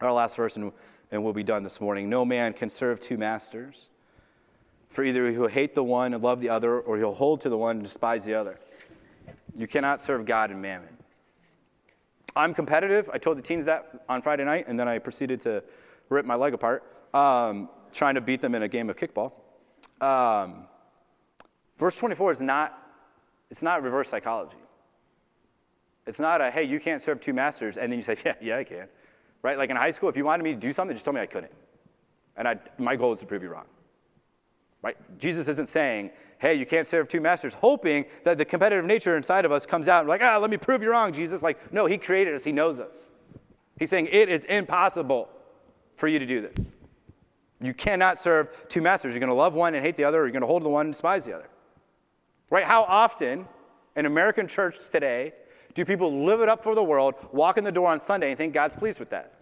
our 0.00 0.12
last 0.12 0.36
verse, 0.36 0.56
and, 0.56 0.72
and 1.10 1.22
we'll 1.22 1.32
be 1.32 1.42
done 1.42 1.62
this 1.62 1.80
morning. 1.80 2.08
No 2.08 2.24
man 2.24 2.52
can 2.54 2.68
serve 2.68 2.98
two 2.98 3.18
masters, 3.18 3.88
for 4.88 5.04
either 5.04 5.30
he'll 5.30 5.48
hate 5.48 5.74
the 5.74 5.84
one 5.84 6.14
and 6.14 6.22
love 6.22 6.40
the 6.40 6.48
other, 6.48 6.80
or 6.80 6.96
he'll 6.96 7.14
hold 7.14 7.40
to 7.42 7.48
the 7.48 7.56
one 7.56 7.76
and 7.76 7.84
despise 7.84 8.24
the 8.24 8.34
other. 8.34 8.58
You 9.54 9.66
cannot 9.66 10.00
serve 10.00 10.24
God 10.24 10.50
and 10.50 10.60
mammon. 10.60 10.96
I'm 12.34 12.54
competitive. 12.54 13.10
I 13.12 13.18
told 13.18 13.38
the 13.38 13.42
teens 13.42 13.64
that 13.66 14.04
on 14.08 14.22
Friday 14.22 14.44
night, 14.44 14.66
and 14.68 14.78
then 14.78 14.88
I 14.88 14.98
proceeded 14.98 15.40
to 15.42 15.62
rip 16.08 16.24
my 16.24 16.34
leg 16.34 16.54
apart, 16.54 16.84
um, 17.14 17.68
trying 17.92 18.14
to 18.14 18.20
beat 18.20 18.40
them 18.40 18.54
in 18.54 18.62
a 18.62 18.68
game 18.68 18.88
of 18.88 18.96
kickball. 18.96 19.32
Um, 20.00 20.66
verse 21.78 21.96
24 21.96 22.32
is 22.32 22.40
not, 22.40 22.78
it's 23.50 23.62
not 23.62 23.82
reverse 23.82 24.08
psychology. 24.08 24.56
It's 26.06 26.18
not 26.18 26.40
a, 26.40 26.50
hey, 26.50 26.64
you 26.64 26.80
can't 26.80 27.00
serve 27.00 27.20
two 27.20 27.32
masters, 27.32 27.76
and 27.76 27.92
then 27.92 27.98
you 27.98 28.02
say, 28.02 28.16
yeah, 28.24 28.34
yeah, 28.40 28.58
I 28.58 28.64
can. 28.64 28.88
Right? 29.42 29.58
Like 29.58 29.70
in 29.70 29.76
high 29.76 29.90
school, 29.90 30.08
if 30.08 30.16
you 30.16 30.24
wanted 30.24 30.42
me 30.44 30.52
to 30.52 30.58
do 30.58 30.72
something, 30.72 30.94
just 30.94 31.04
tell 31.04 31.14
me 31.14 31.20
I 31.20 31.26
couldn't. 31.26 31.52
And 32.36 32.48
I, 32.48 32.58
my 32.78 32.96
goal 32.96 33.12
is 33.12 33.20
to 33.20 33.26
prove 33.26 33.42
you 33.42 33.50
wrong. 33.50 33.66
Right? 34.82 34.96
Jesus 35.18 35.46
isn't 35.48 35.68
saying, 35.68 36.10
hey, 36.38 36.54
you 36.54 36.66
can't 36.66 36.86
serve 36.86 37.08
two 37.08 37.20
masters, 37.20 37.54
hoping 37.54 38.04
that 38.24 38.36
the 38.36 38.44
competitive 38.44 38.84
nature 38.84 39.16
inside 39.16 39.44
of 39.44 39.52
us 39.52 39.64
comes 39.64 39.86
out 39.86 40.00
and 40.00 40.08
like, 40.08 40.22
ah, 40.22 40.38
let 40.38 40.50
me 40.50 40.56
prove 40.56 40.82
you 40.82 40.90
wrong, 40.90 41.12
Jesus. 41.12 41.42
Like, 41.42 41.72
no, 41.72 41.86
he 41.86 41.96
created 41.96 42.34
us, 42.34 42.42
he 42.42 42.50
knows 42.50 42.80
us. 42.80 43.10
He's 43.78 43.90
saying 43.90 44.08
it 44.10 44.28
is 44.28 44.44
impossible 44.44 45.28
for 45.96 46.08
you 46.08 46.18
to 46.18 46.26
do 46.26 46.40
this. 46.40 46.66
You 47.60 47.72
cannot 47.72 48.18
serve 48.18 48.48
two 48.68 48.80
masters. 48.80 49.12
You're 49.12 49.20
going 49.20 49.28
to 49.28 49.34
love 49.34 49.54
one 49.54 49.74
and 49.76 49.84
hate 49.84 49.94
the 49.94 50.02
other, 50.02 50.20
or 50.20 50.24
you're 50.24 50.32
going 50.32 50.40
to 50.40 50.48
hold 50.48 50.64
the 50.64 50.68
one 50.68 50.86
and 50.86 50.92
despise 50.92 51.24
the 51.24 51.32
other. 51.32 51.48
Right? 52.50 52.64
How 52.64 52.82
often 52.82 53.46
in 53.94 54.06
American 54.06 54.48
church 54.48 54.78
today 54.90 55.32
do 55.74 55.84
people 55.84 56.24
live 56.24 56.40
it 56.40 56.48
up 56.48 56.64
for 56.64 56.74
the 56.74 56.82
world, 56.82 57.14
walk 57.30 57.56
in 57.56 57.64
the 57.64 57.72
door 57.72 57.86
on 57.86 58.00
Sunday, 58.00 58.30
and 58.30 58.36
think 58.36 58.52
God's 58.52 58.74
pleased 58.74 58.98
with 58.98 59.10
that? 59.10 59.41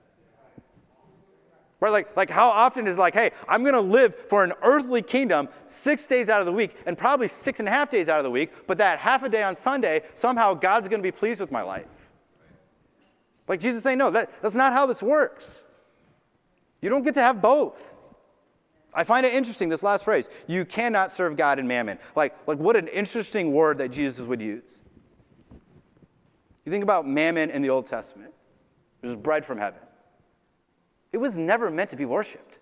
Right? 1.81 1.91
Like, 1.91 2.17
like 2.17 2.31
how 2.31 2.49
often 2.49 2.87
is 2.87 2.99
like, 2.99 3.15
hey, 3.15 3.31
I'm 3.49 3.63
going 3.63 3.75
to 3.75 3.81
live 3.81 4.15
for 4.29 4.45
an 4.45 4.53
earthly 4.63 5.01
kingdom 5.01 5.49
six 5.65 6.07
days 6.07 6.29
out 6.29 6.41
of 6.41 6.47
the 6.47 6.53
week 6.53 6.77
and 6.85 6.97
probably 6.97 7.27
six 7.27 7.59
and 7.59 7.69
a 7.69 7.73
half 7.73 7.91
days 7.91 8.09
out 8.09 8.19
of 8.19 8.25
the 8.25 8.31
week, 8.31 8.53
but 8.67 8.79
that 8.79 8.99
half 8.99 9.23
a 9.23 9.29
day 9.29 9.43
on 9.43 9.57
Sunday, 9.57 10.03
somehow 10.15 10.53
God's 10.53 10.89
going 10.89 11.01
to 11.01 11.03
be 11.03 11.11
pleased 11.11 11.41
with 11.41 11.51
my 11.51 11.63
life. 11.63 11.87
Like 13.49 13.61
Jesus 13.61 13.83
saying, 13.83 13.99
no, 13.99 14.11
that, 14.11 14.31
that's 14.43 14.55
not 14.55 14.73
how 14.75 14.87
this 14.87 15.03
works. 15.03 15.61
You 16.83 16.91
don't 16.91 17.03
get 17.03 17.15
to 17.15 17.23
have 17.23 17.41
both. 17.41 17.95
I 18.93 19.05
find 19.05 19.25
it 19.25 19.33
interesting, 19.33 19.69
this 19.69 19.83
last 19.83 20.05
phrase. 20.05 20.29
You 20.47 20.65
cannot 20.65 21.13
serve 21.13 21.37
God 21.37 21.59
and 21.59 21.67
mammon. 21.67 21.99
Like, 22.15 22.37
like 22.47 22.59
what 22.59 22.77
an 22.77 22.89
interesting 22.89 23.53
word 23.53 23.79
that 23.79 23.91
Jesus 23.91 24.27
would 24.27 24.41
use. 24.41 24.83
You 26.65 26.73
think 26.73 26.83
about 26.83 27.09
manna 27.09 27.41
in 27.41 27.63
the 27.63 27.71
Old 27.71 27.87
Testament. 27.87 28.35
There's 29.01 29.17
bread 29.17 29.47
from 29.47 29.59
heaven. 29.59 29.81
It 31.13 31.19
was 31.19 31.37
never 31.37 31.71
meant 31.71 31.91
to 31.91 31.97
be 31.97 32.05
worshiped. 32.05 32.59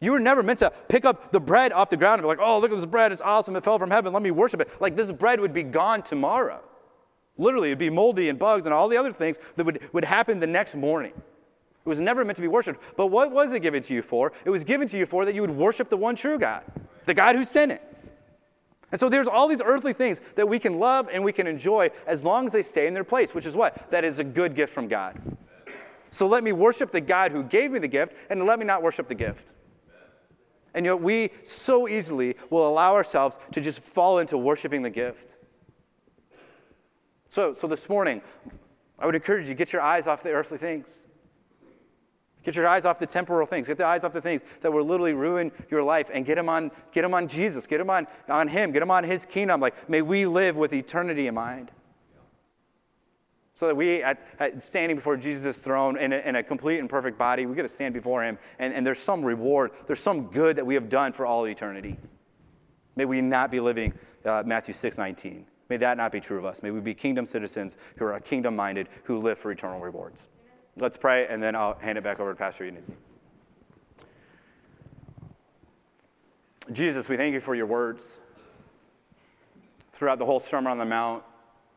You 0.00 0.12
were 0.12 0.20
never 0.20 0.42
meant 0.42 0.60
to 0.60 0.70
pick 0.88 1.04
up 1.04 1.30
the 1.30 1.40
bread 1.40 1.72
off 1.72 1.90
the 1.90 1.96
ground 1.96 2.20
and 2.20 2.22
be 2.22 2.28
like, 2.28 2.38
oh, 2.40 2.58
look 2.58 2.70
at 2.70 2.76
this 2.76 2.86
bread. 2.86 3.12
It's 3.12 3.20
awesome. 3.20 3.54
It 3.56 3.64
fell 3.64 3.78
from 3.78 3.90
heaven. 3.90 4.12
Let 4.12 4.22
me 4.22 4.30
worship 4.30 4.60
it. 4.60 4.70
Like 4.80 4.96
this 4.96 5.12
bread 5.12 5.40
would 5.40 5.52
be 5.52 5.62
gone 5.62 6.02
tomorrow. 6.02 6.60
Literally, 7.36 7.68
it'd 7.68 7.78
be 7.78 7.90
moldy 7.90 8.28
and 8.28 8.38
bugs 8.38 8.66
and 8.66 8.74
all 8.74 8.88
the 8.88 8.96
other 8.96 9.12
things 9.12 9.38
that 9.56 9.64
would, 9.64 9.80
would 9.92 10.04
happen 10.04 10.40
the 10.40 10.46
next 10.46 10.74
morning. 10.74 11.12
It 11.14 11.88
was 11.88 12.00
never 12.00 12.24
meant 12.24 12.36
to 12.36 12.42
be 12.42 12.48
worshiped. 12.48 12.80
But 12.96 13.08
what 13.08 13.30
was 13.30 13.52
it 13.52 13.60
given 13.60 13.82
to 13.84 13.94
you 13.94 14.02
for? 14.02 14.32
It 14.44 14.50
was 14.50 14.64
given 14.64 14.88
to 14.88 14.98
you 14.98 15.06
for 15.06 15.24
that 15.24 15.34
you 15.34 15.40
would 15.42 15.50
worship 15.50 15.90
the 15.90 15.96
one 15.96 16.16
true 16.16 16.38
God, 16.38 16.62
the 17.06 17.14
God 17.14 17.36
who 17.36 17.44
sent 17.44 17.72
it. 17.72 17.82
And 18.92 18.98
so 18.98 19.08
there's 19.08 19.28
all 19.28 19.48
these 19.48 19.62
earthly 19.64 19.92
things 19.92 20.20
that 20.34 20.48
we 20.48 20.58
can 20.58 20.78
love 20.78 21.08
and 21.12 21.22
we 21.22 21.32
can 21.32 21.46
enjoy 21.46 21.90
as 22.06 22.24
long 22.24 22.46
as 22.46 22.52
they 22.52 22.62
stay 22.62 22.86
in 22.86 22.94
their 22.94 23.04
place, 23.04 23.34
which 23.34 23.46
is 23.46 23.54
what? 23.54 23.90
That 23.90 24.04
is 24.04 24.18
a 24.18 24.24
good 24.24 24.54
gift 24.54 24.74
from 24.74 24.88
God. 24.88 25.20
So 26.10 26.26
let 26.26 26.44
me 26.44 26.52
worship 26.52 26.90
the 26.90 27.00
God 27.00 27.32
who 27.32 27.42
gave 27.42 27.70
me 27.70 27.78
the 27.78 27.88
gift, 27.88 28.14
and 28.28 28.44
let 28.44 28.58
me 28.58 28.64
not 28.64 28.82
worship 28.82 29.08
the 29.08 29.14
gift. 29.14 29.52
And 30.74 30.84
yet, 30.84 31.00
we 31.00 31.30
so 31.42 31.88
easily 31.88 32.36
will 32.48 32.68
allow 32.68 32.94
ourselves 32.94 33.38
to 33.52 33.60
just 33.60 33.80
fall 33.80 34.18
into 34.18 34.36
worshiping 34.38 34.82
the 34.82 34.90
gift. 34.90 35.34
So, 37.28 37.54
so 37.54 37.66
this 37.66 37.88
morning, 37.88 38.22
I 38.98 39.06
would 39.06 39.14
encourage 39.14 39.48
you 39.48 39.54
get 39.54 39.72
your 39.72 39.82
eyes 39.82 40.06
off 40.06 40.22
the 40.22 40.30
earthly 40.30 40.58
things. 40.58 41.06
Get 42.42 42.56
your 42.56 42.66
eyes 42.66 42.84
off 42.84 42.98
the 42.98 43.06
temporal 43.06 43.46
things. 43.46 43.66
Get 43.66 43.76
the 43.76 43.84
eyes 43.84 44.02
off 44.02 44.12
the 44.12 44.20
things 44.20 44.42
that 44.62 44.72
will 44.72 44.84
literally 44.84 45.12
ruin 45.12 45.52
your 45.70 45.82
life 45.82 46.08
and 46.12 46.24
get 46.24 46.36
them 46.36 46.48
on, 46.48 46.70
get 46.92 47.02
them 47.02 47.12
on 47.14 47.28
Jesus. 47.28 47.66
Get 47.66 47.78
them 47.78 47.90
on, 47.90 48.06
on 48.28 48.48
Him. 48.48 48.72
Get 48.72 48.80
them 48.80 48.90
on 48.90 49.04
His 49.04 49.26
kingdom. 49.26 49.60
Like, 49.60 49.88
may 49.88 50.02
we 50.02 50.24
live 50.26 50.56
with 50.56 50.72
eternity 50.72 51.26
in 51.26 51.34
mind. 51.34 51.70
So 53.60 53.66
that 53.66 53.76
we, 53.76 54.02
at, 54.02 54.26
at 54.38 54.64
standing 54.64 54.96
before 54.96 55.18
Jesus' 55.18 55.58
throne 55.58 55.98
in 55.98 56.14
a, 56.14 56.16
in 56.20 56.36
a, 56.36 56.42
complete 56.42 56.78
and 56.78 56.88
perfect 56.88 57.18
body, 57.18 57.44
we 57.44 57.54
get 57.54 57.60
to 57.60 57.68
stand 57.68 57.92
before 57.92 58.24
him, 58.24 58.38
and, 58.58 58.72
and 58.72 58.86
there's 58.86 58.98
some 58.98 59.22
reward, 59.22 59.72
there's 59.86 60.00
some 60.00 60.28
good 60.28 60.56
that 60.56 60.64
we 60.64 60.72
have 60.72 60.88
done 60.88 61.12
for 61.12 61.26
all 61.26 61.46
eternity. 61.46 61.98
May 62.96 63.04
we 63.04 63.20
not 63.20 63.50
be 63.50 63.60
living 63.60 63.92
uh, 64.24 64.44
Matthew 64.46 64.72
6 64.72 64.96
19. 64.96 65.44
May 65.68 65.76
that 65.76 65.98
not 65.98 66.10
be 66.10 66.20
true 66.20 66.38
of 66.38 66.46
us. 66.46 66.62
May 66.62 66.70
we 66.70 66.80
be 66.80 66.94
kingdom 66.94 67.26
citizens 67.26 67.76
who 67.96 68.06
are 68.06 68.18
kingdom 68.18 68.56
minded, 68.56 68.88
who 69.04 69.18
live 69.18 69.36
for 69.36 69.52
eternal 69.52 69.78
rewards. 69.78 70.22
Let's 70.78 70.96
pray, 70.96 71.26
and 71.26 71.42
then 71.42 71.54
I'll 71.54 71.74
hand 71.74 71.98
it 71.98 72.02
back 72.02 72.18
over 72.18 72.32
to 72.32 72.38
Pastor 72.38 72.64
Eunice. 72.64 72.90
Jesus, 76.72 77.10
we 77.10 77.18
thank 77.18 77.34
you 77.34 77.40
for 77.40 77.54
your 77.54 77.66
words. 77.66 78.16
Throughout 79.92 80.18
the 80.18 80.24
whole 80.24 80.40
Sermon 80.40 80.72
on 80.72 80.78
the 80.78 80.86
Mount, 80.86 81.24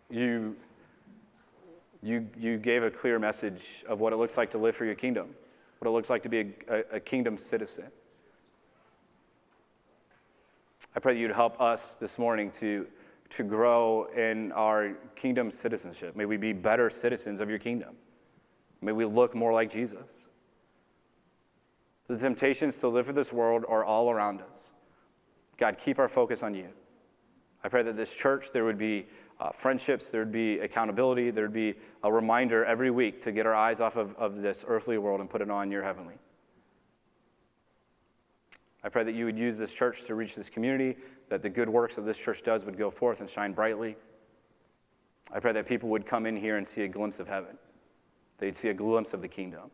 you, 0.10 0.56
you, 2.04 2.28
you 2.38 2.58
gave 2.58 2.84
a 2.84 2.92
clear 2.92 3.18
message 3.18 3.86
of 3.88 4.00
what 4.00 4.12
it 4.14 4.18
looks 4.18 4.38
like 4.38 4.52
to 4.52 4.58
live 4.58 4.76
for 4.76 4.86
your 4.86 4.96
kingdom, 4.96 5.30
what 5.80 5.88
it 5.88 5.92
looks 5.92 6.10
like 6.10 6.22
to 6.24 6.30
be 6.30 6.40
a, 6.40 6.46
a, 6.68 6.84
a 6.96 7.00
kingdom 7.00 7.38
citizen. 7.38 7.86
I 10.96 11.00
pray 11.00 11.14
that 11.14 11.20
you'd 11.20 11.32
help 11.32 11.60
us 11.60 11.96
this 12.00 12.20
morning 12.20 12.52
to, 12.52 12.86
to 13.32 13.44
grow 13.44 14.06
in 14.16 14.52
our 14.52 14.94
kingdom 15.16 15.50
citizenship. 15.50 16.16
May 16.16 16.26
we 16.26 16.38
be 16.38 16.54
better 16.54 16.90
citizens 16.90 17.40
of 17.40 17.50
your 17.50 17.58
kingdom. 17.58 17.96
May 18.82 18.92
we 18.92 19.06
look 19.06 19.34
more 19.34 19.54
like 19.54 19.72
Jesus. 19.72 20.28
The 22.08 22.18
temptations 22.18 22.78
to 22.80 22.90
live 22.90 23.06
for 23.06 23.14
this 23.14 23.32
world 23.32 23.64
are 23.68 23.84
all 23.84 24.12
around 24.12 24.42
us. 24.42 24.74
God, 25.58 25.78
keep 25.78 26.00
our 26.00 26.10
focus 26.10 26.44
on 26.44 26.54
you. 26.54 26.68
I 27.64 27.70
pray 27.70 27.82
that 27.84 27.96
this 27.96 28.14
church, 28.14 28.48
there 28.52 28.66
would 28.66 28.78
be 28.78 29.06
uh, 29.40 29.52
friendships, 29.52 30.10
there 30.10 30.22
would 30.22 30.32
be 30.32 30.60
accountability, 30.60 31.32
there 31.32 31.46
would 31.46 31.54
be 31.54 31.76
a 32.04 32.12
reminder 32.12 32.64
every 32.66 32.92
week 32.92 33.22
to 33.22 33.32
get 33.32 33.46
our 33.46 33.56
eyes 33.56 33.80
off 33.80 33.96
of, 33.96 34.16
of 34.16 34.42
this 34.42 34.64
earthly 34.68 34.98
world 34.98 35.20
and 35.20 35.30
put 35.30 35.42
it 35.42 35.50
on 35.50 35.72
your 35.72 35.84
heavenly. 35.84 36.16
I 38.84 38.90
pray 38.90 39.04
that 39.04 39.16
you 39.16 39.26
would 39.26 39.38
use 39.38 39.58
this 39.58 39.74
church 39.74 40.04
to 40.06 40.16
reach 40.16 40.36
this 40.36 40.50
community, 40.50 40.98
that 41.30 41.42
the 41.42 41.50
good 41.50 41.70
works 41.70 41.96
that 41.96 42.06
this 42.06 42.18
church 42.18 42.44
does 42.44 42.66
would 42.66 42.78
go 42.78 42.92
forth 42.92 43.22
and 43.22 43.30
shine 43.30 43.54
brightly. 43.54 43.96
I 45.32 45.40
pray 45.40 45.54
that 45.54 45.68
people 45.68 45.90
would 45.90 46.06
come 46.06 46.26
in 46.26 46.36
here 46.36 46.58
and 46.58 46.68
see 46.68 46.84
a 46.84 46.88
glimpse 46.88 47.20
of 47.20 47.28
heaven, 47.28 47.58
they'd 48.38 48.56
see 48.56 48.70
a 48.70 48.74
glimpse 48.74 49.14
of 49.14 49.22
the 49.22 49.28
kingdom. 49.28 49.72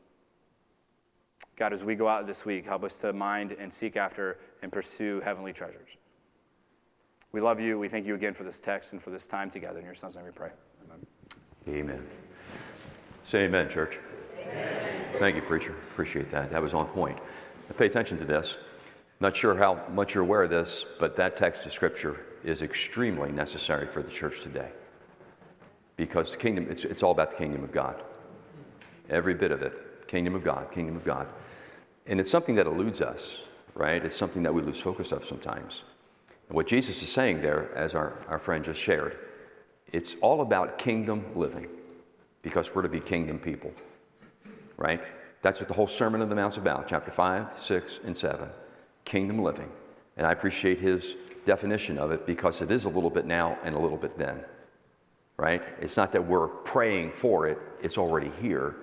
God, 1.55 1.74
as 1.74 1.84
we 1.84 1.95
go 1.95 2.07
out 2.07 2.26
this 2.26 2.45
week, 2.45 2.66
help 2.66 2.84
us 2.84 2.97
to 2.99 3.12
mind 3.12 3.51
and 3.51 3.74
seek 3.74 3.97
after 3.97 4.39
and 4.62 4.72
pursue 4.72 5.20
heavenly 5.22 5.51
treasures. 5.51 5.89
We 7.32 7.41
love 7.41 7.59
you. 7.59 7.77
We 7.77 7.89
thank 7.89 8.07
you 8.07 8.15
again 8.15 8.34
for 8.34 8.43
this 8.43 8.59
text 8.59 8.93
and 8.93 9.01
for 9.01 9.11
this 9.11 9.27
time 9.27 9.49
together. 9.49 9.80
In 9.80 9.86
your 9.86 9.95
son's 9.95 10.15
name 10.15 10.25
we 10.25 10.32
pray. 10.32 10.49
Amen. 10.86 11.05
Amen. 11.67 12.07
Say 13.23 13.43
amen, 13.43 13.69
church. 13.69 13.99
Amen. 14.41 15.05
Thank 15.19 15.36
you, 15.36 15.43
preacher. 15.43 15.75
Appreciate 15.91 16.32
that. 16.32 16.51
That 16.51 16.61
was 16.61 16.73
on 16.73 16.88
point. 16.88 17.17
Now 17.69 17.75
pay 17.77 17.86
attention 17.86 18.17
to 18.17 18.25
this. 18.25 18.57
Not 19.19 19.36
sure 19.36 19.55
how 19.55 19.82
much 19.93 20.15
you're 20.15 20.23
aware 20.23 20.43
of 20.43 20.49
this, 20.49 20.86
but 20.99 21.15
that 21.17 21.36
text 21.36 21.65
of 21.65 21.73
Scripture 21.73 22.25
is 22.43 22.61
extremely 22.61 23.32
necessary 23.32 23.86
for 23.86 24.01
the 24.01 24.09
church 24.09 24.41
today. 24.41 24.69
Because 25.97 26.32
the 26.32 26.38
kingdom, 26.38 26.67
it's, 26.69 26.86
it's 26.86 27.03
all 27.03 27.11
about 27.11 27.32
the 27.32 27.38
kingdom 27.38 27.63
of 27.63 27.71
God. 27.71 28.01
Every 29.09 29.34
bit 29.34 29.51
of 29.51 29.61
it. 29.61 30.07
Kingdom 30.07 30.34
of 30.34 30.43
God, 30.43 30.71
kingdom 30.71 30.95
of 30.95 31.03
God. 31.03 31.27
And 32.07 32.19
it's 32.19 32.32
something 32.32 32.55
that 32.55 32.65
eludes 32.65 33.01
us, 33.01 33.41
right? 33.75 34.03
It's 34.03 34.15
something 34.15 34.41
that 34.43 34.53
we 34.53 34.61
lose 34.61 34.80
focus 34.80 35.11
of 35.11 35.25
sometimes. 35.25 35.84
And 36.49 36.55
what 36.55 36.67
Jesus 36.67 37.01
is 37.01 37.09
saying 37.09 37.41
there, 37.41 37.69
as 37.75 37.95
our, 37.95 38.13
our 38.27 38.39
friend 38.39 38.65
just 38.65 38.81
shared, 38.81 39.17
it's 39.91 40.15
all 40.21 40.41
about 40.41 40.77
kingdom 40.77 41.25
living 41.35 41.67
because 42.41 42.73
we're 42.73 42.81
to 42.81 42.89
be 42.89 42.99
kingdom 42.99 43.39
people, 43.39 43.71
right? 44.77 45.01
That's 45.41 45.59
what 45.59 45.67
the 45.67 45.73
whole 45.73 45.87
Sermon 45.87 46.21
on 46.21 46.29
the 46.29 46.35
Mount's 46.35 46.57
about, 46.57 46.87
chapter 46.87 47.11
5, 47.11 47.61
6, 47.61 47.99
and 48.03 48.17
7 48.17 48.49
kingdom 49.05 49.41
living. 49.41 49.69
And 50.17 50.27
I 50.27 50.31
appreciate 50.31 50.79
his 50.79 51.15
definition 51.45 51.97
of 51.97 52.11
it 52.11 52.25
because 52.25 52.61
it 52.61 52.69
is 52.69 52.85
a 52.85 52.89
little 52.89 53.09
bit 53.09 53.25
now 53.25 53.57
and 53.63 53.73
a 53.73 53.79
little 53.79 53.97
bit 53.97 54.17
then, 54.17 54.43
right? 55.37 55.63
It's 55.81 55.97
not 55.97 56.11
that 56.11 56.25
we're 56.25 56.47
praying 56.47 57.13
for 57.13 57.47
it, 57.47 57.57
it's 57.81 57.97
already 57.97 58.31
here. 58.41 58.75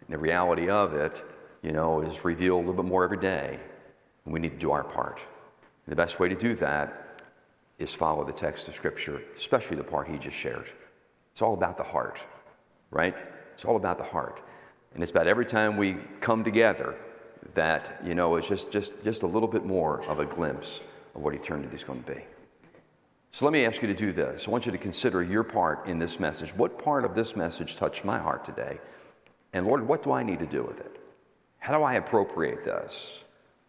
And 0.00 0.08
the 0.10 0.18
reality 0.18 0.68
of 0.68 0.94
it, 0.94 1.22
you 1.62 1.72
know, 1.72 2.02
is 2.02 2.24
revealed 2.24 2.64
a 2.64 2.66
little 2.68 2.82
bit 2.82 2.88
more 2.88 3.04
every 3.04 3.18
day. 3.18 3.58
And 4.24 4.34
we 4.34 4.40
need 4.40 4.50
to 4.50 4.58
do 4.58 4.72
our 4.72 4.84
part. 4.84 5.20
And 5.86 5.92
the 5.92 5.96
best 5.96 6.20
way 6.20 6.28
to 6.28 6.34
do 6.34 6.54
that 6.56 7.01
is 7.82 7.94
follow 7.94 8.24
the 8.24 8.32
text 8.32 8.68
of 8.68 8.74
Scripture, 8.74 9.20
especially 9.36 9.76
the 9.76 9.84
part 9.84 10.08
he 10.08 10.16
just 10.16 10.36
shared. 10.36 10.66
It's 11.32 11.42
all 11.42 11.54
about 11.54 11.76
the 11.76 11.82
heart, 11.82 12.18
right? 12.90 13.16
It's 13.54 13.64
all 13.64 13.76
about 13.76 13.98
the 13.98 14.04
heart. 14.04 14.40
And 14.94 15.02
it's 15.02 15.10
about 15.10 15.26
every 15.26 15.46
time 15.46 15.76
we 15.76 15.96
come 16.20 16.44
together 16.44 16.94
that, 17.54 18.00
you 18.04 18.14
know, 18.14 18.36
it's 18.36 18.48
just, 18.48 18.70
just, 18.70 18.92
just 19.02 19.22
a 19.22 19.26
little 19.26 19.48
bit 19.48 19.64
more 19.64 20.02
of 20.04 20.20
a 20.20 20.24
glimpse 20.24 20.80
of 21.14 21.22
what 21.22 21.34
eternity 21.34 21.74
is 21.74 21.84
going 21.84 22.02
to 22.02 22.12
be. 22.14 22.22
So 23.32 23.46
let 23.46 23.52
me 23.52 23.64
ask 23.64 23.80
you 23.82 23.88
to 23.88 23.94
do 23.94 24.12
this. 24.12 24.46
I 24.46 24.50
want 24.50 24.66
you 24.66 24.72
to 24.72 24.78
consider 24.78 25.22
your 25.22 25.42
part 25.42 25.86
in 25.86 25.98
this 25.98 26.20
message. 26.20 26.54
What 26.54 26.78
part 26.78 27.04
of 27.04 27.14
this 27.14 27.34
message 27.34 27.76
touched 27.76 28.04
my 28.04 28.18
heart 28.18 28.44
today? 28.44 28.78
And 29.54 29.66
Lord, 29.66 29.86
what 29.86 30.02
do 30.02 30.12
I 30.12 30.22
need 30.22 30.38
to 30.38 30.46
do 30.46 30.62
with 30.62 30.80
it? 30.80 31.00
How 31.58 31.76
do 31.76 31.82
I 31.82 31.94
appropriate 31.94 32.64
this? 32.64 33.18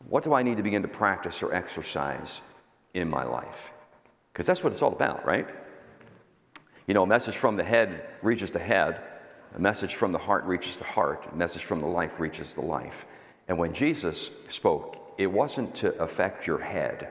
What 0.09 0.23
do 0.23 0.33
I 0.33 0.43
need 0.43 0.57
to 0.57 0.63
begin 0.63 0.81
to 0.81 0.87
practice 0.87 1.41
or 1.41 1.53
exercise 1.53 2.41
in 2.93 3.09
my 3.09 3.23
life? 3.23 3.72
Because 4.33 4.47
that's 4.47 4.63
what 4.63 4.73
it's 4.73 4.81
all 4.81 4.93
about, 4.93 5.25
right? 5.25 5.47
You 6.87 6.95
know, 6.95 7.03
a 7.03 7.07
message 7.07 7.37
from 7.37 7.55
the 7.55 7.63
head 7.63 8.07
reaches 8.23 8.51
the 8.51 8.59
head, 8.59 8.99
a 9.55 9.59
message 9.59 9.95
from 9.95 10.11
the 10.11 10.17
heart 10.17 10.43
reaches 10.45 10.75
the 10.75 10.83
heart, 10.83 11.27
a 11.31 11.35
message 11.35 11.63
from 11.63 11.81
the 11.81 11.87
life 11.87 12.19
reaches 12.19 12.55
the 12.55 12.61
life. 12.61 13.05
And 13.47 13.57
when 13.57 13.73
Jesus 13.73 14.31
spoke, 14.49 15.15
it 15.17 15.27
wasn't 15.27 15.75
to 15.75 15.93
affect 16.01 16.47
your 16.47 16.57
head, 16.57 17.09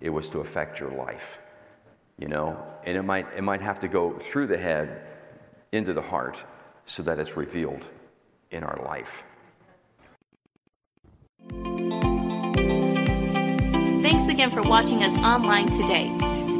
it 0.00 0.08
was 0.08 0.30
to 0.30 0.40
affect 0.40 0.80
your 0.80 0.90
life. 0.90 1.38
You 2.18 2.28
know, 2.28 2.58
and 2.84 2.96
it 2.96 3.02
might, 3.02 3.26
it 3.36 3.42
might 3.42 3.60
have 3.60 3.78
to 3.80 3.88
go 3.88 4.18
through 4.18 4.46
the 4.46 4.56
head 4.56 5.02
into 5.72 5.92
the 5.92 6.00
heart 6.00 6.38
so 6.86 7.02
that 7.02 7.18
it's 7.18 7.36
revealed 7.36 7.84
in 8.50 8.64
our 8.64 8.80
life. 8.82 9.24
Thanks 14.02 14.28
again 14.28 14.50
for 14.50 14.62
watching 14.62 15.02
us 15.02 15.16
online 15.18 15.68
today. 15.68 16.35